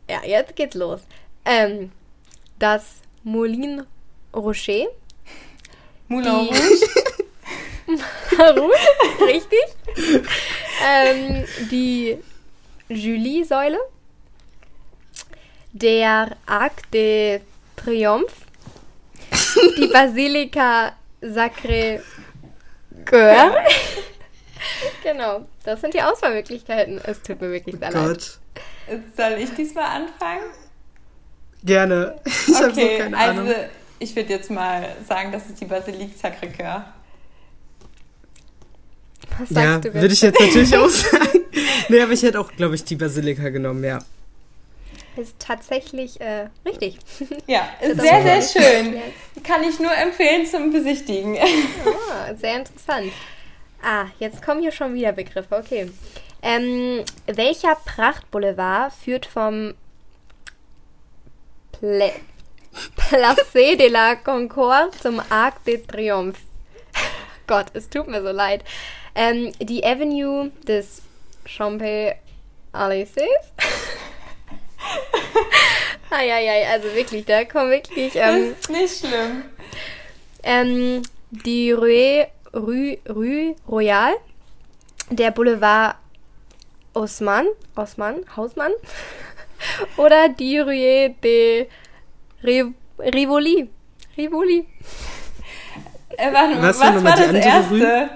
Ja, 0.09 0.23
jetzt 0.25 0.55
geht's 0.55 0.75
los. 0.75 1.01
Ähm, 1.45 1.91
das 2.59 3.01
Moulin 3.23 3.85
Rocher. 4.33 4.87
Moulin 6.07 6.31
Rouge. 6.31 6.55
Rouge, 8.37 9.25
richtig. 9.25 9.59
ähm, 10.83 11.45
die 11.71 12.17
Julie-Säule. 12.89 13.79
Der 15.73 16.37
Arc 16.45 16.89
de 16.91 17.41
Triomphe. 17.75 18.33
Die 19.77 19.87
Basilika 19.87 20.93
Sacré 21.21 22.01
Cœur. 23.05 23.55
genau, 25.03 25.45
das 25.63 25.81
sind 25.81 25.93
die 25.93 26.01
Auswahlmöglichkeiten. 26.01 26.99
Es 27.03 27.21
tut 27.21 27.41
mir 27.41 27.51
wirklich 27.51 27.77
sehr 27.77 27.91
leid. 27.91 28.07
Gott. 28.07 28.39
Soll 29.17 29.33
ich 29.39 29.53
diesmal 29.55 29.85
anfangen? 29.85 30.43
Gerne. 31.65 32.15
Ich 32.25 32.55
okay, 32.55 32.97
so 32.97 33.03
keine 33.03 33.17
Ahnung. 33.17 33.47
also 33.47 33.59
ich 33.99 34.15
würde 34.15 34.29
jetzt 34.29 34.51
mal 34.51 34.87
sagen, 35.07 35.31
das 35.31 35.47
ist 35.47 35.59
die 35.59 35.65
Basilique 35.65 36.15
Sacré-Cœur. 36.15 36.83
Was 39.37 39.49
sagst 39.49 39.55
ja, 39.55 39.79
du 39.79 39.93
würde 39.93 40.13
ich 40.13 40.21
jetzt 40.21 40.39
natürlich 40.39 40.77
auch 40.77 40.89
sagen. 40.89 41.39
nee, 41.89 41.99
aber 41.99 42.11
ich 42.11 42.21
hätte 42.23 42.39
auch, 42.39 42.51
glaube 42.51 42.75
ich, 42.75 42.83
die 42.83 42.95
Basilika 42.95 43.49
genommen, 43.49 43.83
ja. 43.83 43.99
Ist 45.17 45.39
tatsächlich 45.39 46.19
äh, 46.19 46.49
richtig. 46.65 46.99
Ja, 47.47 47.69
ist 47.81 47.99
sehr, 47.99 48.41
sehr 48.41 48.41
schön. 48.41 48.95
Kann 49.43 49.63
ich 49.63 49.79
nur 49.79 49.95
empfehlen 49.95 50.45
zum 50.45 50.71
Besichtigen. 50.71 51.37
Oh, 51.85 52.35
sehr 52.39 52.57
interessant. 52.57 53.11
Ah, 53.81 54.05
jetzt 54.19 54.43
kommen 54.43 54.61
hier 54.61 54.71
schon 54.71 54.93
wieder 54.93 55.13
Begriffe. 55.13 55.55
Okay. 55.55 55.89
Ähm, 56.41 57.03
welcher 57.27 57.75
Prachtboulevard 57.85 58.93
führt 58.93 59.25
vom 59.25 59.73
Pla 61.85 62.09
Placé 62.95 63.75
de 63.75 63.89
la 63.89 64.15
Concorde 64.15 64.97
zum 64.99 65.21
Arc 65.29 65.63
de 65.65 65.77
Triomphe? 65.77 66.39
Gott, 67.47 67.67
es 67.73 67.89
tut 67.89 68.07
mir 68.07 68.21
so 68.21 68.31
leid. 68.31 68.63
Ähm, 69.13 69.51
die 69.59 69.85
Avenue 69.85 70.51
des 70.67 71.03
Champs-Élysées? 71.45 73.27
Eieiei, 76.09 76.67
also 76.67 76.93
wirklich, 76.95 77.25
da 77.25 77.45
kommen 77.45 77.69
wirklich. 77.69 78.13
Ähm, 78.15 78.49
das 78.49 78.59
ist 78.59 78.69
nicht 78.69 78.99
schlimm. 78.99 79.43
Ähm, 80.43 81.01
die 81.29 81.71
Rue, 81.71 82.27
Rue, 82.53 82.97
Rue 83.07 83.55
Royale, 83.67 84.17
der 85.11 85.31
Boulevard 85.31 85.97
Osman, 86.93 87.47
Osman, 87.75 88.25
Hausmann 88.35 88.71
oder 89.97 90.29
die 90.29 90.59
Rue 90.59 91.15
de 91.23 91.67
Rivoli. 92.43 93.69
Rivoli. 94.17 94.67
Äh, 96.17 96.31
warte, 96.31 96.61
was, 96.61 96.79
was 96.79 97.03
war 97.03 97.15
das 97.15 97.31
erste? 97.31 97.71
Rue? 97.71 98.09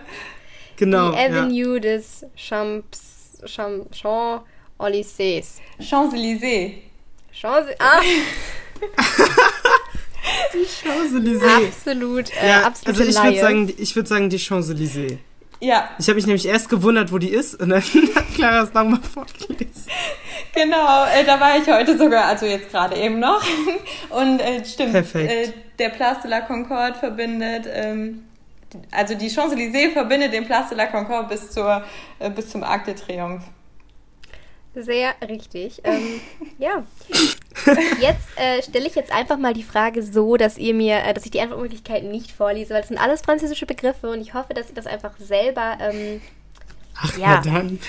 Genau. 0.78 1.12
Die 1.12 1.18
Avenue 1.18 1.74
ja. 1.76 1.80
des 1.80 2.26
Champs, 2.36 3.42
Champs, 3.46 3.98
Champs 3.98 4.44
Champs-Élysées. 4.80 5.62
Champs-Élysées. 5.80 6.84
Chance. 7.32 7.76
Ah. 7.80 8.02
die 10.54 10.66
Champs-Élysées. 10.66 11.68
Absolut, 11.68 12.30
äh, 12.42 12.48
ja, 12.48 12.66
absolut. 12.66 13.00
Also 13.00 13.10
ich 13.10 13.24
würde 13.24 13.40
sagen, 13.40 13.74
ich 13.78 13.96
würde 13.96 14.10
sagen 14.10 14.30
die 14.30 14.40
Champs-Élysées. 14.40 15.18
Ja. 15.62 15.90
Ich 16.00 16.08
habe 16.08 16.16
mich 16.16 16.26
nämlich 16.26 16.46
erst 16.46 16.70
gewundert, 16.70 17.12
wo 17.12 17.18
die 17.18 17.30
ist 17.30 17.56
und 17.60 17.70
dann 17.70 17.82
hat 18.16 18.34
Clara 18.34 18.64
es 18.64 18.74
nochmal 18.74 19.02
vorgelesen. 19.02 19.92
Genau, 20.54 21.06
äh, 21.06 21.26
da 21.26 21.40
war 21.40 21.58
ich 21.58 21.68
heute 21.68 21.98
sogar, 21.98 22.26
also 22.26 22.46
jetzt 22.46 22.72
gerade 22.72 22.96
eben 22.96 23.20
noch. 23.20 23.42
Und 24.10 24.40
äh, 24.40 24.64
stimmt, 24.66 24.94
Perfekt. 24.94 25.32
Äh, 25.32 25.54
der 25.78 25.90
Place 25.90 26.22
de 26.22 26.30
la 26.30 26.42
Concorde 26.42 26.96
verbindet, 26.96 27.66
ähm, 27.72 28.26
also 28.92 29.16
die 29.16 29.30
Champs-Élysées 29.30 29.92
verbindet 29.92 30.34
den 30.34 30.46
Place 30.46 30.70
de 30.70 30.78
la 30.78 30.88
Concorde 30.88 31.30
bis, 31.30 31.52
zur, 31.52 31.84
äh, 32.20 32.30
bis 32.30 32.50
zum 32.50 32.64
Arc 32.64 32.86
de 32.86 32.96
Triomphe. 32.96 33.46
Sehr 34.76 35.14
richtig. 35.28 35.82
Ähm, 35.84 36.22
ja. 36.58 36.84
Jetzt 38.02 38.38
äh, 38.38 38.62
stelle 38.62 38.88
ich 38.88 38.96
jetzt 38.96 39.12
einfach 39.12 39.38
mal 39.38 39.54
die 39.54 39.64
Frage 39.64 40.04
so, 40.04 40.38
dass 40.38 40.58
ihr 40.58 40.74
mir, 40.74 40.98
äh, 40.98 41.14
dass 41.14 41.26
ich 41.26 41.32
die 41.32 41.42
Antwortmöglichkeiten 41.42 42.10
nicht 42.10 42.32
vorlese, 42.32 42.74
weil 42.74 42.82
das 42.82 42.90
sind 42.90 43.00
alles 43.00 43.22
französische 43.22 43.66
Begriffe 43.66 44.10
und 44.10 44.22
ich 44.22 44.34
hoffe, 44.34 44.54
dass 44.54 44.70
ihr 44.70 44.76
das 44.76 44.88
einfach 44.88 45.14
selber. 45.18 45.78
Ähm, 45.80 46.22
Ach 46.96 47.18
ja. 47.18 47.42
dann. 47.42 47.80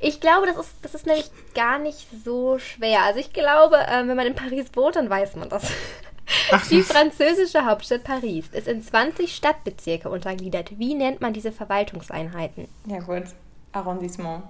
Ich 0.00 0.20
glaube, 0.20 0.46
das 0.46 0.56
ist, 0.56 0.74
das 0.82 0.94
ist 0.94 1.06
nämlich 1.06 1.30
gar 1.54 1.78
nicht 1.78 2.06
so 2.24 2.58
schwer. 2.58 3.02
Also 3.02 3.18
ich 3.18 3.32
glaube, 3.32 3.76
äh, 3.76 4.06
wenn 4.06 4.16
man 4.16 4.26
in 4.26 4.34
Paris 4.34 4.66
wohnt, 4.74 4.96
dann 4.96 5.10
weiß 5.10 5.36
man 5.36 5.48
das. 5.48 5.64
Ach, 6.52 6.66
die 6.68 6.82
französische 6.82 7.64
Hauptstadt 7.64 8.04
Paris 8.04 8.46
ist 8.52 8.68
in 8.68 8.82
20 8.82 9.34
Stadtbezirke 9.34 10.08
untergliedert. 10.08 10.78
Wie 10.78 10.94
nennt 10.94 11.20
man 11.20 11.32
diese 11.32 11.52
Verwaltungseinheiten? 11.52 12.68
Ja 12.86 13.00
gut, 13.00 13.24
Arrondissement. 13.72 14.42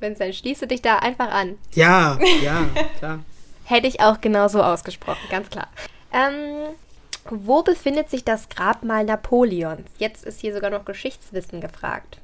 Vincent, 0.00 0.34
schließe 0.34 0.66
dich 0.66 0.82
da 0.82 0.96
einfach 0.96 1.30
an. 1.30 1.58
Ja, 1.74 2.18
ja, 2.42 2.66
klar. 2.98 3.20
Hätte 3.64 3.88
ich 3.88 4.00
auch 4.00 4.20
genauso 4.20 4.62
ausgesprochen, 4.62 5.28
ganz 5.30 5.50
klar. 5.50 5.68
Ähm, 6.12 6.74
wo 7.30 7.62
befindet 7.62 8.10
sich 8.10 8.24
das 8.24 8.48
Grabmal 8.48 9.04
Napoleons? 9.04 9.90
Jetzt 9.98 10.24
ist 10.24 10.40
hier 10.40 10.54
sogar 10.54 10.70
noch 10.70 10.84
Geschichtswissen 10.84 11.60
gefragt. 11.60 12.18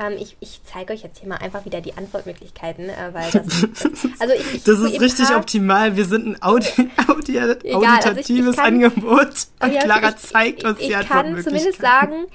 Ähm, 0.00 0.14
ich, 0.18 0.36
ich 0.40 0.60
zeige 0.64 0.92
euch 0.92 1.02
jetzt 1.02 1.18
hier 1.18 1.28
mal 1.28 1.36
einfach 1.36 1.64
wieder 1.64 1.80
die 1.80 1.96
Antwortmöglichkeiten, 1.96 2.88
äh, 2.88 3.12
weil 3.12 3.30
das, 3.30 3.66
also 4.18 4.34
ich, 4.34 4.54
ich 4.54 4.64
das 4.64 4.78
ist 4.78 5.00
richtig 5.00 5.28
paar, 5.28 5.38
optimal. 5.38 5.96
Wir 5.96 6.04
sind 6.04 6.26
ein 6.26 6.42
Audi, 6.42 6.90
Audi, 7.08 7.36
egal, 7.36 7.58
auditatives 7.74 8.14
also 8.14 8.20
ich, 8.20 8.56
kann, 8.56 8.64
Angebot 8.64 9.46
und 9.60 9.78
Clara 9.78 10.16
zeigt 10.16 10.64
uns 10.64 10.78
die 10.78 10.94
Antwortmöglichkeiten. 10.94 11.38
Ich 11.38 11.44
kann 11.44 11.44
zumindest 11.44 11.80
sagen, 11.80 12.26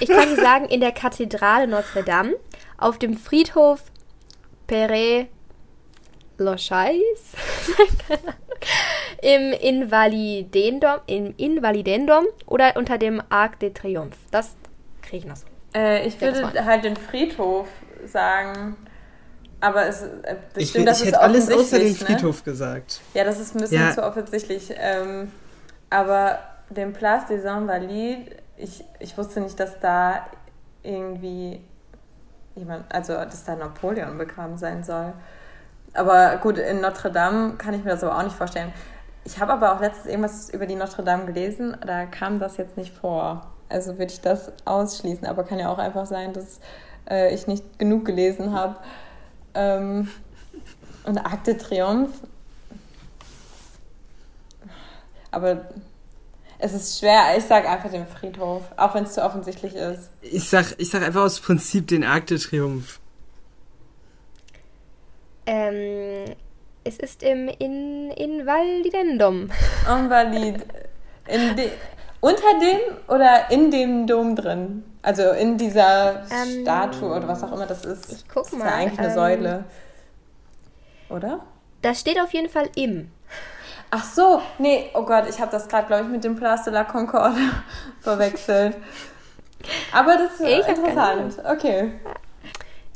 ich 0.00 0.08
kann 0.08 0.36
sagen, 0.36 0.64
in 0.66 0.80
der 0.80 0.92
Kathedrale 0.92 1.66
Notre 1.66 2.02
Dame, 2.02 2.34
auf 2.78 2.98
dem 2.98 3.16
Friedhof 3.16 3.80
Pere 4.72 5.26
Lochais 6.38 7.34
im 9.22 9.52
Invalidendum, 9.52 11.00
im 11.06 11.34
Invalidendum 11.36 12.24
oder 12.46 12.74
unter 12.76 12.96
dem 12.96 13.22
Arc 13.28 13.60
de 13.60 13.74
Triomphe. 13.74 14.16
Das 14.30 14.56
kriege 15.02 15.18
ich 15.18 15.26
noch 15.26 15.36
so. 15.36 15.46
Äh, 15.74 16.06
ich 16.06 16.18
würde 16.18 16.64
halt 16.64 16.84
den 16.84 16.96
Friedhof 16.96 17.68
sagen. 18.06 18.78
Aber 19.60 19.86
es 19.88 20.04
äh, 20.04 20.36
ich, 20.56 20.70
stimmt, 20.70 20.88
das 20.88 21.02
ich 21.02 21.08
ist 21.08 21.12
hätte 21.12 21.20
alles 21.20 21.52
außer 21.52 21.78
den 21.78 21.88
ne? 21.88 21.94
Friedhof 21.94 22.38
ne? 22.38 22.52
gesagt. 22.52 23.02
Ja, 23.12 23.24
das 23.24 23.40
ist 23.40 23.54
ein 23.54 23.60
bisschen 23.60 23.82
ja. 23.82 23.92
zu 23.92 24.02
offensichtlich. 24.02 24.72
Ähm, 24.74 25.30
aber 25.90 26.38
den 26.70 26.94
Place 26.94 27.26
des 27.26 27.44
Invalides, 27.44 28.36
ich, 28.56 28.82
ich 29.00 29.18
wusste 29.18 29.42
nicht, 29.42 29.60
dass 29.60 29.78
da 29.80 30.26
irgendwie 30.82 31.60
jemand, 32.54 32.92
also 32.94 33.14
dass 33.14 33.44
da 33.44 33.56
Napoleon 33.56 34.18
begraben 34.18 34.56
sein 34.56 34.84
soll. 34.84 35.12
Aber 35.94 36.36
gut, 36.38 36.58
in 36.58 36.80
Notre 36.80 37.10
Dame 37.10 37.54
kann 37.54 37.74
ich 37.74 37.84
mir 37.84 37.90
das 37.90 38.02
aber 38.02 38.18
auch 38.18 38.22
nicht 38.22 38.36
vorstellen. 38.36 38.72
Ich 39.24 39.40
habe 39.40 39.52
aber 39.52 39.74
auch 39.74 39.80
letztens 39.80 40.06
irgendwas 40.06 40.50
über 40.50 40.66
die 40.66 40.74
Notre 40.74 41.04
Dame 41.04 41.26
gelesen, 41.26 41.76
da 41.86 42.06
kam 42.06 42.38
das 42.38 42.56
jetzt 42.56 42.76
nicht 42.76 42.94
vor. 42.94 43.46
Also 43.68 43.92
würde 43.92 44.12
ich 44.12 44.20
das 44.20 44.52
ausschließen, 44.64 45.26
aber 45.26 45.44
kann 45.44 45.58
ja 45.58 45.70
auch 45.70 45.78
einfach 45.78 46.06
sein, 46.06 46.32
dass 46.32 46.60
äh, 47.08 47.32
ich 47.32 47.46
nicht 47.46 47.78
genug 47.78 48.04
gelesen 48.04 48.52
habe. 48.52 48.76
Ähm, 49.54 50.08
und 51.04 51.18
Akte 51.18 51.56
Triumph. 51.56 52.10
Aber 55.30 55.62
es 56.62 56.72
ist 56.72 57.00
schwer. 57.00 57.36
Ich 57.36 57.44
sage 57.44 57.68
einfach 57.68 57.90
den 57.90 58.06
Friedhof, 58.06 58.62
auch 58.76 58.94
wenn 58.94 59.04
es 59.04 59.14
zu 59.14 59.24
offensichtlich 59.24 59.74
ist. 59.74 60.10
Ich 60.22 60.48
sag, 60.48 60.74
ich 60.78 60.90
sag 60.90 61.02
einfach 61.02 61.22
aus 61.22 61.40
Prinzip 61.40 61.88
den 61.88 62.04
Arc 62.04 62.28
de 62.28 62.38
Triomphe. 62.38 63.00
Ähm, 65.44 66.36
es 66.84 66.98
ist 66.98 67.24
im 67.24 67.48
in, 67.48 68.12
Invalidendum. 68.12 69.50
Invalid. 69.88 70.64
In 71.26 71.56
de, 71.56 71.70
unter 72.20 72.58
dem 72.60 72.78
oder 73.08 73.50
in 73.50 73.72
dem 73.72 74.06
Dom 74.06 74.36
drin? 74.36 74.84
Also 75.02 75.30
in 75.30 75.58
dieser 75.58 76.22
ähm, 76.30 76.62
Statue 76.62 77.08
oder 77.08 77.26
was 77.26 77.42
auch 77.42 77.52
immer 77.52 77.66
das 77.66 77.84
ist. 77.84 78.12
Ich 78.12 78.28
guck 78.28 78.44
das 78.44 78.52
mal. 78.52 78.66
Ist 78.66 78.70
ja 78.70 78.76
eigentlich 78.76 78.98
eine 79.00 79.08
ähm, 79.08 79.14
Säule. 79.14 79.64
Oder? 81.08 81.40
Das 81.82 81.98
steht 81.98 82.20
auf 82.20 82.32
jeden 82.32 82.48
Fall 82.48 82.68
im. 82.76 83.10
Ach 83.94 84.04
so, 84.04 84.40
nee, 84.58 84.88
oh 84.94 85.04
Gott, 85.04 85.24
ich 85.28 85.38
habe 85.38 85.52
das 85.52 85.68
gerade, 85.68 85.86
glaube 85.86 86.04
ich, 86.04 86.08
mit 86.08 86.24
dem 86.24 86.34
Place 86.34 86.64
de 86.64 86.72
la 86.72 86.82
Concorde 86.84 87.36
verwechselt. 88.00 88.78
Aber 89.92 90.16
das 90.16 90.40
ist 90.40 90.48
ich 90.48 90.66
interessant. 90.66 91.34
Okay. 91.44 91.92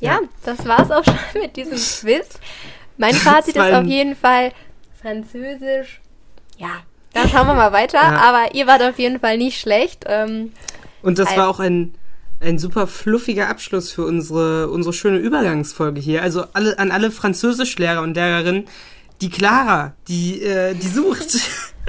Ja, 0.00 0.12
ja, 0.12 0.20
das 0.46 0.66
war's 0.66 0.90
auch 0.90 1.04
schon 1.04 1.42
mit 1.42 1.54
diesem 1.54 1.76
Quiz. 2.00 2.40
Mein 2.96 3.12
Fazit 3.12 3.56
ist 3.56 3.72
auf 3.74 3.84
jeden 3.84 4.16
Fall 4.16 4.52
Französisch. 5.02 6.00
Ja, 6.56 6.80
da 7.12 7.28
schauen 7.28 7.46
wir 7.46 7.54
mal 7.54 7.72
weiter. 7.72 7.98
Ja. 7.98 8.16
Aber 8.16 8.54
ihr 8.54 8.66
wart 8.66 8.80
auf 8.82 8.98
jeden 8.98 9.20
Fall 9.20 9.36
nicht 9.36 9.60
schlecht. 9.60 10.04
Ähm, 10.06 10.54
Und 11.02 11.18
das 11.18 11.28
also, 11.28 11.40
war 11.42 11.48
auch 11.50 11.60
ein, 11.60 11.94
ein 12.40 12.58
super 12.58 12.86
fluffiger 12.86 13.50
Abschluss 13.50 13.92
für 13.92 14.06
unsere, 14.06 14.70
unsere 14.70 14.94
schöne 14.94 15.18
Übergangsfolge 15.18 16.00
hier. 16.00 16.22
Also 16.22 16.44
alle, 16.54 16.78
an 16.78 16.90
alle 16.90 17.10
Französischlehrer 17.10 18.00
und 18.00 18.14
Lehrerinnen, 18.14 18.66
die 19.20 19.30
Clara, 19.30 19.94
die, 20.08 20.42
äh, 20.42 20.74
die 20.74 20.88
sucht. 20.88 21.38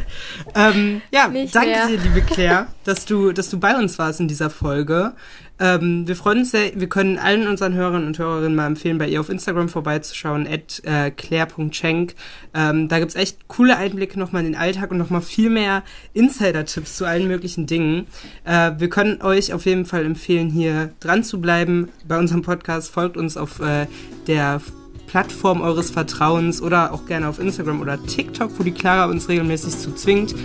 ähm, 0.55 1.01
ja, 1.11 1.27
Nicht 1.27 1.55
danke 1.55 1.69
mehr. 1.69 1.87
dir, 1.87 1.97
liebe 1.97 2.21
Claire, 2.21 2.67
dass 2.83 3.05
du, 3.05 3.31
dass 3.31 3.49
du 3.49 3.59
bei 3.59 3.75
uns 3.75 3.97
warst 3.99 4.19
in 4.19 4.27
dieser 4.27 4.49
Folge. 4.49 5.13
Ähm, 5.59 6.07
wir 6.07 6.15
freuen 6.15 6.39
uns 6.39 6.51
sehr, 6.51 6.79
wir 6.79 6.87
können 6.87 7.17
allen 7.17 7.47
unseren 7.47 7.73
Hörern 7.73 8.05
und 8.05 8.19
Hörerinnen 8.19 8.55
mal 8.55 8.67
empfehlen, 8.67 8.99
bei 8.99 9.07
ihr 9.07 9.19
auf 9.19 9.29
Instagram 9.29 9.69
vorbeizuschauen, 9.69 10.47
at 10.47 10.83
äh, 10.85 11.09
claire.schenk. 11.09 12.13
Ähm, 12.53 12.87
da 12.87 12.99
gibt's 12.99 13.15
echt 13.15 13.47
coole 13.47 13.75
Einblicke 13.75 14.19
nochmal 14.19 14.45
in 14.45 14.53
den 14.53 14.61
Alltag 14.61 14.91
und 14.91 14.97
nochmal 14.97 15.21
viel 15.21 15.49
mehr 15.49 15.83
Insider-Tipps 16.13 16.97
zu 16.97 17.05
allen 17.05 17.27
möglichen 17.27 17.65
Dingen. 17.65 18.05
Äh, 18.45 18.73
wir 18.77 18.89
können 18.89 19.21
euch 19.23 19.51
auf 19.51 19.65
jeden 19.65 19.85
Fall 19.85 20.05
empfehlen, 20.05 20.49
hier 20.49 20.91
dran 20.99 21.23
zu 21.23 21.41
bleiben 21.41 21.89
bei 22.07 22.19
unserem 22.19 22.43
Podcast. 22.43 22.91
Folgt 22.91 23.17
uns 23.17 23.35
auf 23.35 23.59
äh, 23.59 23.87
der 24.27 24.61
Plattform 25.07 25.61
eures 25.61 25.89
Vertrauens 25.89 26.61
oder 26.61 26.93
auch 26.93 27.05
gerne 27.05 27.27
auf 27.27 27.39
Instagram 27.39 27.81
oder 27.81 28.01
TikTok, 28.03 28.51
wo 28.57 28.63
die 28.63 28.71
Clara 28.71 29.05
uns 29.09 29.27
regelmäßig 29.29 29.79
zu 29.79 29.95
zwingt. 29.95 30.35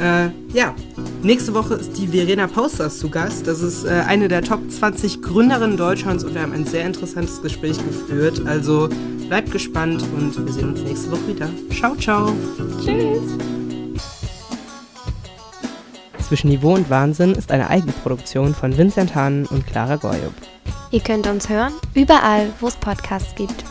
Äh, 0.00 0.28
ja, 0.52 0.74
nächste 1.22 1.54
Woche 1.54 1.74
ist 1.74 1.96
die 1.96 2.08
Verena 2.08 2.46
Pausters 2.46 2.98
zu 2.98 3.08
Gast. 3.08 3.46
Das 3.46 3.62
ist 3.62 3.84
äh, 3.84 4.02
eine 4.06 4.28
der 4.28 4.42
Top 4.42 4.60
20 4.70 5.22
Gründerinnen 5.22 5.76
Deutschlands 5.76 6.24
und 6.24 6.34
wir 6.34 6.42
haben 6.42 6.52
ein 6.52 6.66
sehr 6.66 6.84
interessantes 6.84 7.40
Gespräch 7.40 7.78
geführt. 7.78 8.42
Also 8.46 8.88
bleibt 9.28 9.52
gespannt 9.52 10.04
und 10.16 10.36
wir 10.44 10.52
sehen 10.52 10.70
uns 10.70 10.82
nächste 10.82 11.10
Woche 11.10 11.28
wieder. 11.28 11.48
Ciao, 11.70 11.94
ciao. 11.96 12.32
Tschüss. 12.84 13.22
Zwischen 16.26 16.48
Niveau 16.48 16.74
und 16.74 16.90
Wahnsinn 16.90 17.32
ist 17.32 17.52
eine 17.52 17.70
Eigenproduktion 17.70 18.54
von 18.54 18.76
Vincent 18.76 19.14
Hahn 19.14 19.46
und 19.46 19.66
Clara 19.66 19.96
Goyub. 19.96 20.34
Ihr 20.90 21.00
könnt 21.00 21.26
uns 21.26 21.48
hören 21.48 21.72
überall, 21.94 22.52
wo 22.60 22.66
es 22.66 22.76
Podcasts 22.76 23.34
gibt. 23.34 23.64